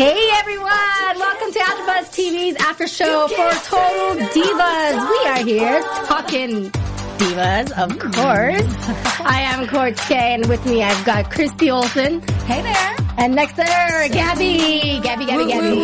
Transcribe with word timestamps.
Hey 0.00 0.30
everyone! 0.32 1.18
Welcome 1.18 1.52
to 1.52 1.58
AfterBuzz 1.58 2.08
TV's 2.16 2.56
after 2.56 2.88
show 2.88 3.28
for 3.28 3.50
Total 3.68 4.16
Divas. 4.28 5.10
We 5.10 5.28
are 5.28 5.44
here 5.44 5.82
talking 6.06 6.70
divas, 7.18 7.70
of 7.72 7.98
course. 7.98 8.88
I 9.20 9.42
am 9.42 9.68
Courts 9.68 10.02
K, 10.08 10.14
and 10.16 10.48
with 10.48 10.64
me 10.64 10.82
I've 10.82 11.04
got 11.04 11.30
Christy 11.30 11.70
Olson. 11.70 12.22
Hey 12.46 12.62
there! 12.62 12.96
And 13.18 13.34
next 13.34 13.56
to 13.56 13.62
her, 13.62 14.08
Gabby. 14.08 15.00
Gabby, 15.02 15.26
Gabby, 15.26 15.44
Gabby. 15.48 15.76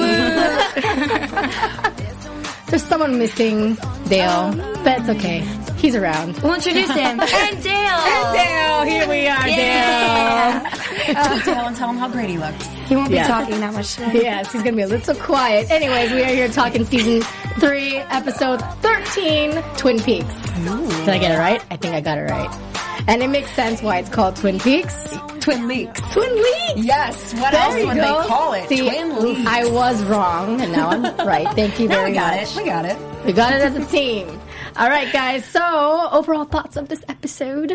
There's 2.70 2.84
someone 2.84 3.18
missing, 3.18 3.76
Dale, 4.08 4.52
but 4.82 5.00
it's 5.00 5.10
okay. 5.10 5.44
He's 5.76 5.94
around. 5.94 6.38
We'll 6.42 6.54
introduce 6.54 6.90
him. 6.90 7.20
and 7.20 7.62
Dale. 7.62 7.72
And 7.74 8.36
Dale, 8.36 8.82
here 8.82 9.08
we 9.08 9.26
are, 9.28 9.48
Yeah. 9.48 10.60
Dale. 10.70 10.72
Uh, 11.08 11.38
tell 11.42 11.66
him, 11.68 11.74
tell 11.74 11.90
him 11.90 11.98
how 11.98 12.08
great 12.08 12.28
he 12.30 12.36
looks. 12.38 12.66
He 12.88 12.96
won't 12.96 13.10
be 13.10 13.14
Yeah. 13.16 13.28
talking 13.28 13.60
that 13.60 13.72
much 13.74 13.94
today. 13.94 14.22
Yes, 14.22 14.50
he's 14.52 14.62
gonna 14.64 14.74
be 14.76 14.82
a 14.82 14.88
little 14.88 15.14
quiet. 15.14 15.70
Anyways, 15.70 16.10
we 16.10 16.22
are 16.22 16.26
here 16.26 16.48
talking 16.48 16.84
season 16.84 17.20
three, 17.60 17.96
episode 17.96 18.60
13, 18.82 19.52
Twin 19.76 20.00
Peaks. 20.00 20.34
Did 20.64 21.08
I 21.08 21.18
get 21.18 21.30
it 21.32 21.38
right? 21.38 21.64
I 21.70 21.76
think 21.76 21.94
I 21.94 22.00
got 22.00 22.18
it 22.18 22.22
right. 22.28 22.50
And 23.06 23.22
it 23.22 23.28
makes 23.28 23.52
sense 23.52 23.82
why 23.82 23.98
it's 23.98 24.08
called 24.08 24.34
Twin 24.36 24.58
Peaks. 24.58 24.96
Twin 25.38 25.68
leaks. 25.68 26.00
Twin 26.12 26.34
Leaks! 26.34 26.72
Yes. 26.84 27.34
What 27.34 27.52
There 27.52 27.60
else 27.62 27.74
would 27.76 27.96
go. 27.96 28.22
they 28.22 28.28
call 28.28 28.52
it? 28.54 28.68
See, 28.68 28.80
Twin 28.88 29.22
leaks. 29.22 29.46
I 29.48 29.64
was 29.70 30.02
wrong, 30.06 30.60
and 30.60 30.72
now 30.72 30.88
I'm 30.88 31.04
right. 31.24 31.46
Thank 31.54 31.78
you 31.78 31.86
very 31.96 32.10
we 32.10 32.16
got 32.16 32.34
much. 32.40 32.56
it. 32.56 32.56
We 32.56 32.64
got 32.68 32.84
it. 32.84 32.96
We 33.24 33.32
got 33.32 33.52
it 33.52 33.60
as 33.60 33.76
a 33.76 33.84
team. 33.84 34.26
All 34.78 34.88
right, 34.90 35.10
guys. 35.10 35.44
So, 35.46 36.08
overall 36.12 36.44
thoughts 36.44 36.76
of 36.76 36.88
this 36.88 37.02
episode? 37.08 37.72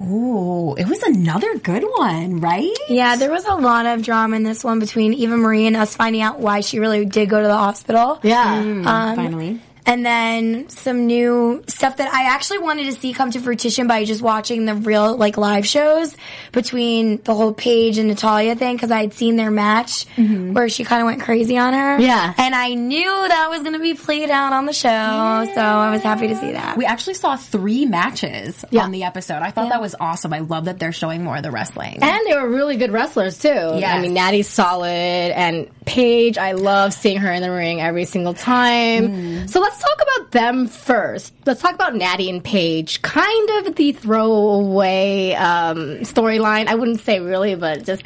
Ooh, 0.00 0.74
it 0.76 0.86
was 0.88 1.02
another 1.02 1.58
good 1.58 1.82
one, 1.96 2.40
right? 2.40 2.70
Yeah, 2.88 3.16
there 3.16 3.32
was 3.32 3.44
a 3.44 3.54
lot 3.56 3.86
of 3.86 4.02
drama 4.02 4.36
in 4.36 4.44
this 4.44 4.62
one 4.62 4.78
between 4.78 5.14
Eva 5.14 5.36
Marie 5.36 5.66
and 5.66 5.76
us 5.76 5.96
finding 5.96 6.22
out 6.22 6.38
why 6.38 6.60
she 6.60 6.78
really 6.78 7.04
did 7.06 7.28
go 7.28 7.40
to 7.40 7.46
the 7.46 7.56
hospital. 7.56 8.20
Yeah. 8.22 8.54
Um, 8.54 8.84
Finally. 8.84 9.60
And 9.86 10.04
then 10.04 10.68
some 10.70 11.06
new 11.06 11.62
stuff 11.66 11.98
that 11.98 12.12
I 12.12 12.30
actually 12.34 12.58
wanted 12.58 12.86
to 12.86 12.92
see 12.92 13.12
come 13.12 13.30
to 13.32 13.40
fruition 13.40 13.86
by 13.86 14.04
just 14.04 14.22
watching 14.22 14.64
the 14.64 14.74
real, 14.74 15.16
like, 15.16 15.36
live 15.36 15.66
shows 15.66 16.16
between 16.52 17.20
the 17.22 17.34
whole 17.34 17.52
Paige 17.52 17.98
and 17.98 18.08
Natalya 18.08 18.56
thing, 18.56 18.76
because 18.76 18.90
I 18.90 19.02
had 19.02 19.12
seen 19.12 19.36
their 19.36 19.50
match 19.50 20.06
where 20.16 20.70
she 20.70 20.84
kind 20.84 21.02
of 21.02 21.06
went 21.06 21.20
crazy 21.20 21.58
on 21.58 21.74
her. 21.74 21.98
Yeah. 22.00 22.32
And 22.38 22.54
I 22.54 22.72
knew 22.74 23.04
that 23.04 23.50
was 23.50 23.60
going 23.60 23.74
to 23.74 23.78
be 23.78 23.92
played 23.94 24.30
out 24.30 24.54
on 24.54 24.64
the 24.64 24.72
show, 24.72 24.88
so 24.88 25.60
I 25.60 25.90
was 25.90 26.02
happy 26.02 26.28
to 26.28 26.36
see 26.36 26.52
that. 26.52 26.78
We 26.78 26.86
actually 26.86 27.14
saw 27.14 27.36
three 27.36 27.84
matches 27.84 28.64
Yeah. 28.70 28.84
on 28.84 28.90
the 28.90 29.04
episode. 29.04 29.42
I 29.42 29.50
thought 29.50 29.68
that 29.68 29.82
was 29.82 29.94
awesome. 30.00 30.32
I 30.32 30.38
love 30.38 30.64
that 30.64 30.78
they're 30.78 30.92
showing 30.92 31.22
more 31.22 31.36
of 31.36 31.42
the 31.42 31.50
wrestling. 31.50 31.98
And 32.00 32.20
they 32.26 32.34
were 32.34 32.48
really 32.48 32.76
good 32.76 32.90
wrestlers 32.90 33.38
too. 33.38 33.48
Yeah, 33.48 33.94
I 33.94 34.00
mean, 34.00 34.14
Natty's 34.14 34.48
solid, 34.48 34.88
and 34.88 35.68
Paige, 35.84 36.38
I 36.38 36.52
love 36.52 36.94
seeing 36.94 37.18
her 37.18 37.30
in 37.30 37.42
the 37.42 37.50
ring 37.50 37.82
every 37.82 38.06
single 38.06 38.32
time. 38.32 39.08
Mm. 39.08 39.50
So 39.50 39.60
let's 39.60 39.73
talk 39.80 39.98
about 40.02 40.30
them 40.32 40.66
first. 40.66 41.32
Let's 41.46 41.60
talk 41.62 41.74
about 41.74 41.94
Natty 41.94 42.28
and 42.30 42.42
Paige. 42.42 43.02
Kind 43.02 43.50
of 43.66 43.74
the 43.74 43.92
throwaway 43.92 45.32
um, 45.34 45.78
storyline. 46.00 46.66
I 46.66 46.74
wouldn't 46.74 47.00
say 47.00 47.20
really, 47.20 47.54
but 47.54 47.84
just 47.84 48.02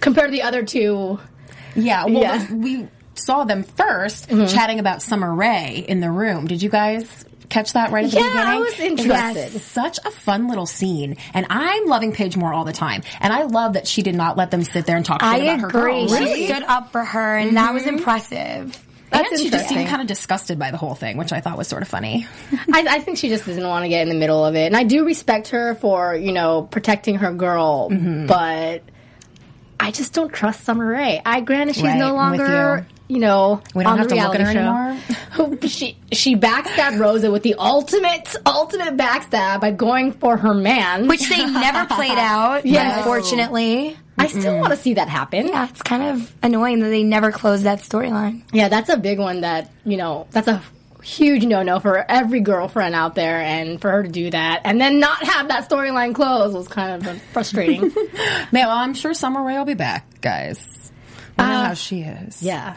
compared 0.00 0.28
to 0.28 0.32
the 0.32 0.42
other 0.42 0.64
two. 0.64 1.18
Yeah, 1.74 2.04
well, 2.06 2.22
Yeah. 2.22 2.38
Mm-hmm. 2.38 2.62
we 2.62 2.88
saw 3.14 3.44
them 3.44 3.64
1st 3.64 4.52
chatting 4.54 4.78
about 4.80 5.02
Summer 5.02 5.32
Rae 5.34 5.84
in 5.86 6.00
the 6.00 6.10
room. 6.10 6.46
Did 6.46 6.62
you 6.62 6.68
guys 6.70 7.24
catch 7.48 7.72
that 7.74 7.90
right 7.90 8.04
at 8.04 8.10
the 8.12 8.16
Yeah, 8.18 8.22
beginning? 8.28 8.46
I 8.46 8.58
was 8.58 8.78
interested. 8.80 9.52
Yes, 9.52 9.62
such 9.64 9.98
a 10.04 10.10
fun 10.10 10.48
little 10.48 10.66
scene, 10.66 11.16
and 11.34 11.46
I'm 11.50 11.86
loving 11.86 12.12
Paige 12.12 12.36
Moore 12.36 12.52
all 12.54 12.64
the 12.64 12.72
time. 12.72 13.02
And 13.20 13.32
I 13.32 13.42
love 13.42 13.74
that 13.74 13.86
she 13.86 14.02
did 14.02 14.14
not 14.14 14.36
let 14.36 14.50
them 14.50 14.62
sit 14.64 14.86
there 14.86 14.96
and 14.96 15.04
talk 15.04 15.20
shit 15.20 15.28
I 15.28 15.36
about 15.38 15.60
her 15.60 15.68
agree. 15.68 16.06
girl. 16.06 16.08
She 16.08 16.46
stood 16.46 16.62
up 16.62 16.92
for 16.92 17.04
her, 17.04 17.36
and 17.36 17.56
that 17.56 17.74
was 17.74 17.86
impressive. 17.86 18.86
And 19.12 19.38
she 19.38 19.50
just 19.50 19.68
seemed 19.68 19.88
kind 19.88 20.00
of 20.02 20.06
disgusted 20.08 20.58
by 20.58 20.70
the 20.70 20.76
whole 20.76 20.94
thing, 20.94 21.16
which 21.16 21.32
I 21.32 21.40
thought 21.40 21.58
was 21.58 21.68
sort 21.68 21.82
of 21.82 21.88
funny. 21.88 22.26
I, 22.72 22.86
I 22.88 23.00
think 23.00 23.18
she 23.18 23.28
just 23.28 23.46
doesn't 23.46 23.66
want 23.66 23.84
to 23.84 23.88
get 23.88 24.02
in 24.02 24.08
the 24.08 24.14
middle 24.14 24.44
of 24.44 24.54
it. 24.54 24.66
And 24.66 24.76
I 24.76 24.84
do 24.84 25.04
respect 25.04 25.48
her 25.48 25.74
for, 25.76 26.14
you 26.14 26.32
know, 26.32 26.62
protecting 26.62 27.16
her 27.16 27.32
girl, 27.32 27.88
Mm-hmm. 27.90 28.26
but 28.26 28.82
I 29.78 29.90
just 29.92 30.12
don't 30.12 30.32
trust 30.32 30.64
Summer 30.64 30.86
Rae. 30.86 31.20
I 31.24 31.40
granted 31.40 31.74
she's 31.74 31.84
Right, 31.84 31.96
no 31.98 32.14
longer, 32.14 32.86
you. 33.08 33.18
know, 33.18 33.62
We 33.74 33.82
don't 33.82 33.94
on 33.94 33.98
have 33.98 34.08
the 34.10 34.14
to 34.16 34.20
look 34.22 34.34
at 34.34 34.54
reality 34.54 34.98
her 34.98 35.36
show. 35.36 35.42
anymore. 35.42 35.58
she 35.68 35.96
she 36.12 36.36
backstabbed 36.36 36.98
Rosa 37.00 37.30
with 37.30 37.42
the 37.42 37.54
ultimate 37.54 38.36
ultimate 38.44 38.96
backstab 38.98 39.60
by 39.62 39.70
going 39.70 40.12
for 40.12 40.36
her 40.36 40.52
man. 40.54 41.08
Which 41.08 41.28
they 41.30 41.44
never 41.46 41.86
played 41.94 42.10
out, 42.18 42.66
Yes. 42.66 42.98
unfortunately. 42.98 43.96
I 44.20 44.26
still 44.28 44.58
want 44.58 44.70
to 44.72 44.76
see 44.76 44.94
that 44.94 45.08
happen. 45.08 45.48
Yeah, 45.48 45.68
it's 45.68 45.82
kind 45.82 46.02
of 46.02 46.34
annoying 46.42 46.80
that 46.80 46.88
they 46.88 47.02
never 47.02 47.32
closed 47.32 47.64
that 47.64 47.80
storyline. 47.80 48.42
Yeah, 48.52 48.68
that's 48.68 48.88
a 48.88 48.96
big 48.96 49.18
one 49.18 49.40
that, 49.42 49.70
you 49.84 49.96
know, 49.96 50.26
that's 50.30 50.48
a 50.48 50.62
huge 51.02 51.44
no-no 51.44 51.80
for 51.80 52.04
every 52.10 52.40
girlfriend 52.40 52.94
out 52.94 53.14
there 53.14 53.38
and 53.40 53.80
for 53.80 53.90
her 53.90 54.02
to 54.02 54.08
do 54.10 54.30
that 54.30 54.60
and 54.64 54.78
then 54.78 55.00
not 55.00 55.22
have 55.24 55.48
that 55.48 55.66
storyline 55.68 56.14
closed 56.14 56.54
was 56.54 56.68
kind 56.68 57.06
of 57.06 57.22
frustrating. 57.32 57.80
Man, 58.52 58.52
well, 58.52 58.70
I'm 58.70 58.94
sure 58.94 59.14
Summer 59.14 59.42
Rae 59.42 59.56
will 59.56 59.64
be 59.64 59.74
back, 59.74 60.20
guys. 60.20 60.92
I 61.38 61.52
know 61.52 61.58
uh, 61.60 61.64
how 61.68 61.74
she 61.74 62.02
is. 62.02 62.42
yeah. 62.42 62.76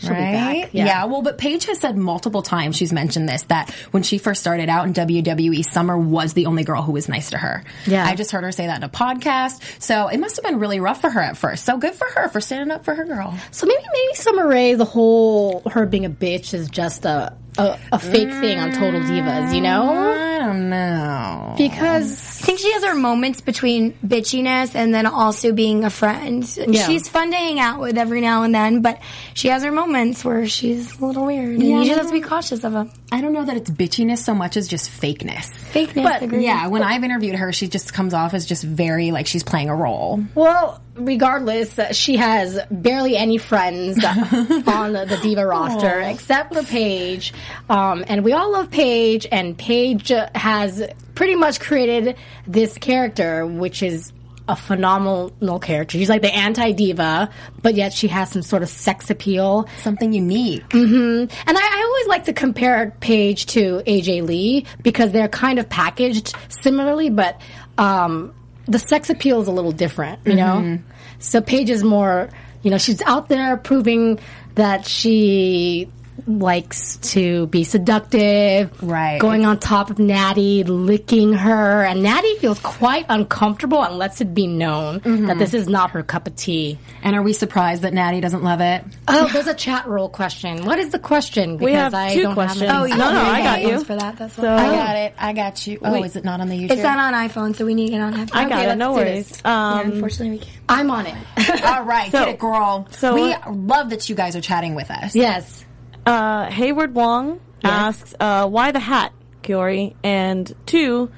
She'll 0.00 0.10
right? 0.10 0.62
back. 0.62 0.70
Yeah. 0.72 1.04
well, 1.04 1.22
but 1.22 1.38
Paige 1.38 1.66
has 1.66 1.78
said 1.78 1.96
multiple 1.96 2.42
times, 2.42 2.76
she's 2.76 2.92
mentioned 2.92 3.28
this, 3.28 3.42
that 3.44 3.70
when 3.90 4.02
she 4.02 4.18
first 4.18 4.40
started 4.40 4.68
out 4.68 4.86
in 4.86 4.94
WWE, 4.94 5.64
Summer 5.64 5.96
was 5.96 6.32
the 6.32 6.46
only 6.46 6.64
girl 6.64 6.82
who 6.82 6.92
was 6.92 7.08
nice 7.08 7.30
to 7.30 7.38
her. 7.38 7.64
Yeah. 7.86 8.04
I 8.06 8.14
just 8.14 8.30
heard 8.30 8.44
her 8.44 8.52
say 8.52 8.66
that 8.66 8.78
in 8.78 8.82
a 8.82 8.88
podcast. 8.88 9.60
So 9.80 10.08
it 10.08 10.18
must 10.18 10.36
have 10.36 10.44
been 10.44 10.58
really 10.58 10.80
rough 10.80 11.00
for 11.00 11.10
her 11.10 11.20
at 11.20 11.36
first. 11.36 11.64
So 11.64 11.76
good 11.76 11.94
for 11.94 12.06
her 12.06 12.28
for 12.28 12.40
standing 12.40 12.74
up 12.74 12.84
for 12.84 12.94
her 12.94 13.04
girl. 13.04 13.38
So 13.50 13.66
maybe 13.66 13.82
maybe 13.92 14.14
Summer 14.14 14.48
Rae, 14.48 14.74
the 14.74 14.84
whole 14.84 15.62
her 15.70 15.86
being 15.86 16.06
a 16.06 16.10
bitch 16.10 16.54
is 16.54 16.70
just 16.70 17.04
a 17.04 17.36
a, 17.58 17.78
a 17.92 17.98
fake 17.98 18.30
thing 18.30 18.58
on 18.58 18.72
Total 18.72 19.00
Divas, 19.00 19.54
you 19.54 19.60
know? 19.60 19.92
I 19.92 20.38
don't 20.38 20.70
know. 20.70 21.54
Because 21.58 22.12
I 22.42 22.46
think 22.46 22.58
she 22.60 22.72
has 22.72 22.84
her 22.84 22.94
moments 22.94 23.40
between 23.40 23.92
bitchiness 24.04 24.74
and 24.74 24.94
then 24.94 25.06
also 25.06 25.52
being 25.52 25.84
a 25.84 25.90
friend. 25.90 26.48
Yeah. 26.56 26.86
She's 26.86 27.08
fun 27.08 27.30
to 27.30 27.36
hang 27.36 27.60
out 27.60 27.80
with 27.80 27.98
every 27.98 28.20
now 28.20 28.42
and 28.44 28.54
then, 28.54 28.80
but 28.80 28.98
she 29.34 29.48
has 29.48 29.62
her 29.62 29.72
moments 29.72 30.24
where 30.24 30.46
she's 30.46 30.98
a 30.98 31.04
little 31.04 31.26
weird. 31.26 31.50
And 31.50 31.62
Yeah, 31.62 31.80
you 31.80 31.84
just 31.84 31.98
have 31.98 32.06
to 32.06 32.12
be 32.12 32.20
cautious 32.20 32.64
of 32.64 32.72
them. 32.72 32.90
I 33.12 33.20
don't 33.20 33.32
know 33.32 33.44
that 33.44 33.56
it's 33.56 33.70
bitchiness 33.70 34.18
so 34.18 34.34
much 34.34 34.56
as 34.56 34.66
just 34.68 34.90
fakeness. 34.90 35.50
Fakeness. 35.72 36.04
But, 36.04 36.22
agreed. 36.22 36.44
Yeah, 36.44 36.68
when 36.68 36.82
I've 36.82 37.04
interviewed 37.04 37.36
her, 37.36 37.52
she 37.52 37.68
just 37.68 37.92
comes 37.92 38.14
off 38.14 38.32
as 38.34 38.46
just 38.46 38.62
very 38.64 39.10
like 39.10 39.26
she's 39.26 39.42
playing 39.42 39.68
a 39.68 39.76
role. 39.76 40.24
well, 40.34 40.80
regardless, 41.00 41.78
she 41.96 42.16
has 42.16 42.58
barely 42.70 43.16
any 43.16 43.38
friends 43.38 44.02
on 44.04 44.92
the, 44.92 45.06
the 45.08 45.18
diva 45.22 45.46
roster 45.46 46.00
except 46.00 46.54
for 46.54 46.62
Paige, 46.62 47.32
um, 47.68 48.04
and 48.06 48.24
we 48.24 48.32
all 48.32 48.52
love 48.52 48.70
Paige. 48.70 49.26
And 49.30 49.56
Paige 49.56 50.12
has 50.34 50.82
pretty 51.14 51.34
much 51.34 51.60
created 51.60 52.16
this 52.46 52.76
character, 52.78 53.46
which 53.46 53.82
is 53.82 54.12
a 54.50 54.56
phenomenal 54.56 55.58
character. 55.60 55.96
She's 55.96 56.08
like 56.08 56.22
the 56.22 56.34
anti 56.34 56.72
diva, 56.72 57.30
but 57.62 57.74
yet 57.74 57.92
she 57.92 58.08
has 58.08 58.30
some 58.30 58.42
sort 58.42 58.62
of 58.62 58.68
sex 58.68 59.08
appeal. 59.08 59.68
Something 59.78 60.12
unique. 60.12 60.64
And 60.72 61.30
I, 61.46 61.60
I 61.60 61.84
always 61.86 62.08
like 62.08 62.24
to 62.24 62.32
compare 62.32 62.94
Paige 63.00 63.46
to 63.46 63.82
AJ 63.86 64.26
Lee 64.26 64.66
because 64.82 65.12
they're 65.12 65.28
kind 65.28 65.58
of 65.58 65.68
packaged 65.68 66.34
similarly, 66.48 67.10
but 67.10 67.40
um, 67.78 68.34
the 68.70 68.78
sex 68.78 69.10
appeal 69.10 69.40
is 69.40 69.48
a 69.48 69.52
little 69.52 69.72
different, 69.72 70.20
you 70.24 70.34
know? 70.34 70.62
Mm-hmm. 70.62 70.90
So 71.18 71.40
Paige 71.40 71.70
is 71.70 71.82
more, 71.82 72.30
you 72.62 72.70
know, 72.70 72.78
she's 72.78 73.02
out 73.02 73.28
there 73.28 73.56
proving 73.56 74.20
that 74.54 74.86
she 74.86 75.90
likes 76.38 76.96
to 77.12 77.46
be 77.48 77.64
seductive, 77.64 78.70
Right. 78.82 79.20
Going 79.20 79.44
on 79.44 79.58
top 79.58 79.90
of 79.90 79.98
Natty, 79.98 80.64
licking 80.64 81.32
her, 81.32 81.82
and 81.84 82.02
Natty 82.02 82.36
feels 82.36 82.58
quite 82.60 83.06
uncomfortable 83.08 83.82
and 83.82 83.98
lets 83.98 84.20
it 84.20 84.32
be 84.34 84.46
known 84.46 85.00
that 85.26 85.38
this 85.38 85.54
is 85.54 85.68
not 85.68 85.90
her 85.90 86.02
cup 86.02 86.26
of 86.26 86.36
tea. 86.36 86.78
And 87.02 87.16
are 87.16 87.22
we 87.22 87.32
surprised 87.32 87.82
that 87.82 87.92
Natty 87.92 88.20
doesn't 88.20 88.42
love 88.42 88.60
it? 88.60 88.84
Oh, 89.08 89.28
there's 89.32 89.46
a 89.46 89.54
chat 89.54 89.86
roll 89.86 90.08
question. 90.08 90.64
What 90.64 90.78
is 90.78 90.90
the 90.90 90.98
question? 90.98 91.56
Because 91.56 91.64
We 91.64 91.72
have 91.72 91.94
I 91.94 92.14
two 92.14 92.22
don't 92.22 92.34
questions. 92.34 92.70
Have 92.70 92.82
Oh, 92.82 92.84
any- 92.84 92.96
No, 92.96 93.12
no, 93.12 93.20
I 93.20 93.42
got 93.42 93.62
you. 93.62 93.84
for 93.84 93.96
that. 93.96 94.16
That's 94.16 94.34
So- 94.34 94.42
why. 94.42 94.56
I 94.56 94.76
got 94.76 94.96
it. 94.96 95.14
I 95.18 95.32
got 95.32 95.66
you. 95.66 95.78
Oh, 95.82 96.02
is 96.04 96.16
it 96.16 96.24
not 96.24 96.40
on 96.40 96.48
the 96.48 96.54
YouTube? 96.56 96.70
It's 96.72 96.82
not 96.82 96.98
on 96.98 97.14
iPhone, 97.28 97.56
so 97.56 97.64
we 97.66 97.74
need 97.74 97.86
to 97.86 97.92
get 97.92 98.00
on 98.00 98.14
iPhone. 98.14 98.30
I 98.34 98.48
got 98.48 98.52
Okay, 98.60 98.70
it. 98.70 98.76
No 98.76 98.92
let's 98.92 98.98
do 99.04 99.04
worries. 99.10 99.28
this. 99.28 99.42
Yeah, 99.44 99.70
Um, 99.72 99.80
unfortunately, 99.92 100.30
we 100.30 100.38
can't. 100.38 100.56
I'm 100.68 100.90
on 100.90 101.06
it. 101.06 101.14
All 101.64 101.82
right, 101.84 102.10
So- 102.12 102.18
get 102.24 102.28
it, 102.34 102.38
girl. 102.38 102.86
so- 102.90 103.14
we 103.14 103.34
love 103.50 103.90
that 103.90 104.08
you 104.08 104.14
guys 104.14 104.36
are 104.36 104.40
chatting 104.40 104.74
with 104.74 104.90
us. 104.90 105.14
yes. 105.14 105.64
Uh, 106.06 106.46
Hayward 106.50 106.94
Wong 106.94 107.40
asks, 107.62 108.14
uh, 108.18 108.48
"Why 108.48 108.72
the 108.72 108.80
hat, 108.80 109.12
Kaori?" 109.42 109.94
And 110.02 110.52
two, 110.66 111.10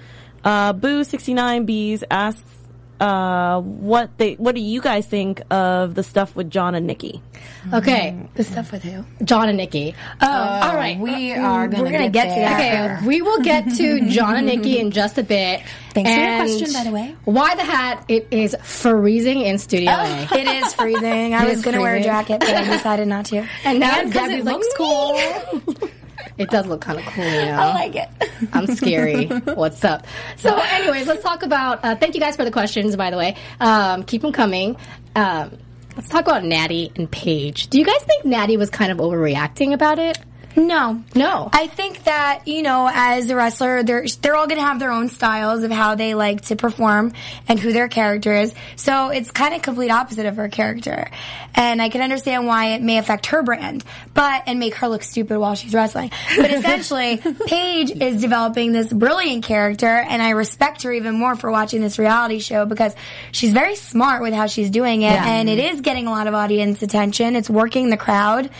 uh, 0.45 0.73
Boo 0.73 1.05
sixty 1.05 1.35
nine 1.35 1.65
B's 1.65 2.03
asks, 2.11 2.43
uh, 3.03 3.61
"What 3.61 4.17
they? 4.19 4.35
What 4.35 4.55
do 4.55 4.61
you 4.61 4.81
guys 4.81 5.07
think 5.07 5.43
of 5.51 5.95
the 5.95 6.03
stuff 6.03 6.37
with 6.37 6.51
John 6.51 6.75
and 6.75 6.87
Nikki?" 6.87 7.21
Okay. 7.73 8.17
The 8.35 8.45
stuff 8.45 8.71
with 8.73 8.83
who? 8.85 9.05
John 9.25 9.49
and 9.49 9.57
Nikki. 9.59 9.95
Oh, 10.21 10.27
all 10.29 10.77
right. 10.77 10.99
We 10.99 11.33
are 11.33 11.67
going 11.69 11.83
We're 11.83 11.91
gonna 11.93 12.09
get 12.11 12.35
to 12.35 12.41
that. 12.41 12.99
Okay, 12.99 13.07
we 13.07 13.21
will 13.23 13.41
get 13.43 13.65
to 13.77 14.09
John 14.09 14.37
and 14.37 14.47
Nikki 14.47 14.79
in 14.79 14.91
just 14.93 15.19
a 15.19 15.23
bit. 15.23 15.63
Thanks 15.93 16.11
for 16.11 16.19
your 16.21 16.37
question, 16.37 16.73
by 16.73 16.85
the 16.85 16.91
way. 16.93 17.17
Why 17.25 17.55
the 17.57 17.65
hat? 17.65 18.05
It 18.09 18.29
is 18.31 18.57
freezing 18.63 19.41
in 19.43 19.59
Studio 19.59 19.91
A. 19.91 20.29
It 20.33 20.47
is 20.65 20.73
freezing. 20.75 21.35
I 21.35 21.45
It 21.45 21.49
was 21.51 21.63
going 21.63 21.75
to 21.77 21.83
wear 21.83 21.97
a 21.97 22.03
jacket, 22.03 22.41
but 22.41 22.49
I 22.55 22.65
decided 22.65 23.09
not 23.09 23.27
to. 23.27 23.47
And 23.65 23.81
now 23.81 23.99
And 24.01 24.13
'cause 24.13 24.23
Debbie's 24.29 24.39
it 24.41 24.45
like, 24.45 24.55
looks 24.55 24.75
cool. 24.77 25.89
It 26.39 26.51
does 26.51 26.67
look 26.67 26.81
kind 26.81 26.99
of 26.99 27.05
cool, 27.07 27.25
you 27.25 27.31
know. 27.47 27.53
I 27.53 27.75
like 27.75 27.97
it. 27.97 28.09
I'm 28.53 28.67
scary. 28.67 29.27
What's 29.27 29.85
up? 29.85 30.07
So, 30.37 30.57
anyways, 30.57 31.07
let's 31.07 31.23
talk 31.23 31.43
about. 31.43 31.85
Uh, 31.85 31.97
thank 31.97 32.15
you 32.15 32.21
guys 32.21 32.37
for 32.37 32.45
the 32.45 32.51
questions, 32.51 32.97
by 32.97 33.11
the 33.11 33.17
way. 33.17 33.37
Um, 33.61 34.03
keep 34.05 34.23
them 34.23 34.33
coming. 34.33 34.77
Um, 35.15 35.59
let's 35.97 36.09
talk 36.09 36.27
about 36.27 36.45
Natty 36.45 36.93
and 36.97 37.11
Paige. 37.11 37.69
Do 37.69 37.79
you 37.79 37.85
guys 37.85 38.03
think 38.05 38.25
Natty 38.25 38.57
was 38.57 38.71
kind 38.71 38.91
of 38.93 38.99
overreacting 38.99 39.73
about 39.73 39.99
it? 39.99 40.19
No. 40.57 41.03
No. 41.15 41.49
I 41.53 41.67
think 41.67 42.05
that, 42.05 42.47
you 42.47 42.63
know, 42.63 42.91
as 42.93 43.31
a 43.31 43.37
wrestler, 43.37 43.83
they're, 43.83 44.05
they're 44.21 44.37
all 44.37 44.47
going 44.47 44.61
to 44.61 44.67
have 44.67 44.79
their 44.79 44.91
own 44.91 45.09
styles 45.09 45.63
of 45.63 45.71
how 45.71 45.95
they 45.95 46.15
like 46.15 46.43
to 46.43 46.57
perform 46.57 47.13
and 47.49 47.59
who 47.59 47.73
their 47.73 47.89
character 47.89 48.35
is. 48.35 48.55
So 48.77 49.09
it's 49.09 49.31
kind 49.31 49.55
of 49.55 49.63
complete 49.63 49.91
opposite 49.91 50.27
of 50.27 50.37
her 50.37 50.49
character. 50.49 51.11
And 51.55 51.81
I 51.83 51.89
can 51.91 52.01
understand 52.01 52.47
why 52.47 52.73
it 52.73 52.83
may 52.83 52.99
affect 52.99 53.27
her 53.27 53.43
brand, 53.43 53.85
but, 54.15 54.45
and 54.47 54.59
make 54.59 54.75
her 54.77 54.89
look 54.89 55.03
stupid 55.03 55.39
while 55.39 55.55
she's 55.55 55.75
wrestling. 55.75 56.11
But 56.37 56.51
essentially, 56.53 57.19
Paige 57.47 57.91
is 57.91 58.21
developing 58.21 58.73
this 58.73 58.93
brilliant 58.93 59.45
character 59.45 59.87
and 59.87 60.23
I 60.23 60.31
respect 60.31 60.83
her 60.83 60.93
even 60.93 61.15
more 61.15 61.37
for 61.37 61.51
watching 61.51 61.81
this 61.81 61.99
reality 61.99 62.39
show 62.41 62.65
because 62.67 62.95
she's 63.33 63.53
very 63.53 63.77
smart 63.77 64.23
with 64.23 64.35
how 64.35 64.47
she's 64.47 64.71
doing 64.71 65.03
it 65.03 65.13
Yeah. 65.13 65.27
and 65.27 65.49
it 65.49 65.59
is 65.59 65.81
getting 65.83 66.07
a 66.07 66.11
lot 66.11 66.27
of 66.27 66.35
audience 66.35 66.83
attention. 66.83 67.37
It's 67.37 67.51
working 67.51 67.91
the 67.91 67.97
crowd. 67.97 68.51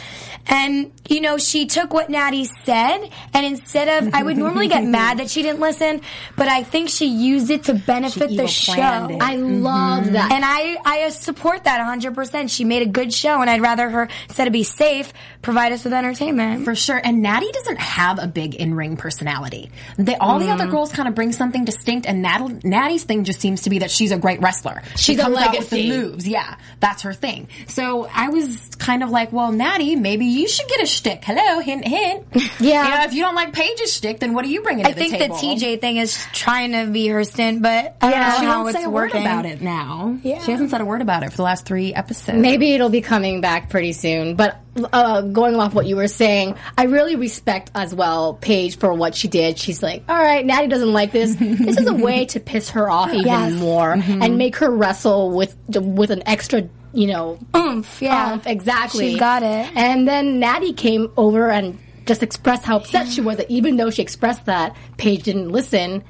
And, 0.47 0.91
you 1.09 1.21
know, 1.21 1.39
she 1.39 1.67
took 1.67 1.82
what 1.91 2.11
Natty 2.11 2.45
said 2.45 3.09
and 3.33 3.47
instead 3.47 4.05
of, 4.05 4.15
I 4.15 4.23
would 4.23 4.37
normally 4.37 4.69
get 4.69 4.85
mad 4.99 5.19
that 5.19 5.31
she 5.31 5.43
didn't 5.43 5.61
listen, 5.61 6.03
but 6.37 6.49
I 6.49 6.63
think 6.63 6.89
she 6.89 7.07
used 7.07 7.51
it 7.51 7.65
to 7.65 7.75
benefit 7.75 8.31
She 8.31 8.37
the 8.37 8.47
show. 8.47 8.73
it. 9.11 9.23
I 9.23 9.37
love 9.37 10.05
mm-hmm. 10.05 10.13
that. 10.15 10.33
And 10.33 10.45
I, 10.45 10.77
I 10.85 11.09
support 11.11 11.65
that 11.65 11.81
100%. 11.81 12.51
She 12.51 12.65
made 12.65 12.83
a 12.83 12.91
good 12.91 13.13
show 13.13 13.41
and 13.41 13.49
I'd 13.49 13.61
rather 13.63 13.89
her, 13.89 14.09
instead 14.29 14.47
of 14.47 14.53
be 14.53 14.65
safe, 14.65 15.13
provide 15.41 15.73
us 15.73 15.85
with 15.85 15.93
entertainment. 15.93 16.65
For 16.65 16.75
sure. 16.75 17.01
And 17.03 17.23
Natty 17.23 17.51
doesn't 17.53 17.79
have 17.79 18.19
a 18.19 18.27
big 18.27 18.55
in 18.55 18.75
ring 18.75 18.97
personality. 18.97 19.71
They, 19.97 20.17
all 20.17 20.39
the 20.39 20.51
other 20.51 20.67
mm. 20.67 20.71
girls 20.71 20.93
kind 20.93 21.09
of 21.09 21.15
bring 21.15 21.33
something 21.33 21.65
distinct, 21.65 22.07
and 22.07 22.23
Nat, 22.23 22.65
Natty's 22.65 23.05
thing 23.05 23.25
just 23.25 23.41
seems 23.41 23.63
to 23.63 23.71
be 23.71 23.81
that 23.81 23.91
she's 23.91 24.13
a 24.13 24.19
great 24.19 24.41
wrestler. 24.41 24.83
She 24.97 25.13
She's 25.13 25.19
a 25.19 25.23
comes 25.25 25.37
out 25.37 25.51
with 25.51 25.73
legacy. 25.73 25.91
the 25.91 25.99
moves. 25.99 26.29
Yeah, 26.29 26.57
that's 26.81 27.03
her 27.03 27.13
thing. 27.13 27.49
So 27.69 28.09
I 28.13 28.29
was 28.29 28.71
kind 28.79 29.03
of 29.03 29.11
like, 29.11 29.33
well, 29.33 29.53
Natty, 29.53 29.97
maybe 29.97 30.27
you 30.27 30.49
should 30.49 30.69
get 30.69 30.83
a 30.83 30.87
shtick. 30.87 31.23
Hello, 31.25 31.61
hint, 31.81 31.87
hint. 31.87 32.27
Yeah. 32.61 32.85
You 32.85 32.91
know, 32.99 33.05
if 33.05 33.15
you 33.15 33.23
don't 33.23 33.35
like 33.35 33.53
Paige's 33.53 33.93
shtick, 33.93 34.21
then 34.21 34.35
what 34.35 34.45
are 34.45 34.49
you 34.49 34.63
bringing 34.63 34.87
I 34.87 34.91
to 34.91 34.95
the 34.95 35.01
think 35.01 35.13
the 35.15 35.19
table? 35.19 35.37
TJ 35.37 35.81
thing 35.81 35.97
is 35.97 36.17
trying 36.33 36.73
to 36.73 36.87
be 36.93 37.09
her 37.09 37.25
stint, 37.25 37.61
but 37.63 37.97
I 38.01 38.11
don't 38.11 38.21
know 38.21 38.37
She 38.39 38.45
how 38.47 38.57
won't 38.59 38.69
it's 38.71 38.79
say 38.79 38.85
a 38.85 38.91
working. 38.91 39.23
word 39.23 39.27
about 39.27 39.47
it 39.47 39.61
now. 39.61 40.19
Yeah. 40.23 40.39
She 40.43 40.53
hasn't 40.53 40.71
said 40.71 40.81
a 40.81 40.85
word 40.85 41.03
about 41.03 41.23
it 41.25 41.31
for 41.31 41.37
the 41.37 41.43
last 41.43 41.65
three 41.67 41.93
episodes. 41.95 42.39
Maybe 42.39 42.73
it'll 42.75 42.89
be 42.89 43.01
coming 43.01 43.41
back 43.41 43.69
pretty 43.71 43.93
soon. 43.93 44.37
But 44.37 44.59
uh, 44.93 45.23
going 45.23 45.57
off 45.57 45.75
what 45.75 45.87
you 45.87 45.97
were 45.97 46.09
saying, 46.09 46.57
I 46.79 46.85
really 46.85 47.17
respect 47.17 47.71
as 47.75 47.95
well 47.95 48.35
Paige 48.35 48.79
for 48.79 48.93
what 48.95 49.15
she 49.15 49.29
did. 49.29 49.59
She's 49.59 49.83
like, 49.83 50.05
all 50.09 50.17
right, 50.17 50.45
Natty 50.47 50.69
doesn't 50.69 50.93
like 50.93 51.11
this. 51.13 51.35
this 51.41 51.79
is 51.79 51.87
a 51.87 51.95
way 51.95 52.27
to 52.27 52.41
piss 52.41 52.71
her 52.71 52.89
off 52.89 53.09
even 53.13 53.27
Yes. 53.27 53.53
more 53.55 53.93
and 53.93 54.39
make 54.39 54.57
her 54.57 54.71
wrestle 54.71 55.31
with 55.31 55.57
with 55.69 56.11
an 56.11 56.23
extra, 56.27 56.69
you 56.93 57.07
know, 57.07 57.39
Oomph, 57.57 58.01
yeah. 58.03 58.33
umph. 58.33 58.47
Exactly. 58.47 59.11
She's 59.11 59.19
got 59.21 59.43
it. 59.43 59.71
And 59.77 60.07
then 60.07 60.39
Natty 60.41 60.73
came 60.73 61.11
over 61.17 61.51
and 61.51 61.79
just 62.07 62.23
expressed 62.23 62.65
how 62.65 62.77
upset 62.77 63.09
she 63.09 63.21
was 63.21 63.37
that 63.39 63.51
even 63.51 63.77
though 63.77 63.91
she 63.91 64.03
expressed 64.03 64.47
that, 64.47 64.77
Paige 64.99 65.23
didn't 65.23 65.51
listen. 65.51 66.05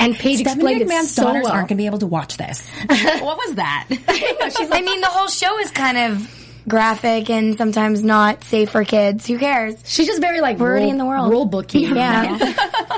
And 0.00 0.14
Paige 0.14 0.40
Stephanie 0.40 0.74
explained 0.74 0.82
it 0.82 0.88
McMahon's 0.88 1.14
so 1.14 1.24
daughters 1.24 1.44
well. 1.44 1.52
aren't 1.52 1.68
going 1.68 1.76
to 1.76 1.82
be 1.82 1.86
able 1.86 1.98
to 1.98 2.06
watch 2.06 2.36
this. 2.36 2.68
what 2.86 3.36
was 3.36 3.56
that? 3.56 3.86
I 4.70 4.80
mean, 4.80 5.00
the 5.00 5.08
whole 5.08 5.28
show 5.28 5.58
is 5.58 5.70
kind 5.72 5.98
of 5.98 6.34
graphic 6.68 7.30
and 7.30 7.56
sometimes 7.58 8.02
not 8.04 8.44
safe 8.44 8.70
for 8.70 8.84
kids. 8.84 9.26
Who 9.26 9.38
cares? 9.38 9.74
She's 9.84 10.06
just 10.06 10.20
very 10.20 10.40
like 10.40 10.58
We're 10.58 10.68
already 10.70 10.90
in 10.90 10.98
the 10.98 11.04
world. 11.04 11.30
rule 11.30 11.46
booky. 11.46 11.80
Yeah. 11.80 12.36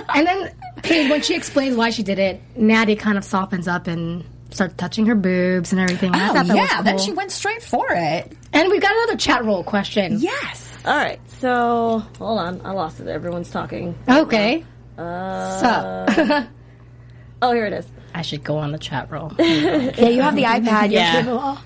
and 0.14 0.26
then 0.26 0.52
Paige, 0.82 1.11
when 1.11 1.23
she 1.23 1.34
explains 1.34 1.76
why 1.76 1.90
she 1.90 2.02
did 2.02 2.19
it, 2.19 2.40
Natty 2.56 2.96
kind 2.96 3.16
of 3.16 3.25
softens 3.25 3.66
up 3.69 3.87
and 3.87 4.25
starts 4.55 4.75
touching 4.76 5.06
her 5.06 5.14
boobs 5.14 5.73
and 5.73 5.81
everything. 5.81 6.14
I 6.14 6.31
Oh 6.31 6.35
thought 6.35 6.47
that 6.47 6.56
yeah, 6.56 6.62
was 6.62 6.73
cool. 6.73 6.82
then 6.85 6.99
she 6.99 7.12
went 7.12 7.31
straight 7.32 7.62
for 7.62 7.87
it. 7.91 8.32
and 8.52 8.69
we've 8.70 8.81
got 8.82 8.93
another 8.93 9.17
chat 9.17 9.44
roll 9.44 9.62
question. 9.64 10.19
Yes. 10.20 10.69
All 10.85 10.97
right, 10.97 11.21
so 11.40 11.99
hold 12.19 12.38
on, 12.40 12.61
I 12.64 12.71
lost 12.73 13.00
it. 13.00 13.07
Everyone's 13.09 13.50
talking. 13.50 13.95
Okay. 14.09 14.64
Uh, 14.99 16.07
so 16.11 16.47
Oh, 17.42 17.52
here 17.52 17.66
it 17.66 17.73
is. 17.73 17.87
I 18.14 18.23
should 18.23 18.42
go 18.45 18.59
on 18.59 18.73
the 18.73 18.78
chat 18.78 19.11
roll. 19.11 19.33
Yeah, 19.38 20.09
you 20.09 20.21
have 20.23 20.37
the 20.37 20.42
iPad. 20.57 20.90
Yeah. 20.90 21.57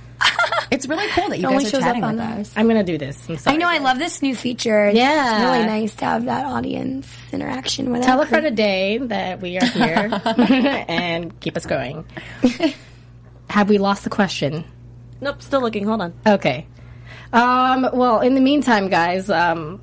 You're 0.61 0.61
capable. 0.61 0.76
It's 0.76 0.87
really 0.88 1.08
cool 1.12 1.28
that 1.30 1.38
you 1.38 1.49
guys 1.49 1.66
are 1.66 1.70
shows 1.70 1.80
chatting 1.82 2.02
up 2.04 2.08
on 2.08 2.16
with 2.16 2.25
us. 2.40 2.52
I'm 2.56 2.66
gonna 2.68 2.84
do 2.84 2.99
this. 2.99 3.28
I'm 3.28 3.37
sorry. 3.37 3.54
I 3.54 3.58
know. 3.58 3.68
I 3.68 3.78
love 3.78 3.99
this 3.99 4.23
new 4.23 4.34
feature. 4.34 4.87
It's 4.87 4.96
Yeah. 4.99 5.52
really 5.52 5.66
nice 5.66 5.94
to 5.96 6.04
have 6.04 6.25
that 6.26 6.46
audience 6.46 7.06
interaction 7.32 7.90
with 7.92 8.02
Tell 8.02 8.20
a 8.20 8.23
us. 8.25 8.28
friend 8.28 8.46
a 8.46 8.50
day 8.50 8.99
that 8.99 9.40
we 9.40 9.58
are 9.58 9.64
here 9.66 10.20
and 10.88 11.38
keep 11.40 11.56
us 11.56 11.66
going. 11.66 12.04
Have 13.50 13.68
we 13.68 13.78
lost 13.78 14.04
the 14.04 14.11
question? 14.11 14.64
Nope, 15.20 15.42
still 15.42 15.61
looking. 15.61 15.84
Hold 15.87 16.00
on. 16.02 16.14
Okay. 16.26 16.66
Um, 17.32 17.88
well, 17.92 18.20
in 18.20 18.34
the 18.34 18.40
meantime, 18.40 18.88
guys, 18.88 19.28
um, 19.30 19.80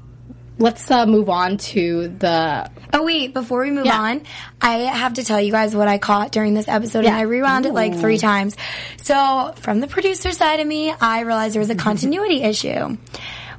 let's 0.62 0.90
uh, 0.90 1.06
move 1.06 1.30
on 1.30 1.58
to 1.58 2.08
the. 2.08 2.70
Oh 2.94 3.04
wait, 3.04 3.34
before 3.34 3.62
we 3.62 3.72
move 3.72 3.86
Yeah. 3.86 4.00
on, 4.00 4.22
I 4.62 4.74
have 4.80 5.16
to 5.16 5.24
tell 5.24 5.42
you 5.42 5.52
guys 5.52 5.76
what 5.76 5.88
I 5.88 5.98
caught 5.98 6.32
during 6.32 6.54
this 6.54 6.68
episode, 6.68 7.06
and 7.06 7.16
I 7.16 7.22
rewound 7.22 7.66
it 7.66 7.74
like 7.74 7.96
three 7.96 8.18
times. 8.18 8.56
So, 8.98 9.54
from 9.58 9.80
the 9.80 9.88
producer 9.88 10.32
side 10.32 10.60
of 10.60 10.68
me, 10.68 10.92
I 10.92 11.22
realized 11.22 11.56
there 11.56 11.60
was 11.62 11.70
a 11.70 11.76
continuity 11.90 12.44
issue. 12.44 12.98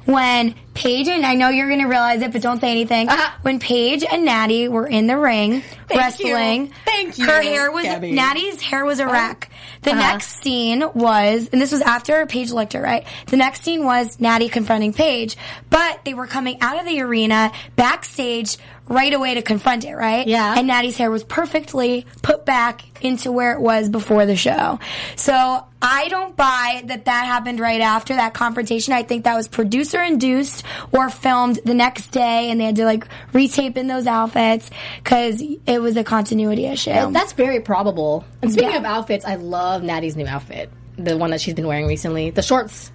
When 0.05 0.53
Paige 0.73 1.07
and 1.07 1.25
I 1.25 1.35
know 1.35 1.47
you're 1.47 1.69
going 1.69 1.79
to 1.79 1.87
realize 1.87 2.21
it, 2.21 2.33
but 2.33 2.41
don't 2.41 2.59
say 2.59 2.71
anything. 2.71 3.07
When 3.41 3.59
Paige 3.59 4.03
and 4.03 4.25
Natty 4.25 4.67
were 4.67 4.85
in 4.85 5.07
the 5.07 5.17
ring 5.17 5.63
wrestling, 5.89 6.65
you. 6.67 6.73
Thank 6.83 7.17
you, 7.17 7.25
Her 7.25 7.41
hair 7.41 7.71
was 7.71 7.83
Gabby. 7.85 8.11
Natty's 8.11 8.61
hair 8.61 8.83
was 8.83 8.99
a 8.99 9.07
wreck. 9.07 9.49
The 9.83 9.91
uh-huh. 9.91 9.99
next 9.99 10.41
scene 10.41 10.83
was, 10.93 11.49
and 11.51 11.61
this 11.61 11.71
was 11.71 11.81
after 11.81 12.25
Paige 12.25 12.51
licked 12.51 12.73
her, 12.73 12.81
right? 12.81 13.05
The 13.27 13.37
next 13.37 13.63
scene 13.63 13.83
was 13.83 14.19
Natty 14.19 14.49
confronting 14.49 14.93
Paige, 14.93 15.35
but 15.69 16.05
they 16.05 16.13
were 16.13 16.27
coming 16.27 16.57
out 16.61 16.79
of 16.79 16.85
the 16.85 17.01
arena 17.01 17.51
backstage 17.75 18.57
right 18.87 19.13
away 19.13 19.35
to 19.35 19.41
confront 19.41 19.85
it, 19.85 19.95
right? 19.95 20.27
Yeah. 20.27 20.55
And 20.57 20.67
Natty's 20.67 20.97
hair 20.97 21.09
was 21.09 21.23
perfectly 21.23 22.05
put 22.21 22.45
back 22.45 22.83
into 23.03 23.31
where 23.31 23.53
it 23.53 23.59
was 23.61 23.89
before 23.89 24.25
the 24.25 24.35
show. 24.35 24.79
So 25.15 25.65
I 25.81 26.07
don't 26.09 26.35
buy 26.35 26.83
that 26.85 27.05
that 27.05 27.25
happened 27.25 27.59
right 27.59 27.81
after 27.81 28.15
that 28.15 28.33
confrontation. 28.33 28.93
I 28.93 29.03
think 29.03 29.23
that 29.25 29.35
was 29.35 29.47
producer 29.47 30.01
induced 30.01 30.63
or 30.91 31.09
filmed 31.09 31.59
the 31.65 31.73
next 31.73 32.07
day 32.07 32.49
and 32.51 32.59
they 32.59 32.65
had 32.65 32.75
to 32.77 32.85
like 32.85 33.07
retape 33.33 33.75
in 33.77 33.87
those 33.87 34.07
outfits 34.07 34.69
because 35.03 35.41
it 35.65 35.81
was 35.81 35.97
a 35.97 36.03
continuity 36.03 36.65
issue. 36.65 37.11
That's 37.11 37.33
very 37.33 37.59
probable. 37.59 38.23
And 38.41 38.51
speaking 38.51 38.71
Yeah. 38.71 38.77
of 38.77 38.85
outfits, 38.85 39.25
I 39.25 39.35
love 39.35 39.83
Natty's 39.83 40.15
new 40.15 40.27
outfit. 40.27 40.71
The 40.97 41.17
one 41.17 41.31
that 41.31 41.41
she's 41.41 41.55
been 41.55 41.67
wearing 41.67 41.87
recently. 41.87 42.29
The 42.29 42.43
shorts. 42.43 42.91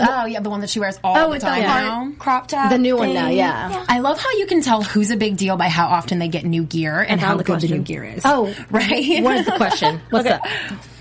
Oh 0.00 0.26
yeah, 0.26 0.40
the 0.40 0.50
one 0.50 0.60
that 0.60 0.70
she 0.70 0.80
wears 0.80 0.98
all 1.02 1.16
oh, 1.16 1.24
the 1.24 1.30
with 1.30 1.40
the 1.42 1.48
time 1.48 1.62
heart 1.62 1.84
now. 1.84 2.12
crop 2.18 2.48
top. 2.48 2.70
The 2.70 2.78
new 2.78 2.96
one 2.96 3.14
now, 3.14 3.28
yeah. 3.28 3.84
I 3.88 4.00
love 4.00 4.18
how 4.18 4.30
you 4.32 4.46
can 4.46 4.62
tell 4.62 4.82
who's 4.82 5.10
a 5.10 5.16
big 5.16 5.36
deal 5.36 5.56
by 5.56 5.68
how 5.68 5.86
often 5.88 6.18
they 6.18 6.28
get 6.28 6.44
new 6.44 6.64
gear 6.64 7.00
and 7.00 7.20
how 7.20 7.36
the 7.36 7.44
good 7.44 7.60
the 7.60 7.68
new 7.68 7.82
gear 7.82 8.04
is. 8.04 8.22
Oh, 8.24 8.54
right. 8.70 9.22
What 9.22 9.36
is 9.36 9.46
the 9.46 9.56
question? 9.56 10.00
What's 10.10 10.28
up? 10.28 10.42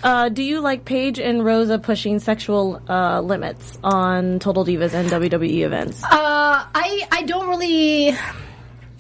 Uh, 0.04 0.30
do 0.30 0.44
you 0.44 0.62
like 0.62 0.86
Paige 0.86 1.20
and 1.20 1.44
Rosa 1.44 1.80
pushing 1.80 2.20
sexual 2.20 2.82
uh, 2.88 3.22
limits 3.22 3.78
on 3.84 4.40
Total 4.40 4.64
Divas 4.66 4.94
and 4.94 5.10
WWE 5.10 5.66
events? 5.66 6.04
Uh, 6.04 6.10
I 6.12 7.08
I 7.12 7.24
don't 7.24 7.50
really. 7.50 8.16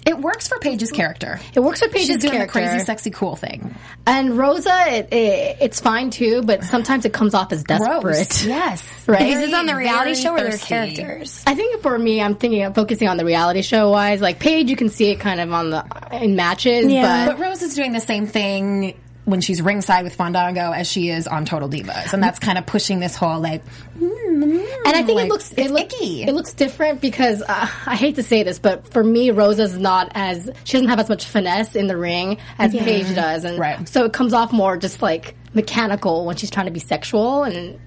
It 0.05 0.19
works 0.19 0.47
for 0.47 0.59
Paige's 0.59 0.91
character. 0.91 1.39
It 1.53 1.59
works 1.61 1.79
for 1.81 1.87
Paige's 1.89 2.07
character. 2.07 2.13
She's 2.13 2.21
doing 2.21 2.37
character. 2.37 2.59
the 2.61 2.67
crazy, 2.69 2.85
sexy, 2.85 3.09
cool 3.09 3.35
thing. 3.35 3.73
And 4.05 4.37
Rosa, 4.37 4.73
it, 4.87 5.11
it, 5.11 5.57
it's 5.61 5.79
fine 5.79 6.11
too, 6.11 6.43
but 6.43 6.63
sometimes 6.63 7.05
it 7.05 7.13
comes 7.13 7.33
off 7.33 7.51
as 7.51 7.63
desperate. 7.63 8.45
Yes. 8.45 8.83
Right? 9.07 9.21
Is 9.21 9.35
this 9.35 9.53
on 9.53 9.67
the 9.67 9.75
reality 9.75 10.13
Very 10.13 10.15
show 10.15 10.33
or 10.33 10.41
their 10.41 10.57
characters? 10.57 11.43
I 11.45 11.53
think 11.53 11.79
for 11.83 11.95
me, 11.95 12.19
I'm 12.23 12.33
thinking 12.35 12.63
of 12.63 12.73
focusing 12.73 13.07
on 13.07 13.17
the 13.17 13.25
reality 13.25 13.61
show 13.61 13.91
wise. 13.91 14.19
Like 14.19 14.39
Paige, 14.39 14.67
you 14.67 14.75
can 14.75 14.89
see 14.89 15.11
it 15.11 15.19
kind 15.19 15.39
of 15.39 15.51
on 15.53 15.69
the 15.69 15.85
in 16.11 16.35
matches, 16.35 16.87
Yeah. 16.91 17.27
but 17.27 17.37
But 17.37 17.45
Rose 17.45 17.61
is 17.61 17.75
doing 17.75 17.91
the 17.91 17.99
same 17.99 18.25
thing 18.25 18.99
when 19.25 19.41
she's 19.41 19.61
ringside 19.61 20.03
with 20.03 20.15
Fandango 20.15 20.71
as 20.71 20.87
she 20.89 21.09
is 21.09 21.27
on 21.27 21.45
Total 21.45 21.67
Divas, 21.67 22.13
and 22.13 22.21
that's 22.23 22.39
kind 22.39 22.57
of 22.57 22.65
pushing 22.65 22.99
this 22.99 23.15
whole 23.15 23.39
like. 23.39 23.63
and 23.99 24.61
I 24.85 25.03
think 25.03 25.15
like, 25.17 25.25
it 25.25 25.29
looks 25.29 25.51
it's 25.51 25.61
it 25.61 25.71
look- 25.71 25.93
icky. 25.93 26.23
It 26.23 26.33
looks 26.33 26.53
different 26.53 27.01
because 27.01 27.41
uh, 27.41 27.67
I 27.85 27.95
hate 27.95 28.15
to 28.15 28.23
say 28.23 28.43
this, 28.43 28.59
but 28.59 28.87
for 28.91 29.03
me, 29.03 29.31
Rosa's 29.31 29.77
not 29.77 30.11
as 30.13 30.49
she 30.63 30.73
doesn't 30.73 30.89
have 30.89 30.99
as 30.99 31.09
much 31.09 31.25
finesse 31.25 31.75
in 31.75 31.87
the 31.87 31.97
ring 31.97 32.37
as 32.59 32.71
Paige 32.73 33.13
does, 33.15 33.43
and 33.43 33.57
Right. 33.59 33.87
so 33.89 34.05
it 34.05 34.13
comes 34.13 34.33
off 34.33 34.51
more 34.51 34.77
just 34.77 35.01
like 35.01 35.35
mechanical 35.53 36.25
when 36.25 36.35
she's 36.35 36.51
trying 36.51 36.67
to 36.67 36.71
be 36.71 36.79
sexual 36.79 37.43
and. 37.43 37.79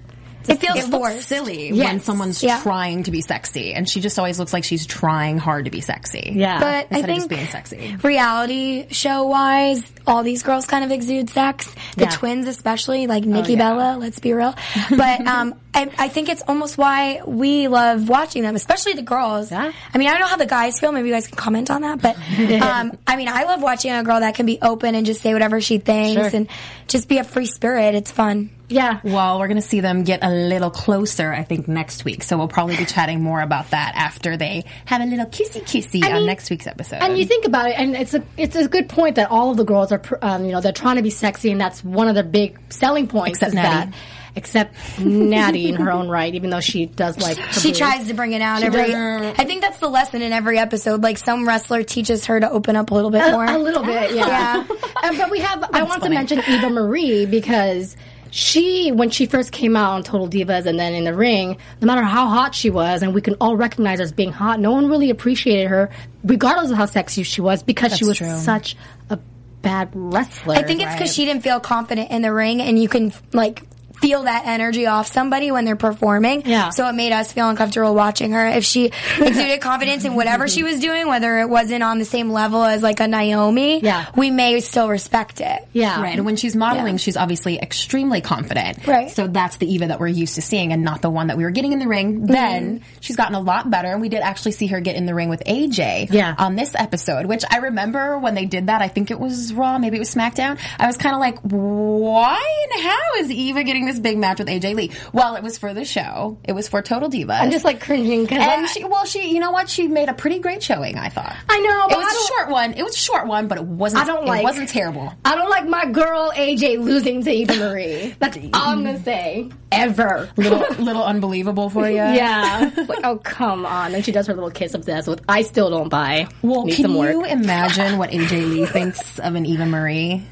It 0.47 0.59
feels 0.59 0.79
It 0.79 0.89
looks 0.89 1.25
silly 1.25 1.71
when 1.73 1.99
someone's 1.99 2.41
Yeah. 2.41 2.61
trying 2.61 3.03
to 3.03 3.11
be 3.11 3.21
sexy, 3.21 3.73
and 3.73 3.87
she 3.87 3.99
just 4.01 4.17
always 4.17 4.39
looks 4.39 4.51
like 4.53 4.63
she's 4.63 4.85
trying 4.87 5.37
hard 5.37 5.65
to 5.65 5.71
be 5.71 5.81
sexy. 5.81 6.31
Yeah. 6.35 6.59
But 6.59 6.87
I 6.97 7.01
think 7.03 7.17
just 7.19 7.29
being 7.29 7.45
sexy. 7.47 7.95
reality 8.03 8.87
show 8.91 9.25
wise, 9.25 9.83
all 10.07 10.23
these 10.23 10.41
girls 10.41 10.65
kind 10.65 10.83
of 10.83 10.91
exude 10.91 11.29
sex. 11.29 11.67
The 11.97 12.05
Yeah. 12.05 12.09
twins, 12.09 12.47
especially 12.47 13.05
like 13.05 13.25
Nikki 13.25 13.53
yeah. 13.53 13.57
Bella. 13.59 13.97
Let's 13.99 14.19
be 14.19 14.33
real. 14.33 14.55
But 14.89 15.27
um, 15.27 15.53
I, 15.73 15.89
I 15.99 16.07
think 16.07 16.29
it's 16.29 16.41
almost 16.47 16.77
why 16.77 17.21
we 17.25 17.67
love 17.67 18.09
watching 18.09 18.41
them, 18.41 18.55
especially 18.55 18.93
the 18.93 19.03
girls. 19.03 19.51
Yeah. 19.51 19.71
I 19.93 19.97
mean, 19.99 20.07
I 20.07 20.11
don't 20.11 20.21
know 20.21 20.27
how 20.27 20.37
the 20.37 20.45
guys 20.47 20.79
feel. 20.79 20.91
Maybe 20.91 21.09
you 21.09 21.13
guys 21.13 21.27
can 21.27 21.35
comment 21.37 21.69
on 21.69 21.81
that. 21.81 22.01
But 22.01 22.15
um, 22.61 22.97
I 23.05 23.17
mean, 23.17 23.27
I 23.27 23.43
love 23.43 23.61
watching 23.61 23.91
a 23.91 24.03
girl 24.03 24.19
that 24.21 24.33
can 24.35 24.45
be 24.47 24.57
open 24.61 24.95
and 24.95 25.05
just 25.05 25.21
say 25.21 25.33
whatever 25.33 25.61
she 25.61 25.77
thinks 25.77 26.21
Sure. 26.31 26.39
and 26.39 26.47
just 26.87 27.07
be 27.07 27.19
a 27.19 27.23
free 27.23 27.45
spirit. 27.45 27.93
It's 27.93 28.09
fun. 28.11 28.49
Yeah, 28.69 28.99
Well, 29.03 29.39
we're 29.39 29.47
going 29.47 29.61
to 29.61 29.67
see 29.67 29.79
them 29.81 30.03
get 30.03 30.19
a 30.23 30.29
little 30.29 30.69
closer, 30.69 31.33
I 31.33 31.43
think, 31.43 31.67
next 31.67 32.05
week. 32.05 32.23
So 32.23 32.37
we'll 32.37 32.47
probably 32.47 32.77
be 32.77 32.85
chatting 32.95 33.21
more 33.21 33.41
about 33.41 33.71
that 33.71 33.93
after 33.95 34.37
they 34.37 34.65
have 34.85 35.01
a 35.01 35.05
little 35.05 35.25
kissy 35.25 35.61
kissy 35.61 36.03
on 36.05 36.13
mean, 36.13 36.25
next 36.25 36.49
week's 36.49 36.67
episode. 36.67 36.97
And 37.01 37.17
you 37.17 37.25
think 37.25 37.45
about 37.45 37.69
it, 37.69 37.75
and 37.77 37.95
it's 37.95 38.13
a 38.13 38.23
it's 38.37 38.55
a 38.55 38.67
good 38.67 38.87
point 38.89 39.15
that 39.15 39.29
all 39.31 39.51
of 39.51 39.57
the 39.57 39.65
girls 39.65 39.91
are, 39.91 40.01
um, 40.21 40.45
you 40.45 40.51
know, 40.51 40.61
they're 40.61 40.71
trying 40.71 40.95
to 40.97 41.01
be 41.03 41.09
sexy, 41.09 41.51
and 41.51 41.59
that's 41.59 41.83
one 41.83 42.07
of 42.07 42.15
their 42.15 42.23
big 42.23 42.59
selling 42.71 43.07
points. 43.07 43.39
Except 43.39 43.49
is 43.49 43.55
Natty. 43.55 43.91
that, 43.91 43.97
except 44.35 44.99
Natty 44.99 45.69
in 45.69 45.75
her 45.75 45.91
own 45.91 46.07
right, 46.07 46.33
even 46.35 46.49
though 46.49 46.59
she 46.59 46.85
does 46.85 47.17
like 47.19 47.37
her 47.37 47.59
She 47.59 47.69
boobs. 47.69 47.79
tries 47.79 48.07
to 48.07 48.13
bring 48.13 48.33
it 48.33 48.41
out 48.41 48.61
every. 48.63 48.93
I 48.93 49.43
think 49.45 49.61
that's 49.61 49.79
the 49.79 49.89
lesson 49.89 50.21
in 50.21 50.31
every 50.31 50.57
episode. 50.59 51.01
Like 51.01 51.17
some 51.17 51.47
wrestler 51.47 51.83
teaches 51.83 52.25
her 52.27 52.39
to 52.39 52.49
open 52.49 52.75
up 52.75 52.91
a 52.91 52.93
little 52.93 53.11
bit 53.11 53.31
more. 53.31 53.45
a, 53.45 53.55
a 53.55 53.57
little 53.57 53.83
bit, 53.83 54.11
yeah. 54.15 54.27
Yeah. 54.27 54.67
And, 55.03 55.17
but 55.17 55.31
we 55.31 55.39
have. 55.39 55.63
I 55.73 55.83
want 55.83 56.03
to 56.03 56.09
mention 56.09 56.39
Eva 56.47 56.69
Marie 56.69 57.25
because. 57.25 57.97
She, 58.31 58.91
when 58.91 59.09
she 59.09 59.25
first 59.25 59.51
came 59.51 59.75
out 59.75 59.93
on 59.93 60.03
Total 60.03 60.27
Divas 60.27 60.65
and 60.65 60.79
then 60.79 60.93
in 60.93 61.03
the 61.03 61.13
ring, 61.13 61.57
no 61.81 61.85
matter 61.85 62.03
how 62.03 62.27
hot 62.27 62.53
she 62.53 62.69
was, 62.69 63.01
and 63.01 63.13
we 63.13 63.21
can 63.21 63.35
all 63.41 63.55
recognize 63.55 63.99
her 63.99 64.03
as 64.03 64.11
being 64.11 64.31
hot, 64.31 64.59
no 64.59 64.71
one 64.71 64.87
really 64.87 65.09
appreciated 65.09 65.67
her, 65.67 65.89
regardless 66.23 66.71
of 66.71 66.77
how 66.77 66.85
sexy 66.85 67.23
she 67.23 67.41
was, 67.41 67.63
because 67.63 67.97
she 67.97 68.05
was 68.05 68.17
true. 68.17 68.37
such 68.37 68.75
a 69.09 69.19
bad 69.61 69.89
wrestler. 69.93 70.55
I 70.55 70.63
think 70.63 70.81
it's 70.81 70.93
because 70.93 71.13
she 71.13 71.25
didn't 71.25 71.43
feel 71.43 71.59
confident 71.59 72.11
in 72.11 72.21
the 72.21 72.33
ring, 72.33 72.61
and 72.61 72.81
you 72.81 72.87
can 72.87 73.13
like 73.33 73.63
feel 74.01 74.23
that 74.23 74.43
energy 74.45 74.85
off 74.85 75.07
somebody 75.07 75.51
when 75.51 75.65
they're 75.65 75.75
performing. 75.75 76.43
Yeah. 76.45 76.69
So 76.69 76.87
it 76.87 76.93
made 76.93 77.11
us 77.11 77.31
feel 77.31 77.49
uncomfortable 77.49 77.93
watching 77.95 78.31
her. 78.31 78.47
If 78.47 78.63
she 78.65 78.91
exuded 79.19 79.61
confidence 79.61 80.05
in 80.05 80.15
whatever 80.15 80.47
she 80.47 80.63
was 80.63 80.79
doing, 80.79 81.07
whether 81.07 81.39
it 81.39 81.49
wasn't 81.49 81.83
on 81.83 81.99
the 81.99 82.05
same 82.05 82.31
level 82.31 82.63
as 82.63 82.81
like 82.83 82.99
a 82.99 83.07
Naomi, 83.07 83.81
Yeah. 83.81 84.05
we 84.15 84.31
may 84.31 84.59
still 84.61 84.89
respect 84.89 85.41
it. 85.41 85.59
yeah. 85.73 86.01
Right. 86.01 86.15
And 86.15 86.25
when 86.25 86.35
she's 86.35 86.55
modeling, 86.55 86.97
she's 86.97 87.17
obviously 87.17 87.59
extremely 87.59 88.21
confident. 88.21 88.85
Right. 88.87 89.09
So 89.11 89.27
that's 89.27 89.57
the 89.57 89.71
Eva 89.73 89.87
that 89.87 89.99
we're 89.99 90.07
used 90.07 90.35
to 90.35 90.41
seeing 90.41 90.71
and 90.73 90.83
not 90.83 91.01
the 91.01 91.09
one 91.09 91.27
that 91.27 91.37
we 91.37 91.43
were 91.43 91.51
getting 91.51 91.73
in 91.73 91.79
the 91.79 91.87
ring. 91.87 92.21
Mm-hmm. 92.21 92.25
Then 92.27 92.81
she's 93.01 93.15
gotten 93.15 93.35
a 93.35 93.39
lot 93.41 93.69
better. 93.69 93.89
And 93.89 94.01
we 94.01 94.09
did 94.09 94.21
actually 94.21 94.51
see 94.53 94.67
her 94.67 94.79
get 94.79 94.95
in 94.95 95.05
the 95.05 95.13
ring 95.13 95.29
with 95.29 95.43
AJ 95.45 96.07
Yeah. 96.11 96.35
on 96.37 96.55
this 96.55 96.73
episode, 96.75 97.25
which 97.25 97.43
I 97.49 97.57
remember 97.57 98.17
when 98.19 98.33
they 98.35 98.45
did 98.45 98.67
that. 98.67 98.81
I 98.81 98.87
think 98.87 99.11
it 99.11 99.19
was 99.19 99.53
Raw, 99.53 99.77
maybe 99.77 99.97
it 99.97 99.99
was 99.99 100.13
SmackDown. 100.13 100.57
I 100.79 100.87
was 100.87 100.97
kind 100.97 101.13
of 101.15 101.19
like, 101.19 101.39
why 101.41 102.67
and 102.73 102.83
how 102.83 103.15
is 103.19 103.31
Eva 103.31 103.63
getting 103.63 103.85
this 103.89 103.99
big 103.99 104.17
match 104.17 104.39
with 104.39 104.47
AJ 104.47 104.75
Lee? 104.75 104.91
Well, 105.13 105.35
it 105.35 105.43
was 105.43 105.57
for 105.57 105.73
the 105.73 105.85
show. 105.85 106.37
It 106.43 106.53
was 106.53 106.67
for 106.67 106.81
Total 106.81 107.09
Divas. 107.09 107.39
I'm 107.41 107.51
just 107.51 107.65
like 107.65 107.81
cringing 107.81 108.23
because 108.23 108.39
and 108.41 108.67
she, 108.69 108.83
well, 108.83 109.05
she, 109.05 109.33
you 109.33 109.39
know 109.39 109.51
what? 109.51 109.69
She 109.69 109.87
made 109.87 110.09
a 110.09 110.13
pretty 110.13 110.39
great 110.39 110.61
showing. 110.63 110.97
I 110.97 111.09
thought. 111.09 111.35
I 111.49 111.59
know, 111.59 111.87
It 111.95 111.97
was 111.97 112.13
I 112.13 112.17
a 112.17 112.27
short 112.27 112.49
one. 112.51 112.73
It 112.73 112.83
was 112.83 112.95
a 112.95 112.99
short 112.99 113.27
one, 113.27 113.47
but 113.47 113.57
it 113.57 113.63
wasn't. 113.65 114.03
I 114.03 114.05
don't 114.05 114.23
it 114.23 114.27
like- 114.27 114.43
wasn't 114.43 114.69
terrible. 114.69 115.13
I 115.25 115.35
don't 115.35 115.49
like 115.49 115.67
my 115.67 115.85
girl 115.91 116.31
AJ 116.35 116.79
losing 116.83 117.23
to 117.23 117.31
Eva 117.31 117.55
Marie. 117.55 118.15
That's 118.19 118.37
all 118.37 118.49
I'm 118.53 118.83
gonna 118.83 119.03
say. 119.03 119.49
Ever. 119.71 120.29
little 120.37 120.59
little 120.83 121.03
unbelievable 121.03 121.69
for 121.69 121.87
you. 121.87 121.95
Yeah. 121.95 122.71
Like, 122.87 122.99
oh 123.03 123.17
come 123.17 123.65
on. 123.65 123.93
And 123.93 124.03
she 124.03 124.11
does 124.11 124.27
her 124.27 124.33
little 124.33 124.49
kiss 124.51 124.73
of 124.73 124.85
death 124.85 125.07
with 125.07 125.21
I 125.29 125.43
still 125.43 125.69
don't 125.69 125.89
buy. 125.89 126.27
Well, 126.41 126.65
Need 126.65 126.75
can 126.77 126.91
you 126.91 127.25
imagine 127.25 127.97
what 127.97 128.09
AJ 128.11 128.49
Lee 128.49 128.65
thinks 128.65 129.19
of 129.19 129.35
an 129.35 129.45
Eva 129.45 129.65
Marie? 129.65 130.25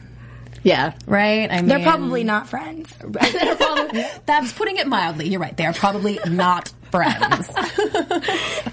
Yeah. 0.64 0.94
Right? 1.06 1.52
I 1.52 1.58
mean, 1.58 1.68
They're 1.68 1.84
probably 1.84 2.24
not 2.24 2.48
friends. 2.50 2.94
That's 4.26 4.52
putting 4.54 4.78
it 4.78 4.88
mildly. 4.88 5.28
You're 5.30 5.40
right. 5.40 5.56
They 5.56 5.66
are 5.66 5.74
probably 5.74 6.20
not 6.28 6.72
friends. 6.92 7.50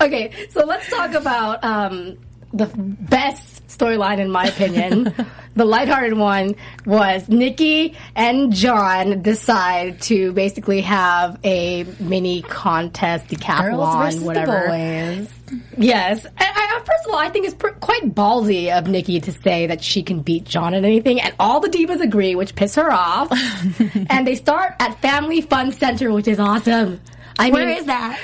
Okay, 0.01 0.33
so 0.51 0.65
let's 0.67 0.89
talk 0.91 1.15
about 1.15 1.63
um, 1.65 2.19
the 2.53 2.67
best 2.77 3.64
storyline 3.77 4.19
in 4.19 4.31
my 4.31 4.47
opinion. 4.47 5.15
the 5.55 5.65
lighthearted 5.65 6.17
one 6.17 6.57
was 6.85 7.29
Nikki 7.29 7.97
and 8.15 8.53
John 8.53 9.23
decide 9.23 10.01
to 10.03 10.33
basically 10.33 10.81
have 10.83 11.39
a 11.45 11.85
mini 12.01 12.43
contest, 12.43 13.29
decathlon, 13.29 14.23
whatever. 14.23 14.67
the 14.67 15.29
boys. 15.49 15.61
Yes. 15.77 16.27
I, 16.39 16.45
I, 16.55 16.79
first 16.85 17.07
of 17.07 17.13
all, 17.13 17.19
I 17.19 17.29
think 17.29 17.47
it's 17.47 17.55
pr- 17.55 17.69
quite 17.69 18.15
ballsy 18.15 18.77
of 18.77 18.89
Nikki 18.89 19.21
to 19.21 19.33
say 19.33 19.67
that 19.67 19.83
she 19.83 20.03
can 20.03 20.21
beat 20.21 20.45
John 20.45 20.75
at 20.75 20.85
anything, 20.85 21.21
and 21.21 21.35
all 21.39 21.61
the 21.61 21.69
divas 21.69 22.01
agree, 22.01 22.35
which 22.35 22.55
piss 22.55 22.75
her 22.75 22.91
off. 22.91 23.29
and 24.11 24.27
they 24.27 24.35
start 24.35 24.75
at 24.81 25.01
Family 25.01 25.41
Fun 25.41 25.73
Center, 25.73 26.13
which 26.13 26.29
is 26.29 26.41
awesome. 26.41 27.01
I 27.39 27.51
Where 27.51 27.67
mean, 27.67 27.79
is 27.79 27.87
that? 27.87 28.19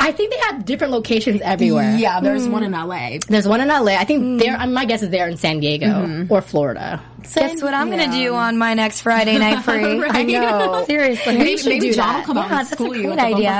I 0.00 0.12
think 0.12 0.32
they 0.32 0.38
have 0.40 0.64
different 0.64 0.92
locations 0.92 1.40
everywhere. 1.40 1.96
Yeah, 1.96 2.20
there's 2.20 2.46
one 2.48 2.62
mm. 2.62 2.66
in 2.66 2.72
LA. 2.72 3.18
There's 3.26 3.48
one 3.48 3.60
in 3.60 3.68
LA. 3.68 3.92
I 3.96 4.04
think 4.04 4.22
mm. 4.22 4.38
there. 4.38 4.66
My 4.66 4.84
guess 4.84 5.02
is 5.02 5.10
they're 5.10 5.28
in 5.28 5.36
San 5.36 5.60
Diego 5.60 5.86
mm-hmm. 5.86 6.32
or 6.32 6.42
Florida. 6.42 7.00
Guess 7.34 7.62
what 7.62 7.72
I'm 7.72 7.88
gonna 7.88 8.12
do 8.12 8.34
on 8.34 8.58
my 8.58 8.74
next 8.74 9.00
Friday 9.00 9.38
night 9.38 9.62
free? 9.64 10.04
I 10.08 10.24
know. 10.24 10.84
Seriously. 10.86 11.38
We 11.38 11.56
should 11.56 11.68
Maybe 11.70 11.88
do 11.88 11.94
John 11.94 12.06
that. 12.08 12.18
will 12.18 12.34
come 12.34 12.38
out 12.38 12.50
Yeah, 12.50 12.58
and 12.58 12.68
school 12.68 12.92
a 12.92 12.98
you 12.98 13.08
with 13.08 13.16
the 13.16 13.24
idea. 13.24 13.50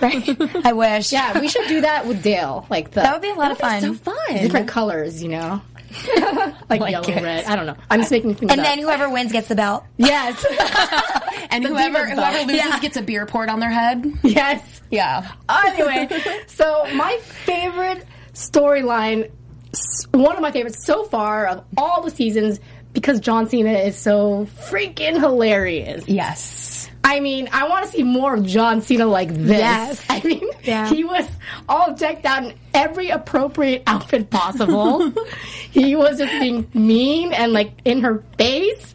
bumper 0.00 0.42
cars. 0.42 0.62
I 0.64 0.72
wish. 0.72 1.12
Yeah, 1.12 1.38
we 1.40 1.46
should 1.48 1.68
do 1.68 1.82
that 1.82 2.06
with 2.08 2.22
Dale. 2.24 2.66
Like 2.68 2.90
the 2.90 3.02
That 3.02 3.12
would 3.12 3.22
be 3.22 3.30
a 3.30 3.34
lot 3.34 3.52
of 3.52 3.58
fun. 3.58 3.80
So 3.80 3.94
fun. 3.94 4.16
different 4.34 4.66
colors, 4.68 5.22
you 5.22 5.28
know, 5.28 5.62
like, 6.68 6.80
Like 6.80 6.90
yellow, 6.90 7.08
it. 7.08 7.22
red. 7.22 7.44
I 7.44 7.54
don't 7.54 7.66
know. 7.66 7.76
I'm 7.88 8.00
just 8.00 8.10
making 8.10 8.34
things 8.34 8.50
and 8.50 8.60
up. 8.60 8.66
then 8.66 8.78
whoever 8.80 9.08
wins 9.10 9.30
gets 9.30 9.46
the 9.48 9.54
belt. 9.54 9.84
yes, 9.96 10.44
And 11.50 11.64
whoever 11.64 12.04
whoever 12.08 12.38
loses 12.46 12.56
Yeah. 12.56 12.80
gets 12.80 12.96
a 12.96 13.02
beer 13.02 13.26
poured 13.26 13.48
on 13.48 13.60
their 13.60 13.70
head. 13.70 14.04
yes. 14.24 14.77
Yeah. 14.90 15.30
Anyway, 15.48 16.08
so 16.46 16.86
my 16.94 17.18
favorite 17.18 18.04
storyline, 18.32 19.30
one 20.12 20.34
of 20.36 20.42
my 20.42 20.50
favorites 20.50 20.84
so 20.84 21.04
far 21.04 21.46
of 21.46 21.64
all 21.76 22.02
the 22.02 22.10
seasons, 22.10 22.60
because 22.92 23.20
John 23.20 23.48
Cena 23.48 23.72
is 23.72 23.96
so 23.96 24.46
freaking 24.70 25.18
hilarious. 25.20 26.08
Yes. 26.08 26.90
I 27.04 27.20
mean, 27.20 27.48
I 27.52 27.68
want 27.68 27.86
to 27.86 27.92
see 27.92 28.02
more 28.02 28.34
of 28.34 28.44
John 28.44 28.82
Cena 28.82 29.06
like 29.06 29.32
this. 29.32 29.58
Yes. 29.58 30.04
I 30.10 30.20
mean, 30.22 30.48
Yeah. 30.62 30.88
he 30.88 31.04
was 31.04 31.26
all 31.68 31.94
decked 31.94 32.26
out 32.26 32.44
in 32.44 32.54
every 32.74 33.08
appropriate 33.10 33.82
outfit 33.86 34.30
possible. 34.30 35.12
he 35.70 35.96
was 35.96 36.18
just 36.18 36.32
being 36.40 36.68
mean 36.74 37.32
and 37.32 37.52
like 37.52 37.72
in 37.84 38.00
her 38.02 38.22
face. 38.36 38.94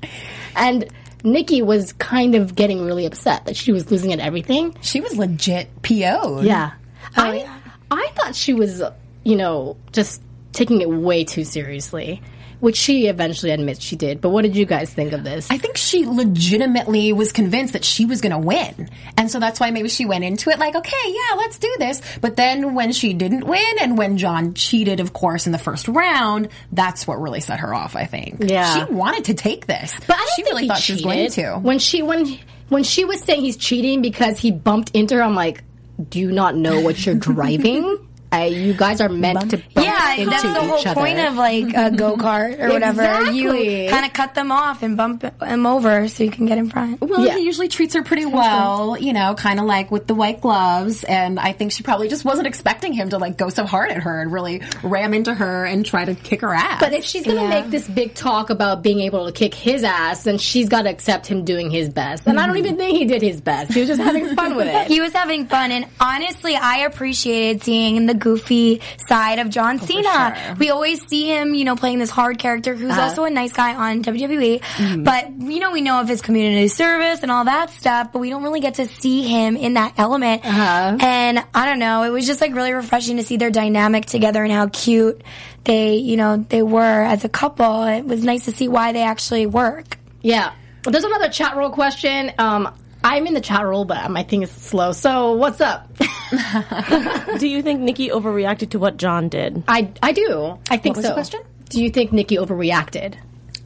And 0.55 0.88
Nikki 1.23 1.61
was 1.61 1.93
kind 1.93 2.35
of 2.35 2.55
getting 2.55 2.85
really 2.85 3.05
upset 3.05 3.45
that 3.45 3.55
she 3.55 3.71
was 3.71 3.89
losing 3.89 4.11
at 4.13 4.19
everything. 4.19 4.75
She 4.81 4.99
was 5.01 5.17
legit 5.17 5.81
PO'd. 5.81 6.43
Yeah. 6.43 6.73
Oh, 7.17 7.21
I 7.23 7.49
I 7.89 8.09
thought 8.15 8.35
she 8.35 8.53
was, 8.53 8.81
you 9.23 9.35
know, 9.35 9.77
just 9.91 10.21
taking 10.51 10.81
it 10.81 10.89
way 10.89 11.23
too 11.23 11.43
seriously, 11.43 12.21
which 12.63 12.77
she 12.77 13.08
eventually 13.08 13.51
admits 13.51 13.84
she 13.84 13.98
did. 13.98 14.22
But 14.22 14.29
what 14.29 14.43
did 14.43 14.55
you 14.55 14.65
guys 14.65 14.89
think 14.89 15.12
of 15.12 15.25
this? 15.25 15.51
I 15.51 15.58
think 15.58 15.75
she 15.75 16.05
legitimately 16.05 17.12
was 17.12 17.34
convinced 17.34 17.74
that 17.74 17.84
she 17.84 18.05
was 18.05 18.22
going 18.22 18.32
to 18.32 18.38
win. 18.38 18.89
And 19.17 19.29
so 19.29 19.41
that's 19.41 19.60
why 19.60 19.72
maybe 19.72 19.89
she 19.89 20.05
went 20.05 20.24
into 20.24 20.50
it 20.50 20.60
like, 20.60 20.74
okay, 20.74 20.96
yeah, 21.08 21.36
let's 21.36 21.60
do 21.60 21.75
this. 21.77 22.01
But 22.22 22.38
then 22.38 22.74
when 22.74 22.93
she 22.93 23.13
didn't 23.13 23.46
win 23.46 23.79
and 23.82 23.98
when 23.98 24.17
John 24.17 24.53
cheated, 24.53 25.01
of 25.01 25.12
course, 25.12 25.46
in 25.46 25.51
the 25.51 25.58
first 25.58 25.89
round, 25.89 26.48
that's 26.72 27.05
what 27.05 27.22
really 27.22 27.41
set 27.41 27.60
her 27.60 27.74
off, 27.74 27.98
I 27.98 28.05
think. 28.05 28.38
Yeah. 28.39 28.86
She 28.86 28.93
wanted 28.93 29.25
to 29.25 29.34
take 29.34 29.67
this. 29.67 29.93
But 30.08 30.15
I 30.15 30.20
don't 30.20 30.29
she 30.29 30.43
think 30.43 30.55
really 30.55 30.67
thought 30.70 30.77
she 30.77 30.93
was 30.93 31.01
going 31.01 31.32
to. 31.32 31.55
When 31.58 31.79
she 31.79 32.01
when 32.01 32.39
when 32.70 32.86
she 32.86 33.03
was 33.03 33.22
saying 33.24 33.41
he's 33.41 33.58
cheating 33.58 34.01
because 34.01 34.39
he 34.39 34.51
bumped 34.51 34.91
into 34.91 35.15
her, 35.15 35.22
I'm 35.22 35.36
like, 35.36 35.65
do 36.08 36.17
you 36.17 36.32
not 36.32 36.55
know 36.55 36.79
what 36.79 37.05
you're 37.05 37.15
driving? 37.20 38.08
I, 38.33 38.45
you 38.47 38.73
guys 38.73 38.99
are 38.99 39.09
meant 39.09 39.51
to 39.51 39.57
bump 39.57 39.85
Yeah, 39.87 40.13
into 40.15 40.29
that's 40.31 40.43
the 40.43 40.53
whole 40.53 40.79
each 40.79 40.87
other. 40.87 40.99
point 40.99 41.19
of 41.19 41.35
like 41.35 41.65
a 41.75 41.91
go 41.95 42.15
kart 42.17 42.59
or 42.59 42.69
whatever. 42.69 43.01
Exactly. 43.03 43.83
You 43.85 43.89
kind 43.91 44.05
of 44.05 44.13
cut 44.13 44.33
them 44.33 44.51
off 44.51 44.81
and 44.81 44.97
bump 44.97 45.21
them 45.39 45.65
over 45.67 46.07
so 46.07 46.23
you 46.23 46.31
can 46.31 46.45
get 46.47 46.57
in 46.57 46.69
front. 46.69 46.99
Well, 47.01 47.25
Yeah. 47.25 47.35
he 47.37 47.43
usually 47.45 47.67
treats 47.67 47.93
her 47.93 48.01
pretty 48.03 48.25
well, 48.25 48.97
you 48.99 49.13
know, 49.13 49.35
kind 49.35 49.59
of 49.59 49.65
like 49.65 49.91
with 49.91 50.07
the 50.07 50.15
white 50.15 50.41
gloves. 50.41 51.03
And 51.03 51.39
I 51.39 51.53
think 51.53 51.71
she 51.71 51.83
probably 51.83 52.07
just 52.07 52.25
wasn't 52.25 52.47
expecting 52.47 52.91
him 52.93 53.09
to 53.09 53.17
like 53.19 53.37
go 53.37 53.49
so 53.49 53.65
hard 53.65 53.91
at 53.91 54.01
her 54.03 54.21
and 54.21 54.31
really 54.31 54.61
ram 54.83 55.13
into 55.13 55.33
her 55.33 55.65
and 55.65 55.85
try 55.85 56.03
to 56.05 56.15
kick 56.15 56.41
her 56.41 56.53
ass. 56.53 56.79
But 56.79 56.93
if 56.93 57.03
she's 57.03 57.25
gonna 57.25 57.41
Yeah. 57.43 57.49
make 57.49 57.69
this 57.69 57.87
big 57.87 58.15
talk 58.15 58.49
about 58.49 58.81
being 58.81 58.99
able 59.01 59.27
to 59.27 59.31
kick 59.31 59.53
his 59.53 59.83
ass, 59.83 60.23
then 60.23 60.37
she's 60.39 60.69
got 60.69 60.83
to 60.83 60.89
accept 60.89 61.27
him 61.27 61.45
doing 61.45 61.69
his 61.69 61.89
best. 61.89 62.25
And 62.25 62.39
I 62.39 62.47
don't 62.47 62.55
mm-hmm. 62.55 62.65
even 62.65 62.77
think 62.77 62.97
he 62.97 63.05
did 63.05 63.21
his 63.21 63.41
best. 63.41 63.73
He 63.73 63.81
was 63.81 63.89
just 63.89 64.01
having 64.01 64.35
fun 64.35 64.55
with 64.55 64.67
it. 64.69 64.87
He 64.87 65.01
was 65.01 65.13
having 65.13 65.45
fun, 65.45 65.71
and 65.71 65.85
honestly, 65.99 66.55
I 66.55 66.79
appreciated 66.79 67.63
seeing 67.63 68.05
the 68.05 68.13
goofy 68.23 68.81
side 69.07 69.39
of 69.39 69.49
John 69.49 69.79
oh, 69.81 69.85
Cena. 69.85 70.35
sure. 70.35 70.55
We 70.55 70.69
always 70.69 71.05
see 71.07 71.27
him, 71.27 71.53
you 71.53 71.65
know, 71.65 71.75
playing 71.75 71.99
this 71.99 72.09
hard 72.09 72.39
character 72.39 72.73
who's 72.73 72.91
uh-huh. 72.91 73.01
also 73.01 73.25
a 73.25 73.29
nice 73.29 73.51
guy 73.51 73.75
on 73.75 74.01
WWE. 74.01 74.61
Mm-hmm. 74.61 75.03
But 75.03 75.29
you 75.41 75.59
know, 75.59 75.71
we 75.71 75.81
know 75.81 75.99
of 75.99 76.07
his 76.07 76.21
community 76.21 76.69
service 76.69 77.21
and 77.21 77.31
all 77.31 77.45
that 77.45 77.69
stuff, 77.69 78.13
but 78.13 78.19
we 78.19 78.29
don't 78.29 78.43
really 78.43 78.61
get 78.61 78.75
to 78.75 78.87
see 78.87 79.23
him 79.23 79.57
in 79.57 79.73
that 79.73 79.95
element. 79.97 80.45
Uh-huh. 80.45 80.97
And 80.99 81.43
I 81.53 81.65
don't 81.65 81.79
know, 81.79 82.03
it 82.03 82.09
was 82.09 82.25
just 82.25 82.39
like 82.39 82.55
really 82.55 82.73
refreshing 82.73 83.17
to 83.17 83.23
see 83.23 83.37
their 83.37 83.51
dynamic 83.51 84.05
together 84.05 84.41
and 84.41 84.51
how 84.51 84.67
cute 84.69 85.21
they, 85.65 85.95
you 85.95 86.17
know, 86.17 86.37
they 86.37 86.61
were 86.61 86.81
as 86.81 87.25
a 87.25 87.29
couple. 87.29 87.83
It 87.83 88.05
was 88.05 88.23
nice 88.23 88.45
to 88.45 88.51
see 88.51 88.67
why 88.67 88.93
they 88.93 89.03
actually 89.03 89.45
work. 89.45 89.97
Yeah. 90.21 90.53
Well, 90.85 90.91
there's 90.91 91.03
another 91.03 91.29
chat 91.29 91.55
roll 91.55 91.69
question. 91.69 92.31
Um, 92.37 92.73
I'm 93.03 93.27
in 93.27 93.33
the 93.33 93.41
chat 93.41 93.65
roll, 93.65 93.86
but 93.86 94.10
my 94.12 94.24
thing 94.24 94.43
is 94.43 94.51
slow. 94.51 94.91
So 94.93 95.33
what's 95.33 95.60
up? 95.62 95.89
Do 97.38 97.48
you 97.48 97.62
think 97.62 97.81
Nikki 97.81 98.10
overreacted 98.10 98.72
to 98.72 98.79
what 98.79 98.98
John 98.98 99.29
did? 99.29 99.63
I 99.67 99.91
I 100.01 100.12
do. 100.13 100.57
I 100.69 100.77
think 100.77 100.95
was 100.95 101.03
so. 101.05 101.10
the 101.10 101.13
question? 101.15 101.41
Do 101.69 101.83
you 101.83 101.89
think 101.89 102.12
Nikki 102.12 102.38
overreacted? 102.38 103.15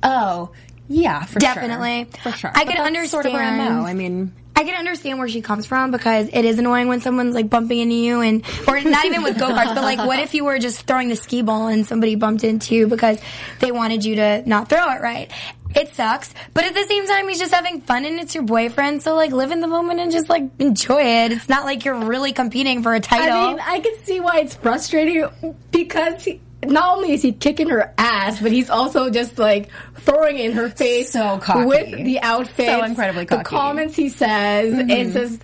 oh, 0.04 0.52
yeah, 0.90 1.26
for 1.26 1.40
Definitely. 1.40 2.08
sure. 2.24 2.32
For 2.32 2.38
sure. 2.38 2.52
I 2.56 2.64
But 2.64 2.76
can 2.76 2.94
that's 2.94 3.12
Sort 3.12 3.26
of 3.26 3.34
her 3.34 3.40
understand. 3.40 3.76
MO. 3.82 3.86
I 3.86 3.94
mean, 3.94 4.32
I 4.56 4.64
can 4.64 4.76
understand 4.76 5.20
where 5.20 5.28
she 5.28 5.42
comes 5.42 5.66
from 5.66 5.92
because 5.92 6.30
it 6.32 6.46
is 6.46 6.58
annoying 6.60 6.88
when 6.88 7.02
someone's 7.02 7.36
like 7.36 7.50
bumping 7.50 7.78
into 7.80 7.96
you 7.96 8.22
and, 8.22 8.44
or 8.68 8.80
not 8.82 9.06
even 9.06 9.22
with 9.22 9.38
go-karts, 9.38 9.76
but 9.76 9.84
like 9.84 10.00
what 10.00 10.20
if 10.20 10.34
you 10.34 10.46
were 10.46 10.58
just 10.60 10.82
throwing 10.88 11.10
the 11.10 11.16
Skee-Ball 11.18 11.68
and 11.68 11.86
somebody 11.86 12.16
bumped 12.16 12.44
into 12.46 12.74
you 12.74 12.88
because 12.88 13.20
they 13.60 13.72
wanted 13.72 14.06
you 14.06 14.16
to 14.16 14.48
not 14.50 14.70
throw 14.70 14.90
it 14.94 15.02
right? 15.02 15.30
It 15.78 15.94
sucks, 15.94 16.34
but 16.56 16.64
at 16.66 16.74
the 16.74 16.84
same 16.86 17.06
time, 17.06 17.30
he's 17.30 17.38
just 17.38 17.54
having 17.54 17.82
fun 17.82 18.04
and 18.04 18.20
it's 18.20 18.34
your 18.34 18.44
boyfriend, 18.44 19.04
so 19.04 19.14
like 19.16 19.32
live 19.32 19.52
in 19.52 19.62
the 19.62 19.68
moment 19.68 20.00
and 20.00 20.12
just 20.12 20.28
like 20.28 20.44
enjoy 20.58 21.02
it. 21.02 21.32
It's 21.32 21.48
not 21.48 21.66
like 21.66 21.86
you're 21.86 22.04
really 22.04 22.34
competing 22.34 22.82
for 22.82 22.96
a 22.96 23.00
title. 23.00 23.38
I 23.38 23.50
mean, 23.52 23.60
I 23.60 23.80
can 23.80 23.96
see 24.04 24.20
why 24.20 24.40
it's 24.40 24.56
frustrating 24.56 25.28
because 25.72 26.24
he, 26.24 26.42
not 26.66 26.98
only 26.98 27.14
is 27.14 27.22
he 27.22 27.32
kicking 27.32 27.70
her 27.70 27.94
ass, 27.98 28.42
but 28.42 28.52
he's 28.52 28.72
also 28.72 29.12
just 29.12 29.38
like 29.38 29.70
throwing 29.98 30.38
it 30.38 30.46
in 30.46 30.52
her 30.54 30.70
face 30.70 31.12
So 31.12 31.38
cocky. 31.38 31.66
with 31.66 32.04
the 32.04 32.22
outfit, 32.22 32.68
So 32.68 32.84
incredibly 32.84 33.26
the 33.26 33.44
comments 33.44 33.96
he 33.96 34.10
says. 34.10 34.74
It's 34.74 34.90
mm-hmm. 34.90 35.12
just. 35.12 35.44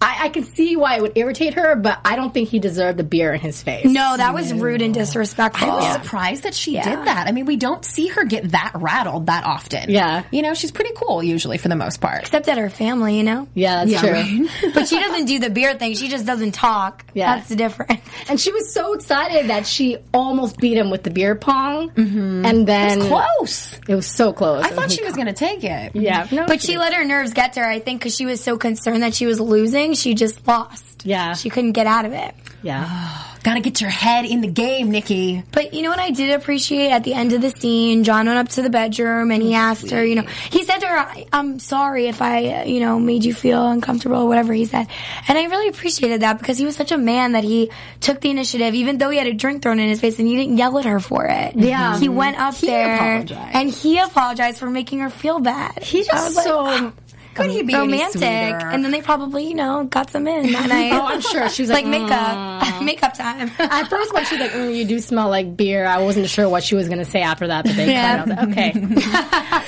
I, 0.00 0.26
I 0.26 0.28
can 0.28 0.44
see 0.44 0.76
why 0.76 0.96
it 0.96 1.02
would 1.02 1.16
irritate 1.16 1.54
her, 1.54 1.74
but 1.74 2.00
I 2.04 2.16
don't 2.16 2.32
think 2.32 2.48
he 2.48 2.58
deserved 2.58 2.98
the 2.98 3.04
beer 3.04 3.32
in 3.32 3.40
his 3.40 3.62
face. 3.62 3.84
no, 3.84 4.16
that 4.16 4.32
was 4.32 4.52
rude 4.52 4.82
and 4.82 4.94
disrespectful. 4.94 5.70
I 5.70 5.74
was 5.74 6.02
surprised 6.02 6.44
that 6.44 6.54
she 6.54 6.72
did 6.72 6.84
that. 6.84 7.26
I 7.26 7.32
mean, 7.32 7.46
we 7.46 7.56
don't 7.56 7.84
see 7.84 8.08
her 8.08 8.24
get 8.24 8.52
that 8.52 8.72
rattled 8.74 9.26
that 9.26 9.44
often. 9.44 9.90
Yeah. 9.90 10.24
You 10.30 10.42
know, 10.42 10.54
she's 10.54 10.70
pretty 10.70 10.92
cool 10.94 11.22
usually 11.22 11.58
for 11.58 11.68
the 11.68 11.76
most 11.76 12.00
part. 12.00 12.20
Except 12.20 12.48
at 12.48 12.58
her 12.58 12.70
family, 12.70 13.16
you 13.16 13.24
know? 13.24 13.48
Yeah, 13.54 13.84
that's 13.84 14.02
Yeah, 14.02 14.22
true. 14.24 14.48
But 14.74 14.88
she 14.88 14.98
doesn't 14.98 15.24
do 15.24 15.38
the 15.40 15.50
beer 15.50 15.74
thing. 15.74 15.94
She 15.94 16.08
just 16.08 16.26
doesn't 16.26 16.52
talk. 16.52 17.04
Yeah. 17.14 17.36
That's 17.36 17.48
the 17.48 17.56
difference. 17.56 18.00
And 18.28 18.38
she 18.38 18.52
was 18.52 18.72
so 18.72 18.94
excited 18.94 19.50
that 19.50 19.66
she 19.66 19.96
almost 20.14 20.58
beat 20.58 20.76
him 20.76 20.90
with 20.90 21.02
the 21.02 21.10
beer 21.10 21.34
pong, 21.34 21.90
mm-hmm. 21.90 22.44
and 22.44 22.66
then 22.66 23.00
Close. 23.00 23.78
It 23.88 23.94
was 23.94 24.06
so 24.06 24.32
close. 24.32 24.64
I 24.64 24.70
thought 24.70 24.90
she 24.90 25.02
was 25.04 25.14
going 25.14 25.26
to 25.26 25.32
take 25.32 25.64
it. 25.64 25.96
Yeah, 25.96 26.26
no, 26.30 26.46
But 26.46 26.62
she 26.62 26.76
let 26.78 26.92
her 26.94 27.04
nerves 27.04 27.32
get 27.32 27.54
to 27.54 27.60
her, 27.60 27.66
I 27.66 27.78
think, 27.80 28.00
because 28.00 28.14
she 28.14 28.26
was 28.26 28.42
so 28.42 28.56
concerned 28.58 29.02
that 29.02 29.14
she 29.14 29.26
was 29.26 29.40
losing. 29.40 29.87
She 29.94 30.14
just 30.14 30.46
lost. 30.46 31.04
Yeah. 31.04 31.34
She 31.34 31.50
couldn't 31.50 31.72
get 31.72 31.86
out 31.86 32.04
of 32.04 32.12
it. 32.12 32.34
yeah. 32.62 33.24
Got 33.44 33.54
to 33.54 33.60
get 33.60 33.80
your 33.80 33.88
head 33.88 34.24
in 34.24 34.40
the 34.40 34.48
game, 34.48 34.90
Nikki. 34.90 35.44
But 35.52 35.72
you 35.72 35.82
know 35.82 35.90
what 35.90 36.00
I 36.00 36.10
did 36.10 36.32
appreciate 36.34 36.90
at 36.90 37.04
the 37.04 37.14
end 37.14 37.32
of 37.32 37.40
the 37.40 37.50
scene? 37.50 38.02
John 38.02 38.26
went 38.26 38.36
up 38.36 38.48
to 38.54 38.62
the 38.62 38.68
bedroom 38.68 39.30
and 39.30 39.40
he 39.40 39.54
asked 39.54 39.90
her, 39.92 40.04
you 40.04 40.16
know, 40.16 40.22
he 40.50 40.64
said 40.64 40.78
to 40.80 40.86
her, 40.88 40.96
"I- 40.98 41.26
I'm 41.32 41.60
sorry 41.60 42.08
if 42.08 42.20
I, 42.20 42.64
you 42.64 42.80
know, 42.80 42.98
made 42.98 43.24
you 43.24 43.32
feel 43.32 43.64
uncomfortable 43.64 44.16
or 44.22 44.26
whatever 44.26 44.52
he 44.52 44.64
said. 44.64 44.88
And 45.28 45.38
I 45.38 45.44
really 45.44 45.68
appreciated 45.68 46.22
that 46.22 46.40
because 46.40 46.58
he 46.58 46.64
was 46.64 46.74
such 46.74 46.90
a 46.90 46.98
man 46.98 47.32
that 47.32 47.44
he 47.44 47.70
took 48.00 48.20
the 48.20 48.28
initiative, 48.30 48.74
even 48.74 48.98
though 48.98 49.08
he 49.10 49.18
had 49.18 49.28
a 49.28 49.34
drink 49.34 49.62
thrown 49.62 49.78
in 49.78 49.88
his 49.88 50.00
face 50.00 50.18
and 50.18 50.26
he 50.26 50.34
didn't 50.36 50.56
yell 50.58 50.76
at 50.76 50.84
her 50.84 50.98
for 50.98 51.24
it. 51.26 51.54
Yeah. 51.54 51.96
He 51.96 52.08
went 52.08 52.40
up 52.40 52.56
there 52.58 52.96
apologized. 52.96 53.54
and 53.56 53.70
he 53.70 53.98
apologized 53.98 54.58
for 54.58 54.68
making 54.68 54.98
her 54.98 55.10
feel 55.10 55.38
bad. 55.38 55.80
He 55.84 56.02
just 56.02 56.12
was 56.12 56.36
like, 56.36 56.44
so. 56.44 56.64
Ah. 56.66 56.92
Could 57.38 57.50
he 57.50 57.62
be 57.62 57.74
romantic. 57.74 58.22
And 58.22 58.84
then 58.84 58.90
they 58.92 59.00
probably, 59.02 59.46
you 59.48 59.54
know, 59.54 59.84
got 59.84 60.10
some 60.10 60.26
in 60.26 60.52
that 60.52 60.68
night. 60.68 60.92
Oh, 60.98 61.06
I'm 61.06 61.20
sure. 61.20 61.48
She 61.48 61.62
was 61.62 61.70
like, 61.70 61.84
like 61.84 62.00
makeup, 62.02 62.82
makeup 62.82 63.14
time. 63.14 63.50
At 63.58 63.88
first, 63.88 64.12
when 64.12 64.24
she 64.24 64.34
was 64.36 64.40
like, 64.40 64.50
mm, 64.52 64.74
"You 64.76 64.84
do 64.84 64.98
smell 64.98 65.28
like 65.28 65.56
beer," 65.56 65.86
I 65.86 65.98
wasn't 66.02 66.28
sure 66.28 66.48
what 66.48 66.62
she 66.64 66.74
was 66.74 66.88
going 66.88 66.98
to 66.98 67.04
say 67.04 67.22
after 67.22 67.46
that. 67.46 67.64
But 67.64 67.76
they 67.76 67.92
Yeah. 67.92 68.24
kind 68.24 68.32
of 68.32 68.48
okay. 68.50 68.72
well, 68.76 68.92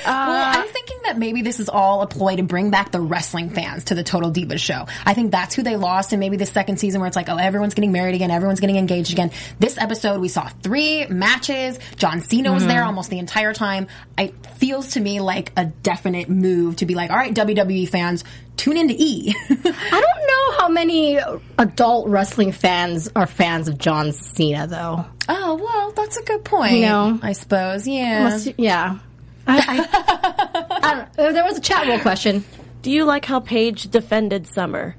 I'm 0.07 0.67
thinking 0.69 0.80
that 1.11 1.19
maybe 1.19 1.43
this 1.43 1.59
is 1.59 1.69
all 1.69 2.03
a 2.03 2.07
ploy 2.07 2.37
to 2.37 2.45
bring 2.45 2.71
back 2.71 2.93
the 2.93 3.01
wrestling 3.01 3.51
fans 3.51 3.85
to 3.85 3.97
the 3.97 4.05
Total 4.05 4.31
Divas 4.31 4.61
show. 4.61 4.87
I 5.05 5.13
think 5.13 5.33
that's 5.33 5.57
who 5.57 5.65
they 5.65 5.75
lost 5.75 6.13
in 6.13 6.21
maybe 6.21 6.37
the 6.37 6.47
second 6.47 6.79
season 6.79 7.01
where 7.01 7.09
it's 7.09 7.17
like, 7.17 7.29
oh, 7.29 7.37
everyone's 7.37 7.75
getting 7.75 7.91
married 7.91 8.15
again, 8.15 8.31
everyone's 8.31 8.61
getting 8.61 8.77
engaged 8.77 9.13
again. 9.13 9.33
This 9.59 9.77
episode, 9.77 10.21
we 10.21 10.29
saw 10.29 10.47
three 10.63 11.07
matches. 11.07 11.81
John 11.97 12.21
Cena 12.21 12.53
was 12.53 12.65
there 12.65 12.79
mm-hmm. 12.79 12.87
almost 12.87 13.11
the 13.11 13.19
entire 13.19 13.53
time. 13.53 13.89
It 14.17 14.47
feels 14.57 14.93
to 14.93 15.01
me 15.01 15.21
like 15.21 15.53
a 15.57 15.65
definite 15.65 16.29
move 16.29 16.77
to 16.77 16.87
be 16.87 16.95
like, 16.95 17.11
all 17.11 17.17
right, 17.17 17.35
WWE 17.35 17.89
fans, 17.89 18.23
tune 18.57 18.77
into 18.77 18.95
E. 18.97 19.35
I 19.51 19.55
don't 19.55 19.65
know 19.65 20.59
how 20.61 20.69
many 20.69 21.19
adult 21.59 22.07
wrestling 22.07 22.53
fans 22.53 23.11
are 23.17 23.27
fans 23.27 23.67
of 23.67 23.79
John 23.79 24.13
Cena, 24.13 24.69
though. 24.69 25.07
oh, 25.29 25.55
well, 25.57 25.91
that's 25.91 26.19
a 26.19 26.23
good 26.23 26.45
point. 26.45 26.75
You 26.75 26.83
know. 26.83 27.19
I 27.21 27.33
suppose, 27.33 27.89
yeah. 27.89 28.23
Must- 28.29 28.59
yeah. 28.59 28.99
I, 29.47 29.59
I, 29.59 30.79
I 30.83 30.95
don't, 30.95 31.19
uh, 31.19 31.33
there 31.33 31.45
was 31.45 31.59
a 31.59 31.61
chat 31.61 31.87
roll 31.87 31.99
question. 32.01 32.45
Do 32.83 32.91
you 32.91 33.05
like 33.05 33.25
how 33.25 33.41
Paige 33.41 33.91
defended 33.91 34.47
Summer? 34.47 34.97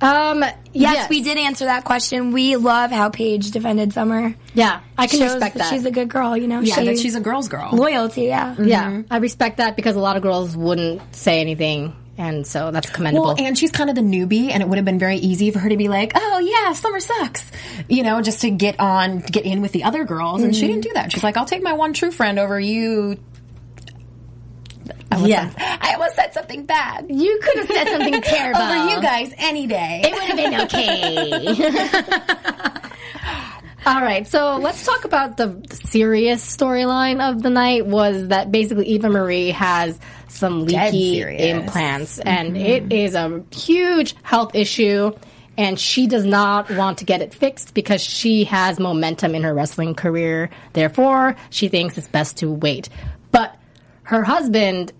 Um, 0.00 0.44
Yes, 0.72 1.10
we 1.10 1.22
did 1.22 1.38
answer 1.38 1.64
that 1.64 1.84
question. 1.84 2.30
We 2.32 2.54
love 2.56 2.90
how 2.92 3.08
Paige 3.10 3.50
defended 3.50 3.92
Summer. 3.92 4.34
Yeah, 4.54 4.80
I 4.96 5.08
can 5.08 5.18
Shows 5.18 5.32
respect 5.32 5.56
that. 5.56 5.70
She's 5.70 5.84
a 5.84 5.90
good 5.90 6.08
girl, 6.08 6.36
you 6.36 6.46
know. 6.46 6.60
yeah, 6.60 6.76
she, 6.76 6.84
that 6.84 6.98
she's 6.98 7.16
a 7.16 7.20
girl's 7.20 7.48
girl. 7.48 7.70
loyalty. 7.72 8.22
Yeah. 8.22 8.54
yeah, 8.60 9.02
I 9.10 9.16
respect 9.18 9.56
that 9.56 9.74
because 9.74 9.96
a 9.96 10.00
lot 10.00 10.16
of 10.16 10.22
girls 10.22 10.56
wouldn't 10.56 11.02
say 11.16 11.40
anything, 11.40 11.96
and 12.16 12.46
so 12.46 12.70
that's 12.70 12.88
commendable. 12.90 13.26
Well, 13.26 13.36
and 13.38 13.58
she's 13.58 13.72
kind 13.72 13.90
of 13.90 13.96
the 13.96 14.02
newbie, 14.02 14.50
and 14.52 14.62
it 14.62 14.68
would 14.68 14.78
have 14.78 14.84
been 14.84 15.00
very 15.00 15.16
easy 15.16 15.50
for 15.50 15.58
her 15.58 15.68
to 15.68 15.76
be 15.76 15.88
like, 15.88 16.12
"Oh 16.14 16.38
yeah, 16.38 16.72
summer 16.74 17.00
sucks," 17.00 17.50
you 17.88 18.04
know, 18.04 18.22
just 18.22 18.42
to 18.42 18.50
get 18.50 18.78
on, 18.78 19.18
get 19.18 19.44
in 19.46 19.62
with 19.62 19.72
the 19.72 19.82
other 19.82 20.04
girls. 20.04 20.42
And 20.44 20.54
she 20.54 20.68
didn't 20.68 20.82
do 20.82 20.92
that. 20.94 21.10
She's 21.10 21.24
like, 21.24 21.36
"I'll 21.36 21.44
take 21.46 21.62
my 21.62 21.72
one 21.72 21.92
true 21.92 22.12
friend 22.12 22.38
over 22.38 22.58
you." 22.60 23.18
I 25.10 25.14
almost 25.16 25.30
Yeah. 25.30 25.50
said, 25.50 25.78
I 25.80 25.92
almost 25.94 26.16
said 26.16 26.34
something 26.34 26.64
bad. 26.64 27.06
you 27.08 27.40
could 27.42 27.58
have 27.58 27.68
said 27.68 27.88
something 27.88 28.20
terrible. 28.22 28.60
Over 28.62 28.90
you 28.90 29.00
guys 29.00 29.32
any 29.38 29.66
day. 29.66 30.02
It 30.04 30.12
would 30.12 30.22
have 30.22 30.36
been 30.36 30.60
okay. 30.62 31.68
All 33.86 34.02
right, 34.02 34.26
so 34.26 34.56
let's 34.56 34.84
talk 34.84 35.04
about 35.04 35.36
the 35.38 35.62
serious 35.84 36.44
storyline 36.44 37.26
of 37.26 37.42
the 37.42 37.48
night. 37.48 37.86
Was 37.86 38.28
that 38.28 38.52
basically 38.52 38.86
Eva 38.86 39.08
Marie 39.08 39.50
has 39.50 39.98
some 40.28 40.66
leaky 40.66 41.20
implants, 41.22 42.18
and 42.18 42.54
mm-hmm. 42.54 42.66
it 42.66 42.92
is 42.92 43.14
a 43.14 43.42
huge 43.50 44.14
health 44.22 44.54
issue. 44.54 45.12
And 45.56 45.80
she 45.80 46.06
does 46.06 46.24
not 46.24 46.70
want 46.70 46.98
to 46.98 47.04
get 47.04 47.20
it 47.20 47.34
fixed 47.34 47.74
because 47.74 48.00
she 48.00 48.44
has 48.44 48.78
momentum 48.78 49.34
in 49.34 49.42
her 49.42 49.52
wrestling 49.52 49.94
career. 49.96 50.50
Therefore, 50.72 51.34
she 51.50 51.66
thinks 51.68 51.98
it's 51.98 52.06
best 52.06 52.36
to 52.38 52.52
wait. 52.52 52.88
But 53.32 53.56
her 54.04 54.22
husband 54.22 54.92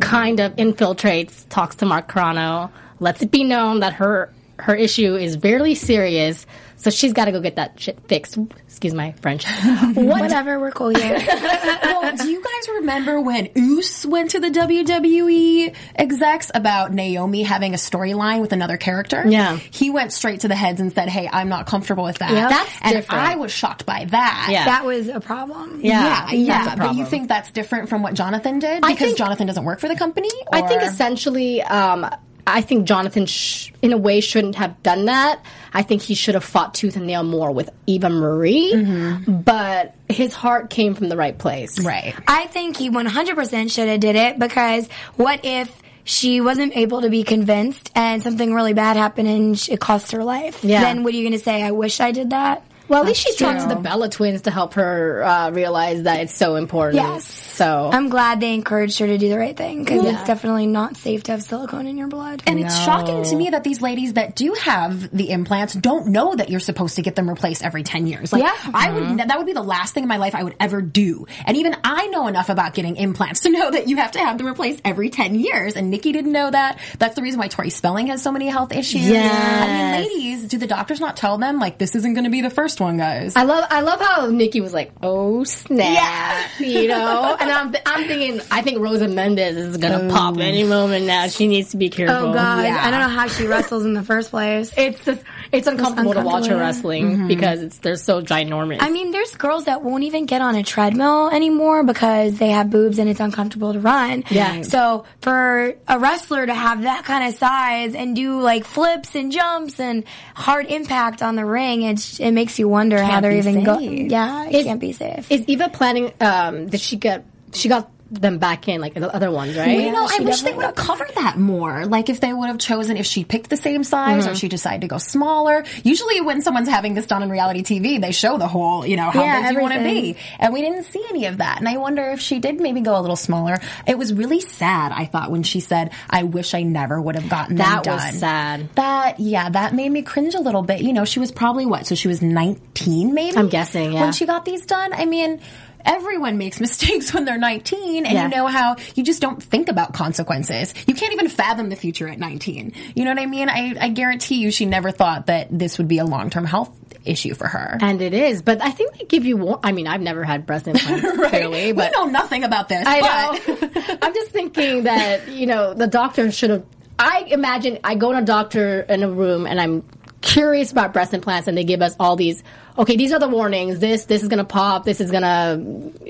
kind 0.00 0.40
of 0.40 0.54
infiltrates, 0.56 1.48
talks 1.48 1.76
to 1.76 1.86
Mark 1.86 2.08
Carrano, 2.08 2.70
lets 3.00 3.22
it 3.22 3.30
be 3.30 3.44
known 3.44 3.80
that 3.80 3.94
her 3.94 4.32
her 4.60 4.74
issue 4.74 5.16
is 5.16 5.34
very 5.34 5.74
serious. 5.74 6.46
So 6.76 6.90
she's 6.90 7.12
got 7.12 7.26
to 7.26 7.32
go 7.32 7.40
get 7.40 7.56
that 7.56 7.80
shit 7.80 7.98
fixed. 8.08 8.36
Excuse 8.66 8.94
my 8.94 9.12
French. 9.22 9.44
What 9.94 10.20
Whatever, 10.22 10.58
we're 10.58 10.70
cool 10.70 10.88
here. 10.94 11.18
well, 11.82 12.16
do 12.16 12.28
you 12.28 12.42
guys 12.42 12.68
remember 12.76 13.20
when 13.20 13.48
Oos 13.56 14.04
went 14.06 14.30
to 14.30 14.40
the 14.40 14.48
WWE 14.48 15.74
execs 15.94 16.50
about 16.54 16.92
Naomi 16.92 17.42
having 17.42 17.74
a 17.74 17.76
storyline 17.76 18.40
with 18.40 18.52
another 18.52 18.76
character? 18.76 19.24
Yeah. 19.26 19.56
He 19.56 19.90
went 19.90 20.12
straight 20.12 20.40
to 20.40 20.48
the 20.48 20.56
heads 20.56 20.80
and 20.80 20.92
said, 20.92 21.08
hey, 21.08 21.28
I'm 21.30 21.48
not 21.48 21.66
comfortable 21.66 22.04
with 22.04 22.18
that. 22.18 22.32
Yep. 22.32 22.50
That's 22.50 22.70
and 22.82 22.92
different. 22.96 23.22
I 23.22 23.36
was 23.36 23.52
shocked 23.52 23.86
by 23.86 24.06
that. 24.06 24.48
Yeah. 24.50 24.64
that 24.64 24.84
was 24.84 25.08
a 25.08 25.20
problem. 25.20 25.80
Yeah, 25.82 26.30
Yeah, 26.30 26.32
yeah, 26.32 26.64
that's 26.64 26.74
a 26.74 26.78
but 26.78 26.94
you 26.96 27.04
think 27.04 27.28
that's 27.28 27.50
different 27.52 27.88
from 27.88 28.02
what 28.02 28.14
Jonathan 28.14 28.58
did 28.58 28.82
because 28.82 28.98
think- 28.98 29.18
Jonathan 29.18 29.46
doesn't 29.46 29.64
work 29.64 29.80
for 29.80 29.88
the 29.88 29.96
company? 29.96 30.30
I 30.52 30.62
think 30.62 30.82
essentially, 30.82 31.62
um, 31.62 32.08
I 32.46 32.60
think 32.60 32.86
Jonathan, 32.86 33.26
sh- 33.26 33.70
in 33.80 33.92
a 33.92 33.96
way, 33.96 34.20
shouldn't 34.20 34.56
have 34.56 34.82
done 34.82 35.06
that. 35.06 35.42
I 35.72 35.82
think 35.82 36.02
he 36.02 36.14
should 36.14 36.34
have 36.34 36.44
fought 36.44 36.74
tooth 36.74 36.96
and 36.96 37.06
nail 37.06 37.22
more 37.22 37.50
with 37.50 37.70
Eva 37.86 38.10
Marie, 38.10 38.72
mm-hmm. 38.74 39.40
but 39.40 39.94
his 40.08 40.34
heart 40.34 40.70
came 40.70 40.94
from 40.94 41.08
the 41.08 41.16
right 41.16 41.36
place. 41.36 41.80
right. 41.84 42.14
I 42.28 42.46
think 42.46 42.76
he 42.76 42.90
100% 42.90 43.72
should 43.72 43.88
have 43.88 44.00
did 44.00 44.16
it 44.16 44.38
because 44.38 44.88
what 45.16 45.40
if 45.44 45.74
she 46.04 46.40
wasn't 46.40 46.76
able 46.76 47.00
to 47.00 47.08
be 47.08 47.24
convinced 47.24 47.90
and 47.94 48.22
something 48.22 48.52
really 48.52 48.74
bad 48.74 48.96
happened 48.96 49.28
and 49.28 49.68
it 49.70 49.80
cost 49.80 50.12
her 50.12 50.22
life? 50.22 50.62
Yeah. 50.62 50.82
Then 50.82 51.02
what 51.02 51.14
are 51.14 51.16
you 51.16 51.22
going 51.22 51.38
to 51.38 51.44
say? 51.44 51.62
I 51.62 51.70
wish 51.70 52.00
I 52.00 52.12
did 52.12 52.30
that? 52.30 52.62
Well, 52.88 53.00
at 53.00 53.06
least 53.06 53.22
she 53.22 53.30
That's 53.30 53.38
talked 53.38 53.70
to 53.70 53.74
the 53.74 53.80
Bella 53.80 54.08
twins 54.10 54.42
to 54.42 54.50
help 54.50 54.74
her 54.74 55.22
uh, 55.24 55.50
realize 55.50 56.02
that 56.02 56.20
it's 56.20 56.34
so 56.34 56.56
important. 56.56 57.02
Yes. 57.02 57.24
So 57.26 57.90
I'm 57.92 58.08
glad 58.08 58.40
they 58.40 58.52
encouraged 58.52 58.98
her 58.98 59.06
to 59.06 59.16
do 59.16 59.28
the 59.28 59.38
right 59.38 59.56
thing 59.56 59.84
because 59.84 60.04
it's 60.04 60.24
definitely 60.24 60.66
not 60.66 60.96
safe 60.96 61.22
to 61.24 61.32
have 61.32 61.42
silicone 61.42 61.86
in 61.86 61.96
your 61.96 62.08
blood. 62.08 62.42
And 62.46 62.58
it's 62.58 62.76
shocking 62.80 63.22
to 63.24 63.36
me 63.36 63.50
that 63.50 63.62
these 63.64 63.80
ladies 63.80 64.14
that 64.14 64.34
do 64.34 64.54
have 64.54 65.16
the 65.16 65.30
implants 65.30 65.72
don't 65.74 66.08
know 66.08 66.34
that 66.34 66.50
you're 66.50 66.60
supposed 66.60 66.96
to 66.96 67.02
get 67.02 67.14
them 67.14 67.28
replaced 67.28 67.64
every 67.64 67.84
10 67.84 68.06
years. 68.06 68.32
Like, 68.32 68.42
Yeah. 68.42 68.54
I 68.74 68.90
would, 68.90 69.18
that 69.18 69.38
would 69.38 69.46
be 69.46 69.52
the 69.52 69.62
last 69.62 69.94
thing 69.94 70.02
in 70.02 70.08
my 70.08 70.16
life 70.16 70.34
I 70.34 70.42
would 70.42 70.56
ever 70.58 70.82
do. 70.82 71.26
And 71.46 71.56
even 71.56 71.76
I 71.84 72.08
know 72.08 72.26
enough 72.26 72.48
about 72.48 72.74
getting 72.74 72.96
implants 72.96 73.40
to 73.42 73.50
know 73.50 73.70
that 73.70 73.88
you 73.88 73.96
have 73.96 74.12
to 74.12 74.18
have 74.18 74.36
them 74.36 74.46
replaced 74.48 74.82
every 74.84 75.08
10 75.10 75.36
years. 75.36 75.76
And 75.76 75.90
Nikki 75.90 76.12
didn't 76.12 76.32
know 76.32 76.50
that. 76.50 76.80
That's 76.98 77.14
the 77.14 77.22
reason 77.22 77.38
why 77.38 77.48
Tori 77.48 77.70
Spelling 77.70 78.08
has 78.08 78.20
so 78.20 78.32
many 78.32 78.48
health 78.48 78.72
issues. 78.72 79.08
Yes. 79.08 79.62
I 79.62 80.00
mean, 80.00 80.08
ladies, 80.08 80.48
do 80.48 80.58
the 80.58 80.66
doctors 80.66 81.00
not 81.00 81.16
tell 81.16 81.38
them, 81.38 81.58
like, 81.60 81.78
this 81.78 81.94
isn't 81.94 82.14
going 82.14 82.24
to 82.24 82.30
be 82.30 82.40
the 82.40 82.50
first 82.50 82.73
one, 82.80 82.96
guys? 82.96 83.36
I 83.36 83.42
love 83.44 83.66
I 83.70 83.80
love 83.80 84.00
how 84.00 84.26
Nikki 84.26 84.60
was 84.60 84.72
like, 84.72 84.92
"Oh 85.02 85.44
snap," 85.44 86.50
yeah. 86.58 86.66
you 86.66 86.88
know, 86.88 87.36
and 87.40 87.50
I'm 87.50 87.74
I'm 87.86 88.06
thinking 88.06 88.40
I 88.50 88.62
think 88.62 88.80
Rosa 88.80 89.08
Mendes 89.08 89.56
is 89.56 89.76
gonna 89.76 90.08
pop 90.10 90.34
mm. 90.34 90.42
any 90.42 90.64
moment 90.64 91.06
now. 91.06 91.26
She 91.28 91.46
needs 91.46 91.70
to 91.70 91.76
be 91.76 91.86
oh, 91.86 91.96
careful. 91.96 92.30
Oh 92.30 92.32
God, 92.32 92.64
Yeah. 92.64 92.84
I 92.84 92.90
don't 92.90 93.00
know 93.00 93.08
how 93.08 93.28
she 93.28 93.46
wrestles 93.46 93.84
in 93.84 93.94
the 93.94 94.02
first 94.02 94.30
place. 94.30 94.72
It's 94.84 95.02
just 95.04 95.22
it's 95.50 95.66
uncomfortable, 95.66 96.12
to 96.12 96.20
watch 96.20 96.46
her 96.46 96.54
uncomfortable, 96.54 96.60
wrestling 96.60 97.04
mm-hmm. 97.04 97.28
because 97.28 97.62
it's 97.62 97.78
they're 97.78 97.96
so 97.96 98.20
ginormous. 98.20 98.78
I 98.80 98.90
mean, 98.90 99.12
there's 99.12 99.34
girls 99.34 99.64
that 99.64 99.82
won't 99.82 100.04
even 100.04 100.26
get 100.26 100.42
on 100.42 100.56
a 100.56 100.62
treadmill 100.62 101.30
anymore 101.30 101.84
because 101.84 102.38
they 102.38 102.50
have 102.50 102.68
boobs 102.70 102.98
and 102.98 103.08
it's 103.08 103.20
uncomfortable 103.20 103.72
to 103.72 103.80
run. 103.80 104.24
Yeah. 104.30 104.62
So 104.62 105.04
for 105.20 105.74
a 105.88 105.98
wrestler 105.98 106.44
to 106.44 106.54
have 106.54 106.82
that 106.82 107.04
kind 107.04 107.26
of 107.28 107.34
size 107.38 107.94
and 107.94 108.14
do 108.14 108.40
like 108.40 108.64
flips 108.64 109.14
and 109.14 109.32
jumps 109.32 109.80
and 109.80 110.04
hard 110.34 110.66
impact 110.66 111.22
on 111.22 111.36
the 111.36 111.44
ring, 111.44 111.82
it 111.82 112.20
it 112.20 112.32
makes 112.32 112.58
you 112.58 112.63
wonder 112.68 113.02
how 113.02 113.20
they're 113.20 113.32
even 113.32 113.64
going. 113.64 114.10
Yeah, 114.10 114.46
it 114.48 114.54
Is- 114.54 114.64
can't 114.64 114.80
be 114.80 114.92
safe. 114.92 115.30
is 115.30 115.44
Eva 115.46 115.68
planning? 115.68 116.12
Um, 116.20 116.66
did 116.68 116.80
she 116.80 116.96
get? 116.96 117.24
She 117.52 117.68
got 117.68 117.90
them 118.10 118.38
back 118.38 118.68
in 118.68 118.80
like 118.80 118.94
the 118.94 119.12
other 119.12 119.30
ones, 119.30 119.56
right? 119.56 119.80
You 119.80 119.92
know, 119.92 120.06
I 120.08 120.22
wish 120.22 120.42
they 120.42 120.52
would 120.52 120.64
have 120.64 120.74
covered 120.74 121.10
that 121.14 121.38
more. 121.38 121.86
Like 121.86 122.08
if 122.08 122.20
they 122.20 122.32
would 122.32 122.48
have 122.48 122.58
chosen 122.58 122.96
if 122.96 123.06
she 123.06 123.24
picked 123.24 123.50
the 123.50 123.56
same 123.56 123.82
size 123.82 124.26
or 124.26 124.30
mm-hmm. 124.30 124.36
she 124.36 124.48
decided 124.48 124.82
to 124.82 124.88
go 124.88 124.98
smaller. 124.98 125.64
Usually 125.82 126.20
when 126.20 126.42
someone's 126.42 126.68
having 126.68 126.94
this 126.94 127.06
done 127.06 127.22
on 127.22 127.30
reality 127.30 127.62
TV, 127.62 128.00
they 128.00 128.12
show 128.12 128.36
the 128.38 128.46
whole, 128.46 128.86
you 128.86 128.96
know, 128.96 129.10
how 129.10 129.22
Yeah, 129.22 129.40
big 129.40 129.48
do 129.48 129.54
you 129.54 129.60
want 129.60 129.74
to 129.74 129.80
be. 129.80 130.16
And 130.38 130.52
we 130.52 130.60
didn't 130.60 130.84
see 130.84 131.04
any 131.08 131.26
of 131.26 131.38
that. 131.38 131.58
And 131.58 131.68
I 131.68 131.78
wonder 131.78 132.02
if 132.10 132.20
she 132.20 132.40
did 132.40 132.60
maybe 132.60 132.80
go 132.80 132.98
a 132.98 133.00
little 133.00 133.16
smaller. 133.16 133.58
It 133.86 133.96
was 133.96 134.12
really 134.12 134.40
sad, 134.40 134.92
I 134.92 135.06
thought, 135.06 135.30
when 135.30 135.42
she 135.42 135.60
said, 135.60 135.92
I 136.08 136.24
wish 136.24 136.54
I 136.54 136.62
never 136.62 137.00
would 137.00 137.16
have 137.16 137.28
gotten 137.28 137.56
That 137.56 137.84
them 137.84 137.94
was 137.94 138.18
sad. 138.18 138.68
That, 138.74 139.18
yeah, 139.18 139.48
that 139.48 139.74
made 139.74 139.90
me 139.90 140.02
cringe 140.02 140.34
a 140.34 140.40
little 140.40 140.62
bit. 140.62 140.82
You 140.82 140.92
know, 140.92 141.04
she 141.04 141.20
was 141.20 141.32
probably 141.32 141.66
what? 141.66 141.86
So 141.86 141.94
she 141.94 142.08
was 142.08 142.20
19 142.22 143.14
maybe? 143.14 143.36
I'm 143.36 143.48
guessing, 143.48 143.92
yeah. 143.94 144.02
When 144.02 144.12
she 144.12 144.26
got 144.26 144.44
these 144.44 144.66
done? 144.66 144.92
I 144.92 145.06
mean, 145.06 145.40
everyone 145.84 146.38
makes 146.38 146.60
mistakes 146.68 147.12
when 147.14 147.24
they're 147.24 147.38
19 147.38 148.06
and 148.06 148.14
Yeah. 148.14 148.24
you 148.24 148.28
know 148.28 148.46
how 148.46 148.76
you 148.94 149.04
just 149.04 149.20
don't 149.20 149.42
think 149.42 149.68
about 149.68 149.92
consequences. 149.94 150.74
You 150.86 150.94
can't 150.94 151.12
even 151.12 151.28
fathom 151.28 151.68
the 151.68 151.76
future 151.76 152.08
at 152.08 152.18
19. 152.18 152.72
You 152.94 153.04
know 153.04 153.10
what 153.10 153.20
I 153.20 153.26
mean? 153.26 153.48
I, 153.48 153.74
I 153.80 153.88
guarantee 153.88 154.36
you 154.36 154.50
she 154.50 154.66
never 154.66 154.90
thought 154.90 155.26
that 155.26 155.48
this 155.50 155.78
would 155.78 155.88
be 155.88 155.98
a 155.98 156.04
long-term 156.04 156.44
health 156.44 156.70
issue 157.04 157.34
for 157.34 157.46
her. 157.46 157.76
And 157.82 158.00
it 158.00 158.14
is, 158.14 158.40
but 158.40 158.62
I 158.62 158.70
think 158.70 158.96
they 158.98 159.04
give 159.04 159.26
you. 159.26 159.58
I 159.62 159.72
mean, 159.72 159.86
I've 159.86 160.00
never 160.00 160.24
had 160.24 160.46
breast 160.46 160.66
implants, 160.66 161.02
clearly, 161.28 161.72
but 161.72 161.92
we 161.92 161.98
know 162.00 162.06
nothing 162.10 162.44
about 162.44 162.68
this. 162.70 162.86
I 162.86 163.00
but- 163.00 163.46
know. 163.86 163.96
I'm 164.02 164.14
just 164.14 164.30
thinking 164.30 164.84
that 164.84 165.28
you 165.28 165.46
know 165.46 165.74
the 165.74 165.86
doctor 165.86 166.30
should 166.32 166.48
have. 166.50 166.64
I 166.98 167.24
imagine 167.28 167.78
I 167.84 167.96
go 167.96 168.12
to 168.12 168.18
a 168.18 168.22
doctor 168.22 168.80
in 168.80 169.02
a 169.02 169.10
room 169.10 169.46
and 169.46 169.60
I'm 169.60 169.82
curious 170.24 170.72
about 170.72 170.92
breast 170.92 171.12
implants, 171.14 171.46
and 171.46 171.56
they 171.56 171.64
give 171.64 171.82
us 171.82 171.94
all 172.00 172.16
these. 172.16 172.42
Okay, 172.76 172.96
these 172.96 173.12
are 173.12 173.20
the 173.20 173.28
warnings. 173.28 173.78
This 173.78 174.06
this 174.06 174.22
is 174.22 174.28
gonna 174.28 174.44
pop. 174.44 174.84
This 174.84 175.00
is 175.00 175.10
gonna 175.10 175.62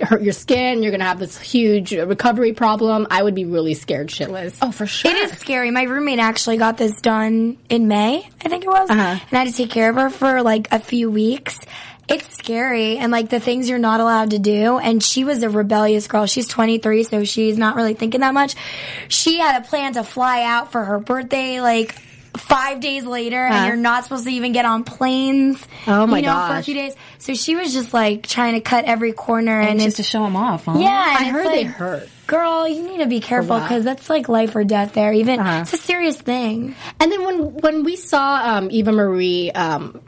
hurt 0.03 0.23
your 0.23 0.33
skin. 0.33 0.83
You're 0.83 0.93
gonna 0.93 1.05
have 1.05 1.19
this 1.19 1.39
huge 1.39 1.93
recovery 1.93 2.53
problem. 2.53 3.07
I 3.11 3.23
would 3.23 3.35
be 3.35 3.45
really 3.45 3.75
scared 3.75 4.09
shitless. 4.09 4.59
Oh, 4.63 4.71
for 4.71 4.87
sure. 4.87 5.11
It 5.11 5.17
is 5.17 5.39
scary. 5.39 5.71
My 5.71 5.83
roommate 5.83 6.21
actually 6.21 6.57
got 6.57 6.79
this 6.79 7.01
done 7.01 7.59
in 7.69 7.89
May, 7.89 8.29
I 8.45 8.49
think 8.49 8.65
it 8.65 8.71
was. 8.71 8.89
Uh-huh. 8.89 9.01
And 9.01 9.33
I 9.33 9.39
had 9.45 9.49
to 9.49 9.53
take 9.53 9.71
care 9.71 9.91
of 9.91 9.97
her 9.97 10.09
for 10.09 10.43
like 10.43 10.69
a 10.73 10.79
few 10.79 11.11
weeks. 11.11 11.59
It's 12.07 12.37
scary 12.37 12.99
and 12.99 13.11
like 13.11 13.31
the 13.31 13.41
things 13.41 13.69
you're 13.69 13.79
not 13.79 14.01
allowed 14.01 14.31
to 14.31 14.39
do. 14.39 14.79
And 14.79 15.03
she 15.03 15.25
was 15.25 15.43
a 15.43 15.49
rebellious 15.51 16.07
girl. 16.07 16.27
She's 16.27 16.47
23, 16.49 17.03
so 17.05 17.25
she's 17.25 17.59
not 17.59 17.77
really 17.77 17.95
thinking 17.95 18.21
that 18.21 18.35
much. 18.35 18.55
She 19.09 19.39
had 19.39 19.63
a 19.63 19.67
plan 19.67 19.95
to 19.95 20.05
fly 20.05 20.43
out 20.45 20.71
for 20.71 20.85
her 20.85 20.99
birthday, 20.99 21.61
like, 21.61 22.01
Five 22.37 22.81
days 22.81 23.05
later, 23.05 23.45
and 23.47 23.67
you're 23.67 23.77
not 23.77 24.03
supposed 24.05 24.25
to 24.25 24.31
even 24.31 24.53
get 24.53 24.65
on 24.65 24.83
planes. 24.83 25.65
Oh, 25.87 26.07
my 26.07 26.19
you 26.19 26.27
know, 26.27 26.47
for 26.49 26.57
a 26.57 26.63
few 26.63 26.75
days. 26.75 26.95
So 27.19 27.35
she 27.35 27.55
was 27.55 27.73
just 27.73 27.95
like 27.95 28.27
trying 28.27 28.55
to 28.55 28.61
cut 28.61 28.87
every 28.87 29.13
corner, 29.13 29.61
and 29.61 29.79
just 29.79 29.87
it's 29.89 29.97
to 29.99 30.03
show 30.03 30.25
them 30.25 30.35
off, 30.37 30.65
huh? 30.65 30.77
yeah. 30.79 31.17
I 31.19 31.25
heard 31.27 31.47
they 31.47 31.63
hurt. 31.63 32.09
Girl, 32.27 32.67
you 32.67 32.83
need 32.89 32.99
to 32.99 33.07
be 33.07 33.21
careful 33.21 33.59
because 33.61 33.85
that's 33.85 34.09
like 34.11 34.29
life 34.29 34.57
or 34.57 34.65
death 34.65 34.95
there. 34.95 35.13
Even 35.13 35.39
Uh-huh. 35.39 35.61
it's 35.63 35.73
a 35.75 35.77
serious 35.77 36.21
thing. 36.21 36.75
And 36.99 37.13
then 37.13 37.25
when 37.25 37.55
when 37.57 37.85
we 37.85 37.95
saw 37.97 38.57
um, 38.57 38.69
Eva 38.71 38.91
Marie 38.93 39.51
um, 39.53 40.01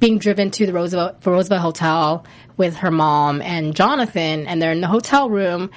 being 0.00 0.18
driven 0.18 0.50
to 0.52 0.66
the 0.66 0.72
Roosevelt 0.72 1.24
Roosevelt 1.24 1.60
Hotel 1.60 2.24
with 2.56 2.76
her 2.78 2.90
mom 2.90 3.42
and 3.42 3.76
Jonathan, 3.76 4.46
and 4.46 4.60
they're 4.60 4.72
in 4.72 4.80
the 4.80 4.86
hotel 4.88 5.28
room, 5.30 5.70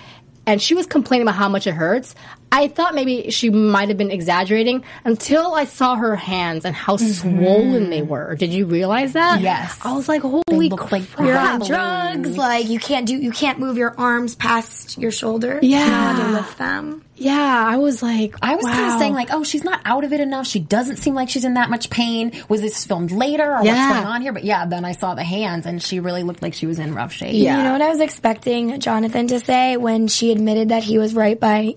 and 0.46 0.62
she 0.62 0.74
was 0.74 0.88
complaining 0.88 1.28
about 1.28 1.36
how 1.36 1.50
much 1.50 1.68
it 1.68 1.74
hurts. 1.74 2.16
I 2.52 2.68
thought 2.68 2.96
maybe 2.96 3.30
she 3.32 3.50
might 3.50 3.90
have 3.90 3.98
been 3.98 4.12
exaggerating 4.12 4.84
until 5.04 5.54
I 5.54 5.66
saw 5.66 5.96
her 5.96 6.16
hands 6.16 6.66
and 6.66 6.76
how 6.76 6.96
mm-hmm. 6.96 7.38
swollen 7.38 7.90
they 7.90 8.02
were. 8.02 8.36
Did 8.36 8.54
you 8.54 8.66
realize 8.66 9.14
that? 9.14 9.42
Yes. 9.42 9.78
I 9.84 9.94
was 9.94 10.08
like, 10.08 10.22
holy 10.22 10.70
look 10.70 10.92
like 10.92 11.12
crap. 11.12 11.28
You're 11.28 11.38
on 11.38 11.60
drugs, 11.60 12.38
like 12.38 12.70
you 12.70 12.80
can't 12.80 13.06
do, 13.06 13.18
you 13.18 13.32
can't 13.32 13.60
move 13.60 13.78
your 13.78 13.94
arms 14.00 14.36
past 14.36 14.98
your 14.98 15.12
shoulders. 15.12 15.64
Yeah. 15.64 16.18
you're 16.18 16.26
to 16.26 16.32
lift 16.32 16.58
them. 16.58 17.04
Yeah, 17.20 17.66
I 17.68 17.78
was 17.78 18.04
like, 18.04 18.36
I 18.44 18.56
was 18.56 18.66
kind 18.66 18.94
of 18.94 19.00
saying 19.00 19.14
like, 19.14 19.30
oh, 19.32 19.44
she's 19.44 19.64
not 19.64 19.82
out 19.86 20.04
of 20.04 20.14
it 20.14 20.20
enough. 20.20 20.46
She 20.46 20.60
doesn't 20.60 20.98
seem 20.98 21.16
like 21.16 21.30
she's 21.30 21.46
in 21.46 21.56
that 21.56 21.70
much 21.70 21.90
pain. 21.90 22.32
Was 22.48 22.62
this 22.62 22.86
filmed 22.86 23.12
later 23.12 23.44
or 23.44 23.64
Yeah. 23.64 23.88
what's 23.88 24.00
going 24.00 24.14
on 24.14 24.22
here? 24.22 24.34
But 24.34 24.44
yeah, 24.44 24.68
then 24.68 24.86
I 24.86 24.92
saw 24.92 25.16
the 25.16 25.24
hands 25.24 25.66
and 25.66 25.82
she 25.82 26.00
really 26.00 26.22
looked 26.22 26.44
like 26.44 26.54
she 26.54 26.68
was 26.68 26.78
in 26.78 26.94
rough 26.94 27.14
shape. 27.14 27.34
Yeah. 27.34 27.58
You 27.58 27.64
know 27.64 27.72
what 27.72 27.82
I 27.82 27.90
was 27.90 28.02
expecting 28.02 28.80
Jonathan 28.80 29.28
to 29.28 29.40
say 29.40 29.78
when 29.78 30.08
she 30.08 30.32
admitted 30.32 30.70
that 30.70 30.84
he 30.84 31.00
was 31.00 31.16
right 31.16 31.40
by 31.40 31.76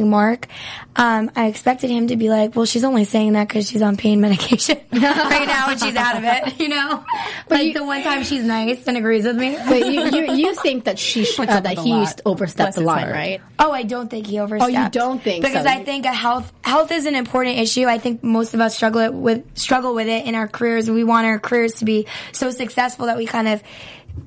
Mark? 0.00 0.46
Um, 0.94 1.30
I 1.36 1.46
expected 1.46 1.90
him 1.90 2.08
to 2.08 2.16
be 2.16 2.28
like, 2.28 2.54
well, 2.54 2.66
she's 2.66 2.84
only 2.84 3.04
saying 3.04 3.32
that 3.32 3.48
because 3.48 3.68
she's 3.68 3.82
on 3.82 3.96
pain 3.96 4.20
medication 4.20 4.78
right 4.92 5.46
now 5.46 5.70
and 5.70 5.80
she's 5.80 5.96
out 5.96 6.16
of 6.16 6.24
it, 6.24 6.60
you 6.60 6.68
know? 6.68 7.04
like 7.48 7.74
the 7.74 7.84
one 7.84 8.02
time 8.02 8.24
she's 8.24 8.44
nice 8.44 8.86
and 8.86 8.96
agrees 8.96 9.24
with 9.24 9.36
me. 9.36 9.56
But 9.68 9.86
you, 9.86 10.04
you, 10.10 10.32
you 10.34 10.54
think 10.54 10.84
that 10.84 10.98
she 10.98 11.24
sh- 11.26 11.38
uh, 11.40 11.60
that 11.60 11.78
he 11.78 11.92
lot. 11.92 12.20
overstepped 12.24 12.74
the 12.76 12.82
line, 12.82 13.08
right? 13.10 13.40
Oh, 13.58 13.72
I 13.72 13.82
don't 13.82 14.08
think 14.08 14.26
he 14.26 14.38
overstepped. 14.38 14.74
Oh, 14.74 14.82
you 14.82 14.88
don't 14.90 15.22
think 15.22 15.44
because 15.44 15.64
so. 15.64 15.70
I 15.70 15.84
think 15.84 16.04
a 16.04 16.12
health 16.12 16.52
health 16.62 16.92
is 16.92 17.06
an 17.06 17.14
important 17.14 17.58
issue. 17.58 17.86
I 17.86 17.98
think 17.98 18.22
most 18.22 18.54
of 18.54 18.60
us 18.60 18.76
struggle 18.76 19.12
with 19.12 19.44
struggle 19.56 19.94
with 19.94 20.08
it 20.08 20.26
in 20.26 20.34
our 20.34 20.48
careers. 20.48 20.90
We 20.90 21.04
want 21.04 21.26
our 21.26 21.38
careers 21.38 21.74
to 21.74 21.84
be 21.84 22.06
so 22.32 22.50
successful 22.50 23.06
that 23.06 23.16
we 23.16 23.26
kind 23.26 23.48
of 23.48 23.62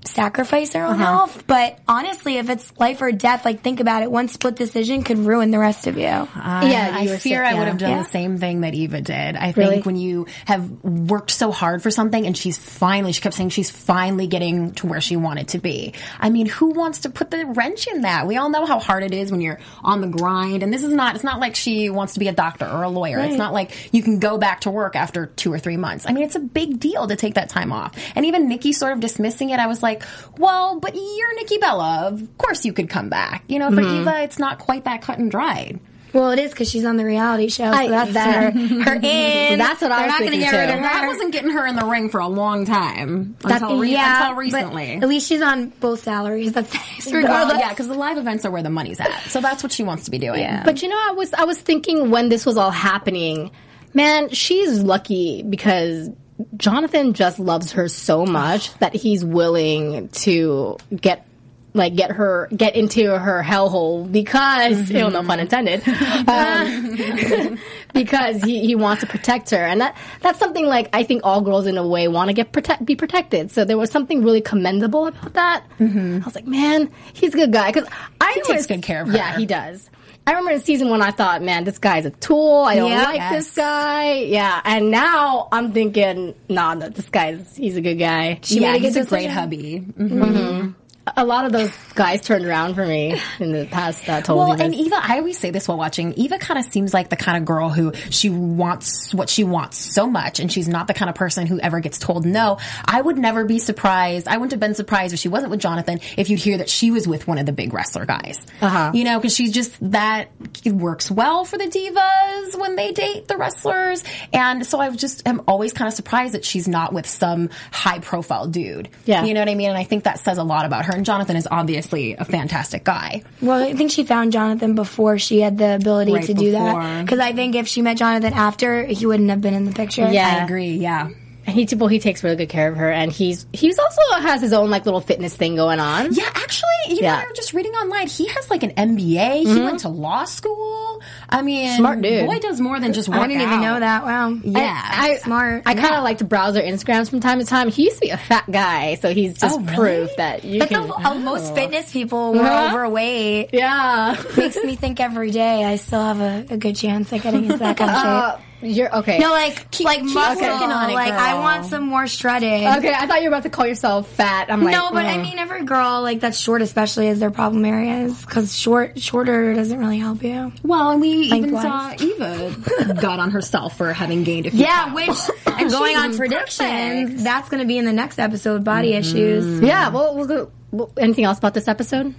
sacrifice 0.03 0.69
their 0.71 0.83
Uh-huh. 0.85 0.93
own 0.93 0.99
health. 0.99 1.43
But 1.47 1.79
honestly, 1.87 2.37
if 2.37 2.49
it's 2.49 2.71
life 2.79 3.01
or 3.01 3.11
death, 3.11 3.43
like 3.45 3.61
think 3.61 3.79
about 3.79 4.03
it. 4.03 4.11
One 4.11 4.27
split 4.27 4.55
decision 4.55 5.03
could 5.03 5.17
ruin 5.19 5.51
the 5.51 5.59
rest 5.59 5.87
of 5.87 5.97
you. 5.97 6.03
yeah, 6.03 6.91
I 6.93 7.01
you 7.01 7.09
were 7.11 7.17
fear 7.17 7.43
sick, 7.45 7.53
I 7.53 7.57
would 7.57 7.67
have 7.67 7.77
done 7.77 7.89
Yeah. 7.91 8.03
the 8.03 8.09
same 8.09 8.37
thing 8.37 8.61
that 8.61 8.73
Eva 8.73 9.01
did. 9.01 9.35
I 9.35 9.53
Really? 9.55 9.75
think 9.75 9.85
when 9.85 9.95
you 9.95 10.27
have 10.45 10.69
worked 10.83 11.31
so 11.31 11.51
hard 11.51 11.81
for 11.81 11.89
something 11.91 12.25
and 12.25 12.37
she's 12.37 12.57
finally, 12.57 13.11
she 13.13 13.21
kept 13.21 13.35
saying 13.35 13.49
she's 13.49 13.69
finally 13.71 14.27
getting 14.27 14.71
to 14.73 14.87
where 14.87 15.01
she 15.01 15.15
wanted 15.15 15.49
to 15.49 15.57
be. 15.59 15.93
I 16.19 16.29
mean, 16.29 16.45
who 16.47 16.67
wants 16.67 16.99
to 16.99 17.09
put 17.09 17.31
the 17.31 17.45
wrench 17.45 17.87
in 17.87 18.01
that? 18.01 18.27
We 18.27 18.37
all 18.37 18.49
know 18.49 18.65
how 18.65 18.79
hard 18.79 19.03
it 19.03 19.13
is 19.13 19.31
when 19.31 19.41
you're 19.41 19.59
on 19.83 20.01
the 20.01 20.07
grind. 20.07 20.61
And 20.63 20.71
this 20.73 20.83
is 20.83 20.93
not, 20.93 21.15
it's 21.15 21.23
not 21.23 21.39
like 21.39 21.55
she 21.55 21.89
wants 21.89 22.13
to 22.13 22.19
be 22.19 22.27
a 22.27 22.33
doctor 22.33 22.65
or 22.67 22.83
a 22.83 22.89
lawyer. 22.89 23.19
It's 23.19 23.37
not 23.37 23.53
like 23.53 23.93
you 23.93 24.03
can 24.03 24.19
go 24.19 24.37
back 24.37 24.61
to 24.61 24.69
work 24.71 24.95
after 24.95 25.25
two 25.25 25.51
or 25.51 25.59
three 25.59 25.77
months. 25.77 26.05
I 26.07 26.13
mean, 26.13 26.23
it's 26.23 26.35
a 26.35 26.39
big 26.39 26.79
deal 26.79 27.07
to 27.07 27.15
take 27.15 27.35
that 27.35 27.49
time 27.49 27.71
off. 27.71 27.93
And 28.15 28.25
even 28.25 28.47
Nikki 28.47 28.71
sort 28.73 28.93
of 28.93 28.99
dismissing 28.99 29.49
it, 29.49 29.59
I 29.59 29.67
was 29.67 29.74
like, 29.83 30.03
well, 30.37 30.79
but 30.79 30.95
you're 30.95 31.35
Nikki 31.35 31.57
Bella. 31.57 32.09
Of 32.11 32.37
course 32.37 32.65
you 32.65 32.73
could 32.73 32.89
come 32.89 33.09
back. 33.09 33.43
You 33.47 33.59
know, 33.59 33.69
for 33.69 33.81
mm-hmm. 33.81 34.01
Eva, 34.01 34.23
it's 34.23 34.39
not 34.39 34.59
quite 34.59 34.83
that 34.85 35.01
cut 35.01 35.17
and 35.19 35.29
dried. 35.31 35.79
Well, 36.13 36.31
it 36.31 36.39
is 36.39 36.51
because 36.51 36.69
she's 36.69 36.85
on 36.85 36.95
the 36.95 37.03
reality 37.03 37.49
show. 37.49 37.65
So 37.69 37.77
I- 37.77 37.89
that's 37.89 38.13
that- 38.13 38.53
her, 38.55 38.83
her 38.83 38.93
in. 38.95 39.59
That's 39.59 39.81
what 39.81 39.91
I 39.91 39.97
They're 39.97 40.05
was 40.07 40.11
not 40.11 40.19
gonna 40.19 40.31
thinking, 40.31 40.39
get 40.39 40.51
rid 40.51 40.69
of 40.69 40.81
That 40.81 41.07
wasn't 41.07 41.33
getting 41.33 41.51
her 41.51 41.67
in 41.67 41.75
the 41.75 41.85
ring 41.85 42.09
for 42.09 42.21
a 42.21 42.27
long 42.29 42.65
time 42.65 43.35
That's- 43.41 43.61
until, 43.61 43.79
re- 43.79 43.91
yeah, 43.91 44.21
until 44.29 44.37
recently. 44.37 44.93
At 44.93 45.09
least 45.09 45.27
she's 45.27 45.41
on 45.41 45.73
both 45.81 46.03
salaries. 46.03 46.53
That's 46.53 46.73
nice. 46.73 47.11
Regardless. 47.11 47.57
yeah, 47.59 47.67
because 47.69 47.89
the 47.89 47.95
live 47.95 48.17
events 48.17 48.45
are 48.45 48.51
where 48.51 48.63
the 48.63 48.69
money's 48.69 49.01
at. 49.01 49.23
So 49.27 49.41
that's 49.41 49.61
what 49.61 49.73
she 49.73 49.83
wants 49.83 50.05
to 50.05 50.11
be 50.11 50.17
doing. 50.17 50.47
But 50.63 50.81
you 50.81 50.87
know, 50.87 50.95
I 50.97 51.11
was 51.11 51.33
I 51.33 51.43
was 51.43 51.59
thinking 51.59 52.09
when 52.11 52.29
this 52.29 52.45
was 52.45 52.55
all 52.55 52.71
happening, 52.71 53.51
man, 53.93 54.29
she's 54.29 54.79
lucky 54.79 55.43
because 55.43 56.09
Jonathan 56.57 57.13
just 57.13 57.39
loves 57.39 57.73
her 57.73 57.87
so 57.87 58.25
much 58.25 58.73
that 58.79 58.93
he's 58.93 59.23
willing 59.23 60.09
to 60.09 60.77
get 60.95 61.25
like 61.73 61.93
get 61.95 62.11
her 62.11 62.47
get 62.55 62.75
into 62.77 63.17
her 63.17 63.43
hellhole 63.43 64.09
because 64.09 64.89
you 64.89 64.99
know, 64.99 65.09
no 65.09 65.23
pun 65.23 65.41
intended 65.41 65.85
um, 66.27 67.57
because 67.93 68.41
he, 68.43 68.65
he 68.65 68.75
wants 68.75 69.01
to 69.01 69.07
protect 69.07 69.49
her. 69.49 69.57
And 69.57 69.81
that 69.81 69.97
that's 70.21 70.39
something 70.39 70.65
like 70.65 70.89
I 70.93 71.03
think 71.03 71.21
all 71.25 71.41
girls 71.41 71.67
in 71.67 71.77
a 71.77 71.85
way 71.85 72.07
want 72.07 72.29
to 72.29 72.33
get 72.33 72.51
protect 72.53 72.85
be 72.85 72.95
protected. 72.95 73.51
So 73.51 73.65
there 73.65 73.77
was 73.77 73.91
something 73.91 74.23
really 74.23 74.41
commendable 74.41 75.07
about 75.07 75.33
that. 75.33 75.63
I 75.79 76.21
was 76.23 76.35
like 76.35 76.47
man 76.47 76.91
he's 77.13 77.33
a 77.33 77.37
good 77.37 77.51
guy. 77.51 77.71
Because 77.73 77.89
I 78.21 78.31
He 78.33 78.39
remember- 78.41 78.53
takes 78.53 78.67
good 78.67 78.81
care 78.83 79.01
of 79.01 79.09
her. 79.09 79.15
yeah 79.17 79.37
he 79.37 79.45
does 79.45 79.89
I 80.27 80.31
remember 80.31 80.51
in 80.51 80.61
season 80.61 80.89
one, 80.89 81.01
I 81.03 81.11
thought, 81.11 81.43
man, 81.43 81.65
this 81.65 81.77
guy's 81.77 82.05
a 82.05 82.09
tool. 82.09 82.63
I 82.67 82.75
don't 82.77 82.89
Yeah. 82.89 83.03
like 83.03 83.15
Yes. 83.17 83.45
this 83.45 83.55
guy. 83.55 84.13
Yeah. 84.21 84.59
And 84.65 84.89
now 84.89 85.47
I'm 85.51 85.71
thinking, 85.71 86.33
nah, 86.49 86.73
no, 86.73 86.89
this 86.89 87.07
guy's, 87.09 87.55
he's 87.55 87.77
a 87.77 87.81
good 87.81 87.95
guy. 87.95 88.39
yeah, 88.45 88.71
made 88.71 88.77
a 88.77 88.79
he's 88.85 88.93
good 88.95 89.05
a 89.05 89.09
great 89.09 89.19
decision. 89.27 89.31
hubby. 89.39 89.83
Mm-hmm. 89.99 90.69
A 91.15 91.23
lot 91.23 91.45
of 91.45 91.51
those 91.51 91.71
guys 91.93 92.21
turned 92.21 92.45
around 92.45 92.73
for 92.73 92.85
me 92.85 93.19
in 93.39 93.51
the 93.51 93.67
past 93.67 94.09
uh, 94.09 94.21
total 94.21 94.37
Well, 94.37 94.55
divas. 94.57 94.61
and 94.65 94.75
Eva, 94.75 94.95
I 94.99 95.17
always 95.19 95.37
say 95.37 95.51
this 95.51 95.67
while 95.67 95.77
watching. 95.77 96.13
Eva 96.13 96.39
kind 96.39 96.57
of 96.59 96.65
seems 96.65 96.95
like 96.95 97.09
the 97.09 97.15
kind 97.15 97.37
of 97.37 97.45
girl 97.45 97.69
who 97.69 97.93
she 98.09 98.29
wants 98.29 99.13
what 99.13 99.29
she 99.29 99.43
wants 99.43 99.77
so 99.77 100.07
much, 100.07 100.39
and 100.39 100.51
she's 100.51 100.67
not 100.67 100.87
the 100.87 100.95
kind 100.95 101.07
of 101.09 101.15
person 101.15 101.45
who 101.45 101.59
ever 101.59 101.79
gets 101.79 101.99
told 101.99 102.25
no. 102.25 102.57
I 102.85 102.99
would 102.99 103.19
never 103.19 103.45
be 103.45 103.59
surprised. 103.59 104.27
I 104.27 104.37
wouldn't 104.37 104.51
have 104.53 104.59
been 104.59 104.73
surprised 104.73 105.13
if 105.13 105.19
she 105.19 105.29
wasn't 105.29 105.51
with 105.51 105.59
Jonathan 105.59 105.99
if 106.17 106.31
you'd 106.31 106.39
hear 106.39 106.57
that 106.57 106.69
she 106.69 106.89
was 106.89 107.07
with 107.07 107.27
one 107.27 107.37
of 107.37 107.45
the 107.45 107.53
big 107.53 107.71
wrestler 107.71 108.05
guys. 108.07 108.39
Uh-huh. 108.59 108.91
You 108.93 109.03
know, 109.03 109.19
because 109.19 109.35
she's 109.35 109.51
just 109.51 109.77
that 109.91 110.29
it 110.63 110.71
works 110.73 111.11
well 111.11 111.45
for 111.45 111.59
the 111.59 111.65
divas 111.65 112.59
when 112.59 112.75
they 112.75 112.93
date 112.93 113.27
the 113.27 113.37
wrestlers, 113.37 114.03
and 114.33 114.65
so 114.65 114.79
I 114.79 114.89
just 114.89 115.27
am 115.27 115.43
always 115.47 115.71
kind 115.71 115.87
of 115.87 115.93
surprised 115.93 116.33
that 116.33 116.43
she's 116.45 116.67
not 116.67 116.93
with 116.93 117.05
some 117.05 117.51
high 117.71 117.99
profile 117.99 118.47
dude. 118.47 118.89
Yeah. 119.05 119.23
you 119.23 119.35
know 119.35 119.41
what 119.41 119.49
I 119.49 119.55
mean. 119.55 119.69
And 119.69 119.77
I 119.77 119.83
think 119.83 120.05
that 120.05 120.17
says 120.19 120.39
a 120.39 120.43
lot 120.43 120.65
about 120.65 120.85
her. 120.85 120.94
And 120.95 121.05
Jonathan 121.05 121.35
is 121.35 121.47
obviously 121.49 122.15
a 122.15 122.25
fantastic 122.25 122.83
guy. 122.83 123.21
Well, 123.41 123.61
I 123.61 123.73
think 123.73 123.91
she 123.91 124.03
found 124.03 124.31
Jonathan 124.31 124.75
before 124.75 125.19
she 125.19 125.41
had 125.41 125.57
the 125.57 125.75
ability 125.75 126.13
Right 126.13 126.25
to 126.25 126.33
do 126.33 126.51
that. 126.51 127.03
Because 127.05 127.19
I 127.19 127.33
think 127.33 127.55
if 127.55 127.67
she 127.67 127.81
met 127.81 127.97
Jonathan 127.97 128.33
after, 128.33 128.83
he 128.83 129.05
wouldn't 129.05 129.29
have 129.29 129.41
been 129.41 129.53
in 129.53 129.65
the 129.65 129.73
picture. 129.73 130.09
Yeah. 130.09 130.39
I 130.39 130.43
agree. 130.43 130.75
Yeah. 130.77 131.09
And 131.47 131.55
he, 131.55 131.67
well, 131.75 131.87
he 131.87 131.99
takes 131.99 132.23
really 132.23 132.35
good 132.35 132.49
care 132.49 132.69
of 132.71 132.77
her, 132.77 132.91
and 132.91 133.11
he's 133.11 133.45
he's 133.53 133.77
also 133.77 134.01
has 134.21 134.41
his 134.41 134.51
own 134.53 134.69
like 134.71 134.85
little 134.85 135.01
fitness 135.01 135.35
thing 135.35 135.55
going 135.55 135.79
on. 135.79 136.13
Yeah, 136.13 136.23
actually, 136.33 136.69
you 136.87 136.95
know, 136.95 137.07
Yeah. 137.07 137.15
Mm-hmm. 137.17 137.25
I 137.25 137.29
was 137.29 137.37
just 137.37 137.53
reading 137.53 137.73
online. 137.73 138.07
He 138.07 138.27
has 138.27 138.49
like 138.49 138.63
an 138.63 138.71
MBA. 138.71 139.45
He 139.53 139.61
went 139.61 139.79
to 139.81 139.89
law 139.89 140.25
school. 140.25 141.01
I 141.29 141.41
mean, 141.43 141.77
Smart 141.77 142.01
dude. 142.01 142.25
Boy 142.25 142.39
does 142.39 142.59
more 142.59 142.79
than 142.79 142.93
just 142.93 143.09
work 143.09 143.19
I 143.19 143.27
didn't 143.27 143.43
even 143.43 143.61
know 143.61 143.79
that. 143.79 144.03
Wow. 144.05 144.29
Yeah, 144.43 144.81
I, 144.83 145.17
Smart. 145.17 145.63
I 145.65 145.75
kind 145.75 145.93
of 145.95 146.03
like 146.03 146.17
to 146.19 146.23
browse 146.25 146.53
their 146.55 146.63
Instagrams 146.63 147.09
from 147.09 147.19
time 147.19 147.39
to 147.39 147.45
time. 147.45 147.69
He 147.69 147.83
used 147.83 147.97
to 147.97 148.01
be 148.01 148.09
a 148.09 148.17
fat 148.17 148.45
guy, 148.49 148.95
so 148.95 149.13
he's 149.13 149.37
just 149.37 149.55
Oh, 149.55 149.61
really? 149.61 149.75
proof 149.75 150.15
that 150.17 150.43
you 150.45 150.59
But 150.59 150.69
can. 150.69 150.87
the, 150.87 150.93
uh, 150.95 151.13
most 151.15 151.53
fitness 151.53 151.91
people 151.91 152.33
were 152.33 152.39
Uh-huh. 152.41 152.75
overweight. 152.75 153.49
yeah. 153.53 154.15
Makes 154.37 154.57
me 154.63 154.75
think 154.75 154.99
every 154.99 155.31
day 155.31 155.63
I 155.63 155.75
still 155.75 156.01
have 156.01 156.21
a, 156.21 156.45
a 156.53 156.57
good 156.57 156.75
chance 156.75 157.11
at 157.13 157.21
getting 157.21 157.45
into 157.45 157.57
that 157.57 157.77
kind 157.77 157.91
of 157.91 158.39
shape. 158.39 158.44
You're 158.61 158.95
okay. 158.99 159.19
No, 159.19 159.31
like 159.31 159.69
keep, 159.69 159.85
like 159.85 160.01
muscle. 160.01 160.41
working 160.41 160.71
on 160.71 160.89
it, 160.89 160.93
like 160.93 161.13
I 161.13 161.39
want 161.39 161.65
some 161.65 161.83
more 161.83 162.07
shredded. 162.07 162.63
okay, 162.77 162.93
I 162.93 163.05
thought 163.05 163.21
you 163.21 163.29
were 163.29 163.35
about 163.35 163.43
to 163.43 163.49
call 163.49 163.67
yourself 163.67 164.09
fat. 164.09 164.49
I'm 164.49 164.63
like, 164.63 164.71
no, 164.73 164.89
but 164.91 165.05
I 165.05 165.17
mm. 165.17 165.23
mean, 165.23 165.39
every 165.39 165.65
girl 165.65 166.01
like 166.01 166.21
that's 166.21 166.39
short, 166.39 166.61
especially, 166.61 167.07
is 167.07 167.19
their 167.19 167.31
problem 167.31 167.65
areas 167.65 168.19
because 168.21 168.57
short 168.57 168.99
shorter 168.99 169.53
doesn't 169.53 169.77
really 169.77 169.99
help 169.99 170.23
you. 170.23 170.53
Well, 170.63 170.91
and 170.91 171.01
we 171.01 171.09
even 171.09 171.51
Lengthwise. 171.51 171.99
saw 171.99 172.05
Eva 172.05 172.93
got 173.01 173.19
on 173.19 173.31
herself 173.31 173.77
for 173.77 173.91
having 173.93 174.23
gained 174.23 174.45
a 174.47 174.51
few 174.51 174.61
Yeah, 174.61 174.85
pounds. 174.85 174.95
which 174.95 175.37
and 175.59 175.69
going 175.69 175.97
on 175.97 176.09
She's 176.11 176.17
predictions, 176.17 177.09
perfect. 177.09 177.23
that's 177.23 177.49
going 177.49 177.61
to 177.61 177.67
be 177.67 177.77
in 177.77 177.85
the 177.85 177.93
next 177.93 178.19
episode. 178.19 178.63
Body 178.63 178.93
issues. 178.93 179.61
Yeah, 179.61 179.89
well, 179.89 180.15
we'll 180.15 180.27
go. 180.27 180.51
Well, 180.71 180.91
anything 180.97 181.25
else 181.25 181.37
about 181.37 181.53
this 181.53 181.67
episode? 181.67 182.15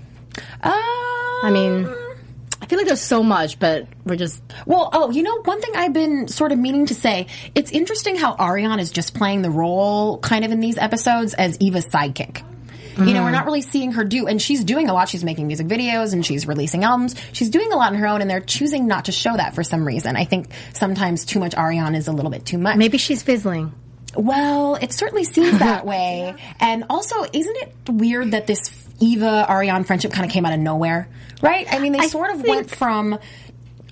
Uh, 0.63 0.71
I 0.71 1.51
mean, 1.51 1.89
I 2.67 2.69
feel 2.69 2.81
like 2.81 2.89
there's 2.89 3.01
so 3.01 3.23
much, 3.23 3.61
but 3.61 3.87
we're 4.05 4.17
just. 4.17 4.43
Well, 4.67 4.91
oh, 4.93 5.13
you 5.13 5.23
know, 5.23 5.41
one 5.43 5.61
thing 5.61 5.77
I've 5.77 5.93
been 5.93 6.27
sort 6.27 6.51
of 6.51 6.59
meaning 6.59 6.87
to 6.87 6.97
say, 6.97 7.29
it's 7.55 7.71
interesting 7.71 8.17
how 8.17 8.35
Ariane 8.41 8.81
is 8.81 8.91
just 8.91 9.15
playing 9.15 9.43
the 9.43 9.51
role 9.51 10.19
kind 10.19 10.45
of 10.45 10.51
in 10.51 10.59
these 10.59 10.77
episodes 10.77 11.33
as 11.35 11.57
Eva's 11.59 11.87
sidekick. 11.87 12.43
You 12.99 13.15
know, 13.15 13.23
we're 13.23 13.31
not 13.31 13.45
really 13.45 13.63
seeing 13.63 13.93
her 13.93 14.03
do, 14.03 14.27
and 14.27 14.43
she's 14.43 14.65
doing 14.65 14.89
a 14.89 14.95
lot. 14.95 15.09
She's 15.09 15.23
making 15.23 15.47
music 15.47 15.69
videos 15.69 16.13
and 16.13 16.27
she's 16.27 16.49
releasing 16.49 16.83
albums. 16.83 17.15
She's 17.33 17.51
doing 17.51 17.73
a 17.73 17.77
lot 17.77 17.93
on 17.93 17.99
her 17.99 18.07
own, 18.09 18.21
and 18.21 18.29
they're 18.29 18.41
choosing 18.41 18.89
not 18.89 19.05
to 19.05 19.13
show 19.13 19.37
that 19.37 19.55
for 19.55 19.63
some 19.63 19.87
reason. 19.87 20.17
I 20.17 20.25
think 20.25 20.49
sometimes 20.73 21.25
too 21.25 21.39
much 21.39 21.55
Ariane 21.55 21.95
is 21.95 22.09
a 22.09 22.13
little 22.13 22.33
bit 22.33 22.45
too 22.47 22.59
much. 22.59 22.79
Maybe 22.79 22.99
she's 22.99 23.23
fizzling. 23.23 23.73
Well, 24.17 24.77
it 24.77 24.93
certainly 24.93 25.25
seems 25.25 25.59
that 25.59 25.87
way. 25.87 26.35
And 26.59 26.85
also, 26.91 27.23
isn't 27.33 27.57
it 27.57 27.75
weird 27.89 28.33
that 28.33 28.49
this 28.49 28.86
Eva 29.01 29.47
Ariane 29.49 29.85
friendship 29.85 30.13
kind 30.13 30.25
of 30.25 30.33
came 30.33 30.45
out 30.47 30.53
of 30.53 30.61
nowhere? 30.61 31.09
Right? 31.43 31.67
I 31.71 31.79
mean, 31.79 31.93
they 31.93 32.09
sort 32.09 32.31
of 32.31 32.43
went 32.43 32.71
from 32.71 33.19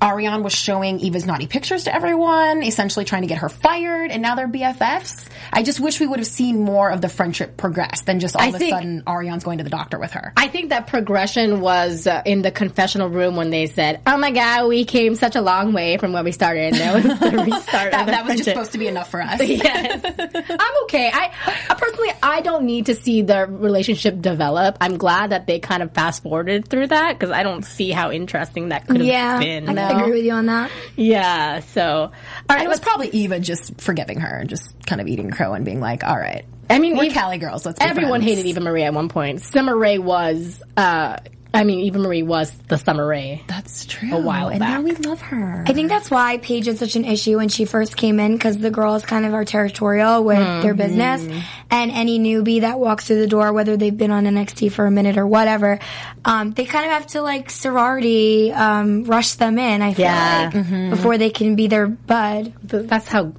Ariane 0.03 0.43
was 0.43 0.55
showing 0.55 1.01
Eva's 1.01 1.25
naughty 1.25 1.47
pictures 1.47 1.85
to 1.85 1.95
everyone, 1.95 2.63
essentially 2.63 3.05
trying 3.05 3.23
to 3.23 3.29
get 3.29 3.39
her 3.39 3.49
fired, 3.49 4.11
and 4.11 4.23
now 4.23 4.35
they're 4.35 4.49
BFFs. 4.49 5.27
I 5.53 5.63
just 5.63 5.81
wish 5.81 6.01
we 6.01 6.07
would 6.07 6.19
have 6.19 6.29
seen 6.29 6.61
more 6.61 6.91
of 6.91 7.01
the 7.01 7.09
friendship 7.09 7.57
progress 7.57 8.03
than 8.03 8.21
just 8.21 8.37
all 8.37 8.43
I 8.43 8.47
of 8.49 8.55
a 8.57 8.69
sudden 8.69 9.03
Ariane's 9.07 9.45
going 9.45 9.59
to 9.59 9.65
the 9.65 9.71
doctor 9.71 9.99
with 9.99 10.13
her. 10.13 10.33
I 10.37 10.49
think 10.49 10.71
that 10.71 10.87
progression 10.87 11.61
was 11.61 12.07
uh, 12.07 12.23
in 12.25 12.43
the 12.43 12.51
confessional 12.51 13.09
room 13.09 13.37
when 13.37 13.51
they 13.51 13.67
said, 13.67 14.01
"Oh 14.07 14.17
my 14.17 14.31
God, 14.31 14.69
we 14.69 14.85
came 14.85 15.15
such 15.15 15.37
a 15.37 15.41
long 15.43 15.73
way 15.73 15.97
from 15.97 16.13
where 16.13 16.25
we 16.25 16.33
started." 16.33 16.75
And 16.75 16.77
that 16.77 16.95
was 16.95 17.05
the 17.05 17.39
restart. 17.45 17.93
that, 17.93 18.07
that 18.07 18.25
was 18.27 18.37
just 18.37 18.49
supposed 18.49 18.73
to 18.73 18.79
be 18.79 18.89
enough 18.89 19.11
for 19.11 19.23
us. 19.23 19.41
yes. 19.47 20.03
I'm 20.05 20.83
okay. 20.85 21.11
I, 21.13 21.33
I 21.71 21.75
personally, 21.75 22.11
I 22.23 22.41
don't 22.41 22.65
need 22.65 22.87
to 22.87 22.95
see 22.95 23.23
the 23.23 23.47
relationship 23.47 24.21
develop. 24.21 24.77
I'm 24.81 24.97
glad 24.99 25.31
that 25.31 25.47
they 25.47 25.61
kind 25.61 25.83
of 25.83 25.93
fast 25.93 26.23
forwarded 26.23 26.69
through 26.69 26.89
that 26.89 27.19
because 27.19 27.31
I 27.31 27.43
don't 27.43 27.65
see 27.65 27.91
how 27.91 28.11
interesting 28.11 28.69
that 28.69 28.87
could 28.87 28.97
have 28.99 29.07
Yeah, 29.07 29.39
been. 29.39 29.69
I 29.97 30.01
agree 30.03 30.17
with 30.19 30.25
you 30.25 30.33
on 30.33 30.47
that. 30.47 30.71
Yeah. 30.97 31.61
So, 31.61 31.83
all 31.85 32.11
right. 32.49 32.65
It 32.65 32.69
was 32.69 32.81
probably 32.81 33.09
Eva 33.09 33.41
just 33.41 33.81
forgiving 33.81 34.21
her 34.21 34.39
and 34.39 34.49
just 34.49 34.75
kind 34.87 35.01
of 35.01 35.07
eating 35.09 35.31
crow 35.31 35.55
and 35.55 35.65
being 35.65 35.81
like, 35.81 36.05
all 36.05 36.17
right. 36.17 36.45
I 36.71 36.79
mean, 36.79 36.97
we're 36.97 37.05
Eve- 37.05 37.13
Cali 37.13 37.39
girls. 37.39 37.67
Let's 37.67 37.79
be 37.79 37.85
everyone 37.85 38.21
friends. 38.23 38.25
hated 38.37 38.47
Eva 38.47 38.61
Marie 38.61 38.83
at 38.85 38.95
one 38.95 39.09
point. 39.09 39.41
Summer 39.43 39.77
Rae 39.77 39.99
was. 39.99 40.63
uh 40.77 41.19
I 41.55 41.65
mean, 41.65 41.81
Eva 41.81 41.99
Marie 41.99 42.23
was 42.23 42.51
the 42.69 42.77
Summer 42.77 43.07
Rae. 43.07 43.43
That's 43.47 43.87
true. 43.87 44.13
A 44.15 44.21
while 44.21 44.49
and 44.49 44.59
back. 44.61 44.71
now 44.71 44.83
we 44.83 44.93
love 44.97 45.21
her. 45.23 45.65
I 45.67 45.73
think 45.73 45.89
that's 45.89 46.11
why 46.11 46.39
Paige 46.39 46.69
is 46.69 46.79
such 46.81 46.97
an 46.97 47.05
issue 47.05 47.37
when 47.37 47.49
she 47.49 47.65
first 47.65 47.97
came 47.97 48.19
in 48.21 48.33
because 48.35 48.59
the 48.59 48.71
girls 48.71 49.05
kind 49.05 49.25
of 49.25 49.33
are 49.35 49.45
territorial 49.45 50.25
with 50.25 50.63
their 50.63 50.75
business, 50.75 51.23
and 51.71 51.91
any 51.91 52.19
newbie 52.19 52.63
that 52.63 52.79
walks 52.81 53.07
through 53.07 53.21
the 53.21 53.27
door, 53.29 53.53
whether 53.53 53.77
they've 53.77 53.97
been 53.97 54.11
on 54.11 54.25
NXT 54.25 54.73
for 54.73 54.85
a 54.87 54.91
minute 54.91 55.17
or 55.17 55.27
whatever, 55.27 55.79
um, 56.25 56.51
they 56.53 56.65
kind 56.65 56.85
of 56.87 56.91
have 56.91 57.07
to 57.09 57.23
like 57.23 57.51
sorority 57.51 58.53
um, 58.53 59.05
rush 59.05 59.35
them 59.35 59.59
in. 59.59 59.81
I 59.83 59.95
feel 59.95 60.07
Yeah. 60.07 60.51
like 60.53 60.91
before 60.91 61.19
they 61.19 61.31
can 61.31 61.55
be 61.55 61.69
their 61.69 61.87
bud. 61.87 62.53
Th- 62.69 62.87
That's 62.87 63.07
how 63.09 63.33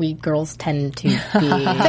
we 0.00 0.14
girls 0.14 0.56
tend 0.56 0.96
to 0.96 1.08
be. 1.08 1.14
It's 1.34 1.34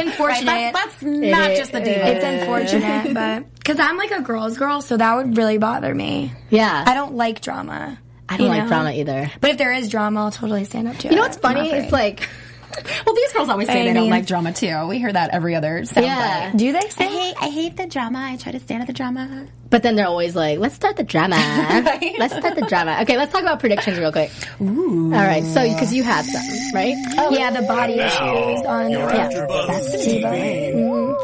unfortunate. 0.00 0.46
Right, 0.46 0.72
that's, 0.72 0.94
that's 0.94 1.02
not 1.02 1.50
It- 1.50 1.56
just 1.58 1.72
the 1.72 1.80
diva. 1.80 2.06
it's 2.06 2.24
unfortunate, 2.24 3.14
but 3.14 3.54
because 3.58 3.80
I'm 3.80 3.96
like 3.96 4.12
a 4.12 4.20
girl's 4.22 4.56
girl, 4.56 4.80
so 4.82 4.96
that 4.96 5.16
would 5.16 5.36
really 5.36 5.58
bother 5.58 5.92
me. 5.94 6.32
yeah. 6.50 6.84
I 6.86 6.94
don't 6.94 7.14
like 7.16 7.40
drama. 7.40 7.98
I 8.28 8.36
don't 8.36 8.46
you 8.46 8.52
like 8.52 8.62
know? 8.62 8.68
drama 8.68 8.92
either. 8.92 9.30
But 9.40 9.50
if 9.50 9.58
there 9.58 9.72
is 9.72 9.88
drama, 9.90 10.20
I'll 10.24 10.30
totally 10.30 10.64
stand 10.64 10.86
up 10.88 10.96
to 10.98 11.08
it. 11.08 11.10
You 11.10 11.16
know 11.16 11.22
what's 11.22 11.36
funny? 11.38 11.68
It's 11.70 11.92
like 11.92 12.28
Well, 13.06 13.14
these 13.14 13.32
girls 13.32 13.48
always 13.48 13.66
say 13.68 13.82
I 13.82 13.84
they 13.86 13.92
don't 13.94 14.10
like 14.10 14.26
drama 14.26 14.52
too. 14.52 14.86
We 14.86 14.98
hear 14.98 15.12
that 15.12 15.30
every 15.30 15.54
other 15.54 15.80
soundbite. 15.82 16.02
Yeah. 16.02 16.52
Do 16.54 16.72
they 16.72 16.78
I 16.78 16.88
say? 16.88 17.06
hate, 17.06 17.34
I 17.40 17.48
hate 17.48 17.76
the 17.76 17.86
drama. 17.86 18.18
I 18.32 18.36
try 18.36 18.52
to 18.52 18.60
stand 18.60 18.82
at 18.82 18.86
the 18.86 18.92
drama. 18.92 19.46
But 19.70 19.82
then 19.82 19.96
they're 19.96 20.06
always 20.06 20.36
like, 20.36 20.58
let's 20.58 20.74
start 20.74 20.96
the 20.96 21.02
drama. 21.02 21.36
let's 22.18 22.36
start 22.36 22.54
the 22.54 22.66
drama. 22.68 22.98
Okay, 23.02 23.16
let's 23.16 23.32
talk 23.32 23.42
about 23.42 23.58
predictions 23.60 23.98
real 23.98 24.12
quick. 24.12 24.30
Ooh. 24.60 25.06
All 25.14 25.20
right, 25.20 25.42
so 25.44 25.62
because 25.68 25.92
you 25.92 26.02
had 26.02 26.24
some, 26.24 26.42
right? 26.74 26.94
yeah, 27.30 27.50
the 27.50 27.62
body 27.66 27.94
issues 27.94 28.66
on 28.66 28.90
yeah, 28.90 29.28
that's 29.66 30.04
Diva. 30.04 30.28
Mhm. 30.28 31.14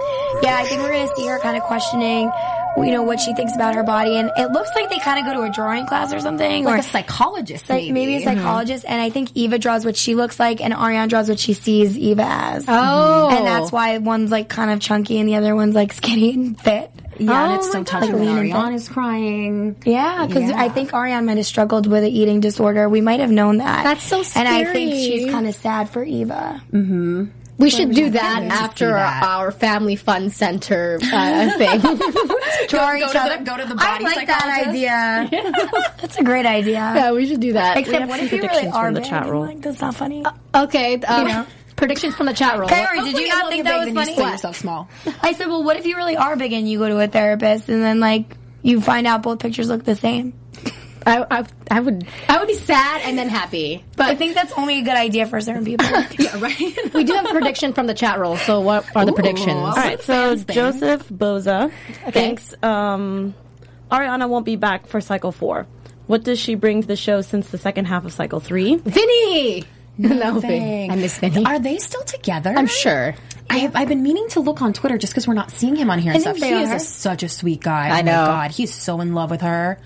Yeah, 0.42 0.56
I 0.58 0.64
think 0.64 0.82
we're 0.82 0.92
gonna 0.92 1.14
see 1.16 1.26
her 1.26 1.38
kind 1.40 1.56
of 1.56 1.62
questioning, 1.64 2.30
you 2.84 2.92
know, 2.92 3.02
what 3.02 3.20
she 3.20 3.34
thinks 3.34 3.54
about 3.54 3.74
her 3.74 3.82
body, 3.82 4.16
and 4.16 4.30
it 4.36 4.50
looks 4.50 4.70
like 4.74 4.90
they 4.90 4.98
kind 4.98 5.18
of 5.18 5.32
go 5.32 5.40
to 5.40 5.48
a 5.48 5.52
drawing 5.52 5.86
class 5.86 6.12
or 6.12 6.20
something, 6.20 6.64
Like 6.64 6.74
or 6.74 6.78
a 6.78 6.82
psychologist, 6.82 7.68
like 7.68 7.90
maybe 7.90 8.16
a 8.16 8.20
mm-hmm. 8.20 8.38
psychologist. 8.38 8.84
And 8.86 9.00
I 9.00 9.10
think 9.10 9.30
Eva 9.34 9.58
draws 9.58 9.84
what 9.84 9.96
she 9.96 10.14
looks 10.14 10.38
like, 10.38 10.60
and 10.60 10.72
Ariane 10.72 11.08
draws 11.08 11.28
what 11.28 11.38
she 11.38 11.52
sees 11.52 11.96
Eva 11.96 12.24
as. 12.26 12.64
Oh. 12.68 13.28
and 13.30 13.46
that's 13.46 13.72
why 13.72 13.98
one's 13.98 14.30
like 14.30 14.48
kind 14.48 14.70
of 14.70 14.80
chunky, 14.80 15.18
and 15.18 15.28
the 15.28 15.36
other 15.36 15.54
one's 15.54 15.74
like 15.74 15.92
skinny 15.92 16.34
and 16.34 16.60
fit. 16.60 16.90
Yeah, 17.18 17.44
and 17.44 17.52
Oh 17.52 17.56
it's 17.56 17.66
my 17.66 17.72
so 17.72 17.78
God. 17.78 17.86
touching 17.86 18.18
Like 18.18 18.28
and 18.28 18.38
Ariane 18.38 18.74
is 18.74 18.88
crying. 18.88 19.76
Yeah, 19.84 20.26
because 20.26 20.50
I 20.50 20.68
think 20.68 20.94
Ariane 20.94 21.26
might 21.26 21.36
have 21.36 21.46
struggled 21.46 21.86
with 21.86 22.04
an 22.04 22.10
eating 22.10 22.40
disorder. 22.40 22.88
We 22.88 23.00
might 23.00 23.20
have 23.20 23.30
known 23.30 23.58
that. 23.58 23.84
That's 23.84 24.04
so 24.04 24.22
And 24.36 24.48
I 24.48 24.64
think 24.72 24.92
she's 24.94 25.30
kind 25.30 25.46
of 25.46 25.54
sad 25.54 25.90
for 25.90 26.02
Eva. 26.04 26.62
Mm-hmm. 26.72 27.26
We 27.58 27.70
should 27.70 27.92
do 27.92 28.10
that 28.10 28.42
after 28.44 28.90
that. 28.92 29.22
our 29.24 29.50
family 29.50 29.96
fun 29.96 30.30
center 30.30 30.98
uh, 31.02 31.50
thing. 31.58 31.80
Draw 31.80 31.94
each 32.96 33.02
go 33.02 33.12
to 33.12 33.20
other. 33.20 33.38
the- 33.38 33.44
go 33.44 33.56
to 33.56 33.64
the 33.66 33.74
body 33.74 34.04
I 34.04 34.14
like 34.14 34.26
that 34.28 34.42
psychologist. 34.42 35.32
idea. 35.34 35.92
That's 36.00 36.16
a 36.18 36.22
great 36.22 36.46
idea. 36.46 36.74
yeah, 36.74 37.10
we 37.12 37.26
should 37.26 37.40
do 37.40 37.54
that. 37.54 37.76
Except 37.76 37.98
have 37.98 38.08
what 38.08 38.20
if 38.20 38.32
you 38.32 38.42
really 38.42 38.68
are 38.68 38.86
from 38.86 38.94
the 38.94 39.00
chat 39.00 39.22
and, 39.24 39.30
roll. 39.32 39.42
Like, 39.46 39.60
that's 39.60 39.80
not 39.80 39.96
funny. 39.96 40.24
okay, 40.54 41.00
um, 41.00 41.26
You 41.26 41.32
know. 41.34 41.46
predictions 41.74 42.14
from 42.14 42.26
the 42.26 42.32
chat 42.32 42.58
room. 42.58 42.68
Kyrie, 42.68 43.00
did 43.00 43.18
you 43.18 43.28
not 43.28 43.50
think 43.50 43.64
that 43.64 43.84
was 43.84 43.92
funny? 43.94 44.14
Say 44.14 44.30
yourself 44.30 44.56
small. 44.56 44.88
I 45.22 45.32
said, 45.32 45.48
well, 45.48 45.64
what 45.64 45.76
if 45.76 45.84
you 45.86 45.96
really 45.96 46.16
are 46.16 46.36
big 46.36 46.52
and 46.52 46.68
you 46.70 46.78
go 46.78 46.88
to 46.88 46.98
a 47.00 47.08
therapist 47.08 47.68
and 47.68 47.82
then 47.82 47.98
like 48.00 48.36
you 48.62 48.80
find 48.80 49.06
out 49.06 49.22
both 49.22 49.40
pictures 49.40 49.68
look 49.68 49.82
the 49.84 49.96
same? 49.96 50.32
I, 51.06 51.24
I, 51.30 51.44
I 51.70 51.80
would, 51.80 52.06
I 52.28 52.38
would 52.38 52.48
be 52.48 52.54
sad 52.54 53.02
and 53.04 53.16
then 53.18 53.28
happy. 53.28 53.84
But 53.96 54.06
I 54.06 54.14
think 54.14 54.34
that's 54.34 54.52
only 54.52 54.78
a 54.80 54.82
good 54.82 54.96
idea 54.96 55.26
for 55.26 55.40
certain 55.40 55.64
people. 55.64 55.86
yeah, 56.18 56.38
right. 56.40 56.78
We 56.94 57.04
do 57.04 57.14
have 57.14 57.26
a 57.26 57.30
prediction 57.30 57.72
from 57.72 57.86
the 57.86 57.94
chat 57.94 58.18
roll. 58.18 58.36
So, 58.36 58.60
what 58.60 58.84
are 58.96 59.04
the 59.06 59.12
predictions? 59.12 59.48
All 59.56 59.72
right, 59.72 60.00
so 60.02 60.34
Joseph 60.36 61.08
Boza 61.08 61.70
thinks 62.10 62.54
um, 62.62 63.34
Ariana 63.90 64.28
won't 64.28 64.44
be 64.46 64.56
back 64.56 64.86
for 64.86 65.00
cycle 65.00 65.32
four. 65.32 65.66
What 66.06 66.24
does 66.24 66.38
she 66.38 66.54
bring 66.54 66.82
to 66.82 66.88
the 66.88 66.96
show 66.96 67.20
since 67.20 67.48
the 67.50 67.58
second 67.58 67.84
half 67.86 68.04
of 68.04 68.12
cycle 68.12 68.40
three? 68.40 68.76
Vinny. 68.76 69.64
No, 69.98 70.40
Thing. 70.40 70.90
I 70.90 70.96
miss 70.96 71.18
Vinny. 71.18 71.44
Are 71.44 71.58
they 71.58 71.78
still 71.78 72.02
together? 72.04 72.54
I'm 72.56 72.66
sure. 72.66 73.14
I 73.50 73.58
have, 73.58 73.74
I've 73.76 73.88
been 73.88 74.02
meaning 74.02 74.28
to 74.30 74.40
look 74.40 74.62
on 74.62 74.72
Twitter 74.72 74.96
just 74.98 75.12
because 75.12 75.26
we're 75.26 75.34
not 75.34 75.50
seeing 75.50 75.74
him 75.74 75.90
on 75.90 75.98
here 75.98 76.12
and 76.12 76.22
think 76.22 76.36
stuff. 76.36 76.48
they 76.50 76.56
He 76.56 76.62
is 76.62 76.70
a, 76.70 76.78
such 76.80 77.22
a 77.22 77.28
sweet 77.28 77.60
guy. 77.60 77.88
I 77.88 78.00
Oh 78.00 78.02
know. 78.04 78.12
my 78.12 78.26
God, 78.26 78.50
he's 78.52 78.72
so 78.72 79.00
in 79.00 79.14
love 79.14 79.30
with 79.30 79.40
her. 79.40 79.78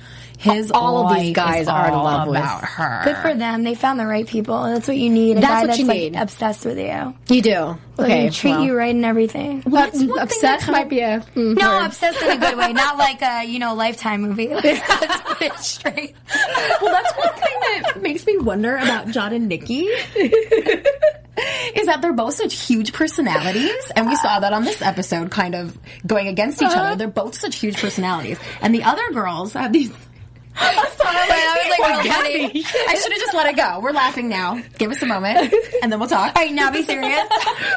His 0.43 0.73
All 0.73 1.07
of 1.07 1.17
these 1.21 1.33
guys 1.35 1.69
are 1.69 1.87
in 1.87 1.95
all 1.95 2.05
love 2.05 2.29
with- 2.29 2.41
her. 2.43 3.03
Good 3.05 3.17
for 3.19 3.33
them. 3.35 3.63
They 3.63 3.75
found 3.77 4.01
the 4.01 4.07
right 4.07 4.27
people. 4.27 4.61
That's 4.65 4.89
what 4.89 4.97
you 4.97 5.09
need. 5.09 5.39
A 5.39 5.41
That's 5.41 5.47
guy 5.53 5.61
what 5.61 5.67
that's 5.69 5.79
you 5.79 5.85
like 5.87 5.97
need. 5.99 6.17
obsessed 6.17 6.65
with 6.67 6.79
you. 6.79 7.15
You 7.29 7.43
do. 7.43 7.51
Okay, 7.53 7.79
Okay. 8.27 8.31
treat 8.31 8.51
well. 8.51 8.65
you 8.65 8.77
right 8.77 8.93
and 8.95 9.05
everything. 9.05 9.61
But 9.61 9.71
That's 9.71 9.93
one 9.99 10.07
thing 10.09 10.15
that 10.17 10.23
obsessed 10.25 10.65
kinda- 10.65 10.73
might 10.81 10.89
be 10.89 10.99
a 11.01 11.21
mm, 11.37 11.57
No, 11.59 11.69
word. 11.77 11.85
obsessed 11.87 12.23
in 12.23 12.31
a 12.31 12.37
good 12.39 12.59
way, 12.59 12.73
not 12.73 12.99
like 12.99 13.23
a 13.23 13.45
you 13.45 13.59
know 13.61 13.75
lifetime 13.75 14.23
movie. 14.23 14.49
Let's 14.55 15.21
put 15.23 15.43
it 15.43 15.55
straight. 15.61 16.15
well, 16.81 16.91
that's 16.93 17.17
one 17.17 17.35
thing 17.35 17.83
that 17.83 18.03
makes 18.03 18.27
me 18.27 18.37
wonder 18.39 18.75
about 18.77 19.09
John 19.09 19.33
and 19.33 19.47
Nikki. 19.49 19.87
is 21.75 21.87
that 21.87 22.01
they're 22.03 22.13
both 22.13 22.35
such 22.35 22.55
huge 22.67 22.93
personalities, 22.93 23.91
and 23.97 24.07
we 24.09 24.17
saw 24.17 24.41
that 24.41 24.53
on 24.53 24.65
this 24.65 24.83
episode, 24.83 25.31
kind 25.31 25.55
of 25.55 25.77
going 26.07 26.29
against 26.29 26.61
each 26.63 26.69
other. 26.73 26.97
They're 26.97 27.09
both 27.09 27.35
such 27.35 27.57
huge 27.57 27.77
personalities, 27.81 28.39
and 28.61 28.75
the 28.75 28.83
other 28.85 29.11
girls 29.13 29.53
have 29.55 29.73
these. 29.73 29.93
I'm 30.57 30.93
sorry, 30.97 31.17
I 31.17 31.69
was 31.69 31.79
like, 31.79 32.05
real 32.05 32.13
funny. 32.15 32.65
I 32.89 32.95
should 32.95 33.13
have 33.13 33.21
just 33.21 33.35
let 33.35 33.47
it 33.47 33.57
go. 33.57 33.81
We're 33.81 33.93
laughing 33.93 34.29
now. 34.29 34.61
Give 34.79 34.91
us 34.91 35.03
a 35.03 35.07
moment, 35.07 35.53
and 35.83 35.91
then 35.91 35.99
we'll 35.99 36.09
talk. 36.09 36.35
All 36.37 36.43
right, 36.43 36.53
now 36.53 36.71
be 36.71 36.83
serious. 36.83 37.27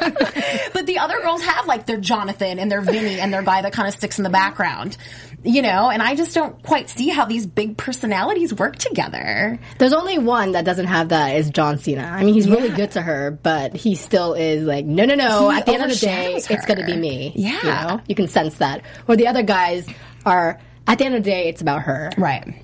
but 0.72 0.86
the 0.86 0.98
other 0.98 1.20
girls 1.20 1.42
have 1.42 1.66
like 1.66 1.86
their 1.86 1.98
Jonathan 1.98 2.58
and 2.58 2.70
their 2.70 2.80
Vinny 2.80 3.18
and 3.20 3.32
their 3.32 3.42
guy 3.42 3.62
that 3.62 3.72
kind 3.72 3.88
of 3.88 3.94
sticks 3.94 4.18
in 4.18 4.24
the 4.24 4.30
background, 4.30 4.96
you 5.42 5.62
know. 5.62 5.90
And 5.90 6.02
I 6.02 6.14
just 6.14 6.34
don't 6.34 6.62
quite 6.62 6.90
see 6.90 7.08
how 7.08 7.24
these 7.24 7.46
big 7.46 7.76
personalities 7.76 8.52
work 8.52 8.76
together. 8.76 9.58
There's 9.78 9.92
only 9.92 10.18
one 10.18 10.52
that 10.52 10.64
doesn't 10.64 10.86
have 10.86 11.10
that 11.10 11.36
is 11.36 11.50
John 11.50 11.78
Cena. 11.78 12.02
I 12.02 12.24
mean, 12.24 12.34
he's 12.34 12.48
really 12.48 12.70
good 12.70 12.92
to 12.92 13.02
her, 13.02 13.30
but 13.30 13.74
he 13.74 13.94
still 13.94 14.34
is 14.34 14.64
like, 14.64 14.84
no, 14.84 15.04
no, 15.04 15.14
no. 15.14 15.50
He 15.50 15.58
At 15.58 15.66
the 15.66 15.72
end 15.72 15.82
of 15.84 15.90
the 15.90 15.96
day, 15.96 16.32
overshadows 16.32 16.50
it's 16.50 16.66
going 16.66 16.78
to 16.78 16.86
be 16.86 16.96
me. 16.96 17.32
Yeah. 17.34 17.56
you, 17.56 17.64
know? 17.64 18.00
you 18.08 18.14
can 18.14 18.28
sense 18.28 18.56
that. 18.58 18.84
Where 19.06 19.16
the 19.16 19.28
other 19.28 19.42
guys 19.42 19.88
are, 20.24 20.60
at 20.86 20.98
the 20.98 21.04
end 21.04 21.14
of 21.14 21.24
the 21.24 21.30
day, 21.30 21.48
it's 21.48 21.62
about 21.62 21.82
her. 21.82 22.10
Right. 22.16 22.62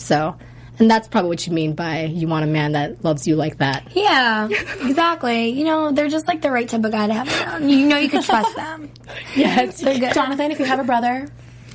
So, 0.00 0.36
and 0.78 0.90
that's 0.90 1.08
probably 1.08 1.28
what 1.28 1.46
you 1.46 1.52
mean 1.52 1.74
by 1.74 2.04
you 2.04 2.26
want 2.26 2.44
a 2.44 2.46
man 2.46 2.72
that 2.72 3.04
loves 3.04 3.28
you 3.28 3.36
like 3.36 3.58
that. 3.58 3.88
yeah, 3.94 4.48
exactly. 4.48 5.50
You 5.50 5.64
know, 5.64 5.92
they're 5.92 6.08
just 6.08 6.26
like 6.26 6.40
the 6.42 6.50
right 6.50 6.68
type 6.68 6.84
of 6.84 6.90
guy 6.92 7.06
to 7.06 7.12
have 7.14 7.28
around. 7.28 7.68
You 7.70 7.86
know, 7.86 7.96
you 7.98 8.08
can 8.08 8.22
trust 8.22 8.56
them. 8.56 8.90
Yes, 9.36 9.80
They're 9.80 9.98
good. 9.98 10.14
Jonathan, 10.14 10.50
if 10.50 10.58
you 10.58 10.64
have 10.64 10.80
a 10.80 10.84
brother, 10.84 11.28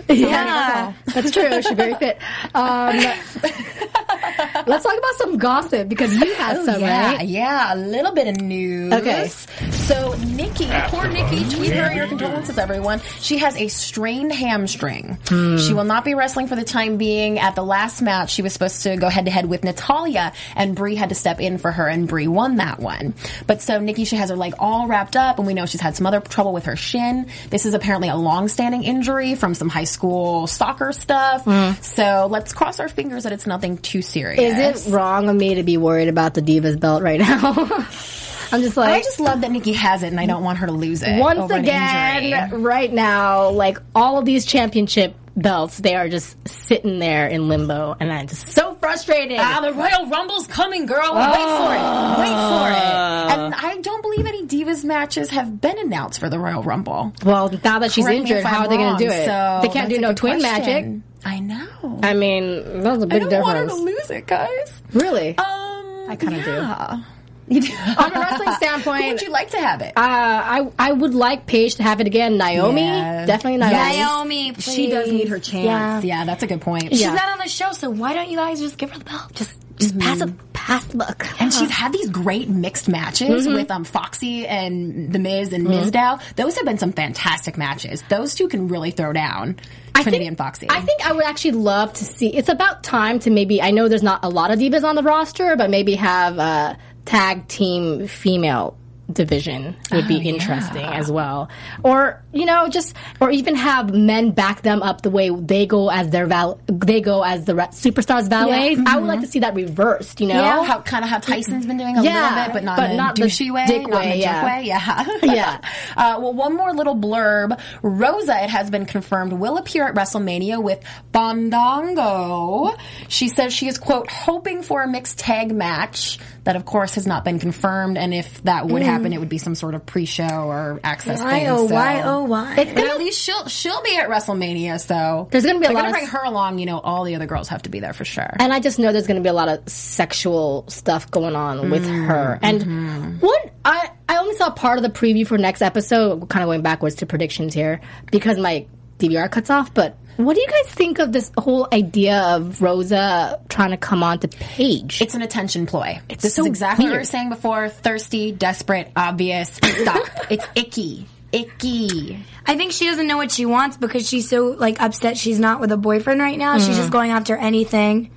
Yeah. 0.10 0.94
that's 1.06 1.32
true. 1.32 1.62
She's 1.62 1.72
very 1.72 1.96
fit. 1.96 2.18
Um, 2.54 2.96
let's 4.68 4.84
talk 4.84 4.98
about 4.98 5.16
some 5.18 5.38
gossip 5.38 5.90
because 5.90 6.16
you 6.16 6.34
had 6.36 6.58
some, 6.64 6.76
Oh, 6.76 6.78
yeah, 6.80 7.16
right? 7.18 7.28
yeah, 7.28 7.74
a 7.74 7.78
little 7.78 8.14
bit 8.14 8.28
of 8.28 8.38
news. 8.42 8.92
Okay. 8.94 9.28
So 9.28 10.14
Nikki, 10.28 10.68
poor 10.88 11.08
Nikki, 11.08 11.48
tweet 11.56 11.72
her 11.74 11.94
your 11.94 12.08
condolences, 12.08 12.58
everyone. 12.58 13.02
She 13.20 13.38
has 13.38 13.56
a 13.56 13.68
strained 13.68 14.32
hamstring. 14.34 15.18
She 15.30 15.74
will 15.74 15.84
not 15.84 16.04
be 16.06 16.14
wrestling 16.16 16.48
for 16.48 16.56
the 16.56 16.64
time 16.64 16.98
being. 16.98 17.40
At 17.40 17.56
the 17.56 17.64
last 17.64 18.02
match, 18.02 18.32
she 18.32 18.42
was 18.42 18.54
supposed 18.54 18.84
to 18.84 18.98
go 18.98 19.10
head 19.10 19.26
to 19.26 19.32
head 19.32 19.46
with 19.46 19.64
Natalya, 19.64 20.34
and 20.56 20.76
Brie 20.76 20.96
had 20.96 21.10
to 21.10 21.16
step 21.16 21.40
in 21.40 21.58
for 21.58 21.72
her, 21.72 21.88
and 21.88 22.08
Brie 22.08 22.28
won 22.28 22.58
that 22.58 22.80
one. 22.80 23.14
But 23.48 23.62
so 23.62 23.80
Nikki, 23.80 24.06
she 24.06 24.16
has 24.18 24.30
her 24.30 24.36
leg 24.36 24.54
all 24.60 24.88
wrapped 24.88 25.16
up, 25.16 25.38
and 25.38 25.48
we 25.48 25.54
know 25.54 25.66
she's 25.66 25.82
had 25.82 25.96
some 25.96 26.06
other 26.06 26.20
trouble 26.20 26.54
with 26.54 26.66
her 26.66 26.76
shin. 26.76 27.28
This 27.50 27.66
is 27.66 27.74
apparently 27.74 28.10
a 28.10 28.16
long-standing 28.16 28.84
injury 28.84 29.36
from 29.36 29.54
some 29.54 29.70
high 29.70 29.85
school 29.86 30.48
soccer 30.48 30.92
stuff. 30.92 31.46
Hmm. 31.46 31.72
So 31.82 32.28
let's 32.30 32.54
cross 32.54 32.80
our 32.80 32.90
fingers 32.90 33.24
that 33.24 33.32
it's 33.32 33.48
nothing 33.48 33.78
too 33.78 34.02
serious. 34.02 34.42
Is 34.42 34.88
it 34.88 34.92
wrong 34.92 35.30
of 35.30 35.36
me 35.36 35.56
to 35.56 35.64
be 35.64 35.78
worried 35.78 36.08
about 36.08 36.34
the 36.34 36.42
Divas 36.42 36.80
belt 36.80 37.02
right 37.02 37.20
now? 37.20 37.56
I'm 38.52 38.62
just 38.62 38.78
like, 38.78 38.94
I 38.94 39.02
just 39.02 39.20
love 39.20 39.42
that 39.42 39.52
Nikki 39.52 39.74
has 39.74 40.04
it, 40.04 40.08
and 40.08 40.20
I 40.20 40.28
don't 40.28 40.44
want 40.44 40.60
her 40.60 40.68
to 40.68 40.72
lose 40.72 41.02
it. 41.02 41.20
once 41.20 41.52
again, 41.52 42.62
right 42.62 42.92
now, 42.92 43.50
like 43.50 43.80
all 43.94 44.20
of 44.20 44.26
these 44.26 44.46
championship 44.46 45.16
belts, 45.36 45.78
they 45.80 45.96
are 45.96 46.08
just 46.10 46.36
sitting 46.48 47.00
there 47.00 47.28
in 47.28 47.48
limbo, 47.48 47.96
and 48.00 48.12
I'm 48.12 48.28
just 48.28 48.48
so 48.50 48.76
frustrated. 48.76 49.38
Ah, 49.40 49.60
the 49.62 49.74
Royal 49.74 50.08
Rumble's 50.10 50.48
coming, 50.48 50.86
girl. 50.86 51.14
Wait 51.14 51.26
for 51.36 51.74
it. 51.74 52.20
Wait 52.20 52.36
for 52.36 52.70
it. 52.70 53.36
And 53.36 53.54
I 53.56 53.78
don't 53.82 54.02
believe 54.02 54.26
any 54.26 54.46
Divas 54.46 54.84
matches 54.84 55.30
have 55.32 55.60
been 55.62 55.78
announced 55.80 56.20
for 56.20 56.30
the 56.30 56.40
Royal 56.40 56.64
Rumble. 56.64 57.14
well, 57.24 57.50
now 57.64 57.80
that 57.80 57.92
she's 57.92 58.06
Correct 58.06 58.22
injured, 58.22 58.44
how 58.44 58.62
are 58.62 58.68
they 58.68 58.78
going 58.78 58.98
to 58.98 59.04
do 59.04 59.10
it? 59.12 59.26
So 59.26 59.60
they 59.62 59.70
can't 59.70 59.90
do 59.90 60.00
no 60.00 60.14
twin 60.14 60.40
question. 60.40 60.66
magic. 60.66 61.02
I 61.28 61.40
know. 61.40 62.00
I 62.04 62.14
mean, 62.14 62.82
that's 62.82 63.02
a 63.04 63.08
big 63.08 63.24
difference. 63.24 63.34
I 63.34 63.38
don't 63.40 63.44
want 63.44 63.58
her 63.58 63.68
to 63.68 63.74
lose 63.76 64.12
it, 64.12 64.28
guys. 64.28 64.82
Really? 64.94 65.36
Um, 65.38 66.06
I 66.08 66.16
kinda 66.20 66.44
do. 66.44 66.52
yeah. 66.52 66.98
Do. 66.98 67.04
On 67.50 68.12
a 68.12 68.20
wrestling 68.20 68.52
standpoint, 68.58 69.04
Who 69.04 69.12
would 69.12 69.22
you 69.22 69.30
like 69.30 69.52
to 69.52 69.58
have 69.60 69.82
it? 69.82 69.94
uh, 69.96 70.00
I 70.00 70.68
I 70.80 70.92
would 70.92 71.14
like 71.14 71.46
Paige 71.46 71.76
to 71.76 71.84
have 71.84 72.02
it 72.02 72.08
again. 72.08 72.38
Naomi, 72.38 72.82
Yeah. 72.82 73.26
definitely 73.26 73.58
Naomi. 73.58 73.98
Naomi, 73.98 74.52
please. 74.54 74.74
she 74.74 74.90
does 74.90 75.12
need 75.12 75.28
her 75.30 75.40
chance. 75.40 75.66
Yeah. 75.66 76.02
Yeah, 76.02 76.26
that's 76.26 76.42
a 76.44 76.48
good 76.48 76.62
point. 76.62 76.90
She's 76.90 77.02
Yeah. 77.02 77.14
not 77.14 77.30
on 77.30 77.38
the 77.38 77.48
show, 77.48 77.72
so 77.72 77.90
why 77.90 78.14
don't 78.14 78.30
you 78.30 78.38
guys 78.38 78.60
just 78.60 78.78
give 78.78 78.92
her 78.92 78.98
the 78.98 79.06
belt? 79.06 79.34
Just, 79.34 79.52
just 79.78 80.00
pass 80.00 80.22
a 80.22 80.28
pass 80.54 80.86
the 80.86 80.98
book. 80.98 81.26
And 81.40 81.54
she's 81.54 81.70
had 81.70 81.92
these 81.94 82.10
great 82.10 82.50
mixed 82.50 82.88
matches 82.88 83.48
with 83.48 83.70
um, 83.70 83.84
Foxy 83.84 84.48
and 84.48 85.14
The 85.14 85.20
Miz 85.20 85.54
and 85.54 85.68
Mizdow. 85.68 86.20
Those 86.36 86.56
have 86.56 86.66
been 86.66 86.80
some 86.80 86.94
fantastic 86.94 87.58
matches. 87.58 88.04
Those 88.10 88.34
two 88.34 88.48
can 88.48 88.68
really 88.70 88.90
throw 88.90 89.14
down 89.14 89.58
Trinity 89.94 90.18
think- 90.20 90.28
and 90.30 90.38
Foxy. 90.38 90.68
I 90.70 90.82
think 90.82 91.06
I 91.06 91.12
would 91.14 91.26
actually 91.26 91.52
love 91.52 91.94
to 91.94 92.06
see. 92.06 92.30
It's 92.36 92.50
about 92.50 92.84
time 92.84 93.20
to 93.20 93.30
maybe. 93.30 93.62
I 93.62 93.70
know 93.72 93.88
there's 93.88 94.02
not 94.02 94.22
a 94.24 94.30
lot 94.30 94.50
of 94.52 94.58
divas 94.58 94.84
on 94.84 94.96
the 94.96 95.04
roster, 95.04 95.56
but 95.56 95.70
maybe 95.70 95.94
have 95.96 96.40
a 96.40 96.78
tag 97.06 97.48
team 97.48 98.08
female 98.08 98.76
division 99.12 99.76
would 99.92 100.08
be 100.08 100.18
interesting 100.28 100.84
as 100.84 101.12
well. 101.12 101.50
Or, 101.84 102.24
you 102.34 102.46
know, 102.46 102.68
just, 102.70 102.96
or 103.22 103.30
even 103.32 103.56
have 103.56 103.94
men 103.94 104.32
back 104.32 104.62
them 104.62 104.82
up 104.82 105.02
the 105.02 105.10
way 105.10 105.30
they 105.30 105.66
go 105.68 105.90
as 105.90 106.10
their 106.10 106.26
val, 106.26 106.60
they 106.68 107.02
go 107.02 107.22
as 107.24 107.46
the 107.46 107.56
re- 107.56 107.68
superstars 107.68 108.30
valets. 108.30 108.82
I 108.88 108.98
would 108.98 109.08
like 109.08 109.22
to 109.22 109.28
see 109.28 109.40
that 109.40 109.54
reversed, 109.56 110.22
you 110.22 110.28
know? 110.28 110.36
Yeah, 110.36 110.64
how 110.64 110.82
kind 110.82 111.04
of 111.04 111.10
how 111.10 111.20
Tyson's 111.20 111.66
been 111.66 111.78
doing 111.78 111.98
a 111.98 112.04
Yeah, 112.04 112.30
little 112.30 112.46
bit, 112.46 112.54
but 112.54 112.64
not 112.64 112.78
but 112.78 112.86
in 112.90 112.92
a 112.92 112.98
not 112.98 113.16
the 113.16 113.24
douchey 113.24 113.52
way, 113.54 113.66
dick 113.68 113.88
not 113.88 114.04
in 114.04 114.10
a 114.10 114.12
way, 114.14 114.20
yeah. 114.20 114.46
way. 114.46 114.64
Yeah, 114.66 115.06
Yeah. 115.24 115.60
uh, 115.96 116.18
well, 116.20 116.34
one 116.34 116.56
more 116.56 116.74
little 116.74 116.96
blurb: 116.96 117.60
Rosa, 117.82 118.44
it 118.44 118.50
has 118.50 118.70
been 118.70 118.86
confirmed, 118.86 119.34
will 119.34 119.58
appear 119.58 119.88
at 119.88 119.96
WrestleMania 119.96 120.62
with 120.62 120.84
Bondongo. 121.14 122.78
She 123.08 123.30
says 123.30 123.54
she 123.54 123.68
is 123.68 123.78
quote 123.78 124.10
hoping 124.10 124.64
for 124.64 124.84
a 124.84 124.88
mixed 124.88 125.20
tag 125.20 125.54
match. 125.54 126.20
That, 126.46 126.56
of 126.56 126.64
course, 126.64 126.94
has 126.94 127.08
not 127.08 127.26
been 127.26 127.40
confirmed, 127.40 127.98
and 127.98 128.14
if 128.14 128.44
that 128.44 128.68
would 128.68 128.84
happen, 128.84 128.95
Mm. 129.02 129.16
it 129.16 129.20
would 129.20 129.30
be 129.30 129.38
some 129.38 129.56
sort 129.56 129.76
of 129.76 129.86
pre-show 129.86 130.24
or 130.26 130.80
access 130.84 131.22
Why, 131.22 131.40
thing. 131.40 131.48
oh, 131.50 131.68
so- 131.68 131.74
why, 131.74 132.02
oh, 132.04 132.24
why? 132.24 132.56
It's 132.58 132.74
gonna 132.74 132.90
at 132.90 132.98
least 132.98 133.22
she'll 133.22 133.48
she'll 133.48 133.82
be 133.82 133.98
at 133.98 134.10
WrestleMania, 134.10 134.80
so 134.80 135.28
There's 135.32 135.46
gonna 135.46 135.60
be 135.60 135.66
a 135.66 135.70
They're 135.70 135.76
lot 135.76 135.86
gonna 135.86 135.94
of 135.94 136.00
bring 136.00 136.08
her 136.08 136.24
along. 136.24 136.60
You 136.60 136.66
know, 136.66 136.80
all 136.80 137.04
the 137.04 137.16
other 137.16 137.26
girls 137.26 137.50
have 137.50 137.64
to 137.64 137.70
be 137.70 137.80
there 137.80 137.94
for 137.94 138.06
sure. 138.06 138.36
And 138.40 138.54
I 138.54 138.60
just 138.60 138.80
know 138.80 138.92
there's 138.92 139.08
going 139.08 139.22
to 139.22 139.24
be 139.24 139.30
a 139.30 139.34
lot 139.34 139.50
of 139.50 139.68
sexual 139.70 140.66
stuff 140.68 141.10
going 141.12 141.36
on 141.36 141.70
with 141.70 141.86
mm-hmm. 141.86 142.06
her. 142.06 142.40
And 142.42 142.62
mm-hmm. 142.62 143.12
what 143.20 143.54
I 143.64 143.92
I 144.08 144.18
only 144.18 144.36
saw 144.36 144.50
part 144.52 144.78
of 144.78 144.84
the 144.84 144.90
preview 144.90 145.26
for 145.26 145.38
next 145.38 145.62
episode, 145.62 146.30
kind 146.30 146.44
of 146.44 146.48
going 146.48 146.62
backwards 146.62 146.96
to 146.96 147.06
predictions 147.06 147.54
here 147.54 147.82
because 148.12 148.38
my 148.38 148.66
DVR 149.00 149.30
cuts 149.30 149.50
off. 149.50 149.74
But 149.74 149.98
what 150.18 150.36
do 150.36 150.42
you 150.42 150.48
guys 150.48 150.74
think 150.74 151.00
of 151.00 151.12
this 151.12 151.32
whole 151.38 151.68
idea 151.72 152.22
of 152.22 152.62
Rosa 152.62 153.40
trying 153.50 153.72
to 153.72 153.78
come 153.78 154.04
on 154.04 154.20
to 154.20 154.28
Paige? 154.28 155.02
It's 155.02 155.16
an 155.16 155.22
attention 155.22 155.66
ploy. 155.66 156.00
this 156.08 156.34
so 156.34 156.44
is 156.44 156.48
exactly 156.48 156.86
what 156.86 156.92
we 156.92 156.98
were 156.98 157.04
saying 157.04 157.30
before. 157.30 157.70
Thirsty, 157.70 158.32
desperate, 158.32 158.92
obvious. 158.96 159.50
Stop. 159.56 160.08
it's 160.30 160.46
icky. 160.56 161.08
Icky. 161.32 162.24
I 162.46 162.56
think 162.56 162.72
she 162.72 162.86
doesn't 162.86 163.08
know 163.08 163.18
what 163.18 163.32
she 163.32 163.46
wants 163.46 163.76
because 163.76 164.08
she's 164.08 164.30
so 164.30 164.48
like 164.48 164.82
upset 164.82 165.18
she's 165.18 165.40
not 165.40 165.60
with 165.60 165.72
a 165.72 165.78
boyfriend 165.78 166.22
right 166.22 166.38
now. 166.38 166.58
She's 166.60 166.70
mm. 166.70 166.78
just 166.78 166.92
going 166.92 167.12
after 167.12 167.36
anything, 167.36 168.12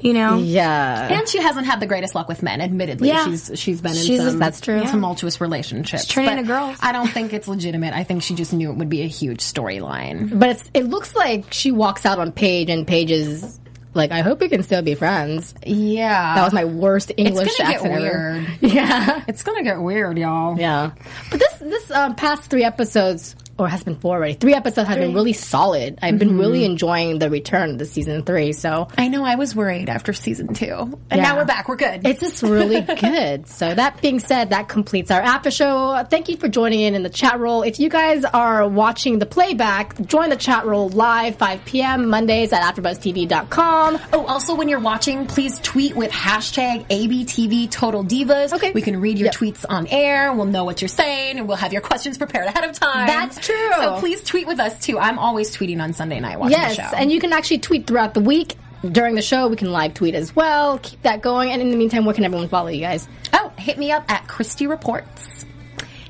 you 0.00 0.12
know. 0.12 0.38
yeah. 0.38 1.12
And 1.18 1.28
she 1.28 1.40
hasn't 1.40 1.66
had 1.66 1.80
the 1.80 1.86
greatest 1.86 2.14
luck 2.14 2.28
with 2.28 2.42
men, 2.42 2.60
admittedly. 2.60 3.08
Yeah. 3.08 3.24
She's 3.26 3.50
she's 3.54 3.80
been 3.80 3.92
in 3.92 3.98
She's 4.04 4.24
a- 4.24 4.30
That's 4.36 4.60
true. 4.60 4.82
Tumultuous 4.84 5.40
relationships. 5.40 6.04
She's 6.04 6.12
turning 6.12 6.30
But 6.36 6.42
to 6.42 6.46
girls. 6.46 6.78
I 6.80 6.92
don't 6.92 7.08
think 7.08 7.32
it's 7.32 7.48
legitimate. 7.48 7.94
I 7.94 8.04
think 8.04 8.22
she 8.22 8.34
just 8.34 8.52
knew 8.52 8.70
it 8.70 8.76
would 8.76 8.88
be 8.88 9.02
a 9.02 9.06
huge 9.08 9.38
storyline. 9.40 10.30
But 10.38 10.50
it's, 10.50 10.70
it 10.74 10.84
looks 10.84 11.14
like 11.14 11.52
she 11.52 11.72
walks 11.72 12.06
out 12.06 12.18
on 12.18 12.32
Paige 12.32 12.70
and 12.70 12.86
Paige 12.86 13.10
is 13.10 13.58
like, 13.94 14.12
I 14.12 14.20
hope 14.20 14.40
we 14.40 14.48
can 14.48 14.62
still 14.62 14.82
be 14.82 14.94
friends. 14.94 15.54
Yeah. 15.66 16.34
That 16.36 16.44
was 16.44 16.52
my 16.52 16.64
worst 16.66 17.10
English 17.16 17.56
gonna 17.56 17.70
get 17.70 17.76
accent 17.76 17.92
ever. 17.94 18.32
weird. 18.34 18.48
Yeah. 18.72 19.24
It's 19.26 19.42
gonna 19.42 19.62
get 19.64 19.80
weird, 19.80 20.18
y'all. 20.18 20.58
Yeah, 20.58 20.92
but 21.30 21.40
this 21.40 21.54
this 21.58 21.90
um, 21.90 22.14
past 22.14 22.48
three 22.50 22.62
episodes, 22.64 23.34
or 23.58 23.68
has 23.68 23.82
been 23.84 23.96
four 23.96 24.16
already. 24.16 24.34
Three 24.34 24.54
episodes 24.54 24.88
have 24.88 24.98
been 24.98 25.14
really 25.14 25.32
solid. 25.32 25.98
I've 26.02 26.18
been 26.18 26.38
really 26.38 26.60
mm-hmm. 26.60 26.72
enjoying 26.72 27.18
the 27.18 27.28
return 27.30 27.70
of 27.70 27.78
the 27.78 27.84
season 27.86 28.22
three. 28.22 28.52
So 28.52 28.88
I 28.96 29.08
know 29.08 29.24
I 29.24 29.34
was 29.34 29.54
worried 29.54 29.88
after 29.88 30.12
season 30.12 30.54
two. 30.54 30.72
And 31.10 31.20
Yeah. 31.20 31.22
now 31.22 31.36
we're 31.36 31.44
back. 31.44 31.68
We're 31.68 31.76
good. 31.76 32.06
it's 32.06 32.20
just 32.20 32.42
really 32.42 32.80
good. 33.00 33.48
So 33.48 33.74
that 33.74 34.00
being 34.00 34.20
said, 34.20 34.50
that 34.50 34.68
completes 34.68 35.10
our 35.10 35.20
after 35.20 35.50
show. 35.50 36.04
Thank 36.08 36.28
you 36.28 36.36
for 36.36 36.48
joining 36.48 36.80
in 36.80 36.94
in 36.94 37.02
the 37.02 37.10
chat 37.10 37.38
roll. 37.40 37.62
If 37.62 37.80
you 37.80 37.88
guys 37.88 38.24
are 38.24 38.68
watching 38.68 39.18
the 39.18 39.26
playback, 39.26 40.00
join 40.06 40.30
the 40.30 40.36
chat 40.36 40.64
roll 40.66 40.88
live 40.90 41.36
5 41.36 41.64
p.m. 41.64 42.08
Mondays 42.08 42.52
at 42.52 42.62
AfterBuzzTV.com. 42.62 43.98
Oh, 44.12 44.26
also, 44.26 44.54
when 44.54 44.68
you're 44.68 44.80
watching, 44.80 45.26
please 45.26 45.58
tweet 45.60 45.96
with 45.96 46.10
hashtag 46.10 46.86
ABTV 46.88 47.70
Total 47.70 48.04
Divas. 48.04 48.52
Okay. 48.52 48.72
We 48.72 48.82
can 48.82 49.00
read 49.00 49.18
your 49.18 49.26
Yep. 49.26 49.34
tweets 49.34 49.64
on 49.68 49.86
air. 49.88 50.32
We'll 50.32 50.46
know 50.46 50.64
what 50.64 50.80
you're 50.80 50.88
saying, 50.88 51.38
and 51.38 51.48
we'll 51.48 51.56
have 51.56 51.72
your 51.72 51.82
questions 51.82 52.16
prepared 52.18 52.46
ahead 52.46 52.64
of 52.64 52.72
time. 52.78 53.06
That's 53.06 53.46
true. 53.56 53.82
So 53.82 53.98
please 54.00 54.22
tweet 54.22 54.46
with 54.46 54.60
us 54.60 54.78
too. 54.80 54.98
I'm 54.98 55.18
always 55.18 55.56
tweeting 55.56 55.80
on 55.82 55.92
Sunday 55.92 56.20
night 56.20 56.38
watching 56.38 56.58
Yes, 56.58 56.76
the 56.76 56.82
show. 56.90 56.96
and 56.96 57.10
you 57.12 57.20
can 57.20 57.32
actually 57.32 57.58
tweet 57.58 57.86
throughout 57.86 58.14
the 58.14 58.20
week. 58.20 58.54
During 58.92 59.16
the 59.16 59.22
show, 59.22 59.48
we 59.48 59.56
can 59.56 59.72
live 59.72 59.94
tweet 59.94 60.14
as 60.14 60.36
well. 60.36 60.78
Keep 60.78 61.02
that 61.02 61.20
going. 61.20 61.50
And 61.50 61.60
in 61.60 61.70
the 61.70 61.76
meantime, 61.76 62.04
where 62.04 62.14
can 62.14 62.22
everyone 62.24 62.48
follow 62.48 62.68
you 62.68 62.80
guys? 62.80 63.08
oh, 63.32 63.52
hit 63.58 63.76
me 63.76 63.90
up 63.90 64.04
at 64.08 64.28
Christy 64.28 64.66
Reports. 64.68 65.44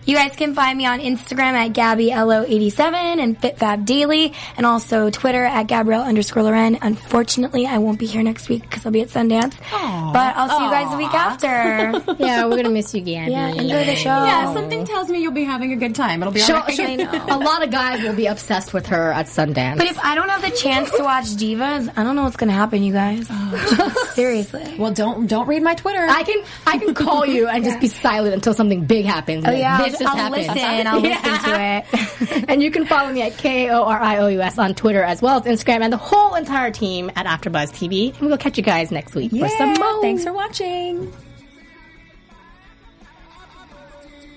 You 0.09 0.17
guys 0.17 0.35
can 0.37 0.55
find 0.55 0.79
me 0.79 0.87
on 0.87 1.01
Instagram 1.01 1.53
at 1.53 1.75
GabbyLO87 1.75 2.81
and 2.95 3.39
FitFabDaily 3.39 4.35
and 4.57 4.65
also 4.65 5.11
Twitter 5.11 5.45
at 5.45 5.65
Gabrielle 5.67 6.01
underscore 6.03 6.45
Loren. 6.45 6.79
Unfortunately, 6.81 7.67
I 7.67 7.77
won't 7.77 7.99
be 7.99 8.07
here 8.07 8.23
next 8.23 8.49
week 8.49 8.63
because 8.63 8.87
I'll 8.87 8.93
be 8.93 9.03
at 9.03 9.09
Sundance. 9.09 9.55
But 9.71 10.35
I'll 10.35 10.49
see 10.49 10.65
you 10.65 10.71
guys 10.71 10.91
the 10.91 10.97
week 10.97 11.13
after. 11.13 12.15
Yeah, 12.29 12.47
we're 12.47 12.57
gonna 12.57 12.71
miss 12.71 12.95
you, 12.95 13.03
Gabby. 13.03 13.33
yeah, 13.33 13.49
enjoy 13.49 13.85
the 13.85 13.97
show. 13.97 14.09
Yeah, 14.09 14.53
something 14.55 14.85
tells 14.87 15.11
me 15.11 15.21
you'll 15.23 15.31
be 15.33 15.45
having 15.45 15.73
a 15.73 15.77
good 15.77 15.95
time. 15.95 16.23
It'll 16.23 16.33
be 16.33 16.41
She'll- 16.41 16.57
alright. 16.57 16.75
she'll- 16.75 17.01
a 17.29 17.39
lot 17.39 17.63
of 17.63 17.71
guys 17.71 18.03
will 18.03 18.15
be 18.17 18.27
obsessed 18.27 18.73
with 18.73 18.87
her 18.87 19.13
at 19.13 19.27
Sundance. 19.27 19.77
But 19.77 19.89
if 19.89 19.99
I 20.03 20.15
don't 20.15 20.29
have 20.31 20.41
the 20.43 20.51
chance 20.57 20.91
to 20.97 21.03
watch 21.05 21.27
Divas, 21.37 21.93
I 21.97 22.03
don't 22.03 22.17
know 22.17 22.25
what's 22.25 22.37
gonna 22.37 22.53
happen, 22.53 22.83
you 22.83 22.95
guys. 22.95 23.29
Seriously. 24.15 24.75
well, 24.79 24.93
don't 24.93 25.27
don't 25.27 25.47
read 25.47 25.63
my 25.63 25.75
Twitter. 25.75 26.01
I 26.09 26.23
can 26.23 26.43
I 26.67 26.79
can 26.79 26.95
call 26.95 27.27
you 27.27 27.47
and 27.47 27.63
just 27.63 27.79
be 27.79 27.89
silent 27.89 28.35
until 28.35 28.55
something 28.55 28.85
big 28.87 29.05
happens. 29.05 29.45
Oh 29.47 29.51
yeah, 29.53 29.79
this 29.85 29.97
I'll, 30.07 30.16
just 30.16 30.16
I'll 30.16 30.16
happened. 30.16 30.46
listen. 30.57 30.86
I'll 30.86 31.01
listen 31.01 31.51
Yeah. 31.51 31.82
to 32.30 32.36
it. 32.38 32.44
and 32.49 32.62
you 32.62 32.70
can 32.70 32.86
follow 32.86 33.12
me 33.12 33.22
at 33.22 33.36
K 33.38 33.68
O 33.70 33.82
R 33.84 34.01
I 34.01 34.18
O 34.18 34.28
U 34.28 34.40
S 34.40 34.59
on 34.59 34.74
Twitter 34.74 35.03
as 35.03 35.20
well 35.22 35.38
as 35.38 35.44
Instagram 35.44 35.80
and 35.82 35.92
the 35.92 35.96
whole 35.96 36.34
entire 36.34 36.70
team 36.70 37.11
at 37.16 37.26
AfterBuzz 37.26 37.70
TV. 37.72 38.18
And 38.18 38.28
we'll 38.28 38.38
catch 38.38 38.57
you 38.57 38.62
guys 38.64 38.90
next 38.90 39.14
week 39.14 39.30
for 39.30 39.49
some 39.49 39.74
more. 39.74 40.01
Thanks 40.03 40.24
for 40.24 40.32
watching. 40.32 41.12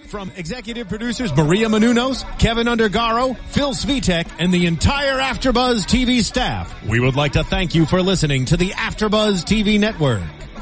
From 0.07 0.29
executive 0.35 0.89
producers 0.89 1.33
Maria 1.37 1.67
Menounos, 1.67 2.25
Kevin 2.37 2.67
Undergaro, 2.67 3.37
Phil 3.51 3.71
Svitek, 3.73 4.27
and 4.39 4.53
the 4.53 4.65
entire 4.65 5.17
AfterBuzz 5.19 5.85
TV 5.85 6.21
staff, 6.21 6.85
we 6.85 6.99
would 6.99 7.15
like 7.15 7.31
to 7.33 7.45
thank 7.45 7.75
you 7.75 7.85
for 7.85 8.01
listening 8.01 8.43
to 8.45 8.57
the 8.57 8.71
AfterBuzz 8.71 9.45
TV 9.45 9.79
network. 9.79 10.21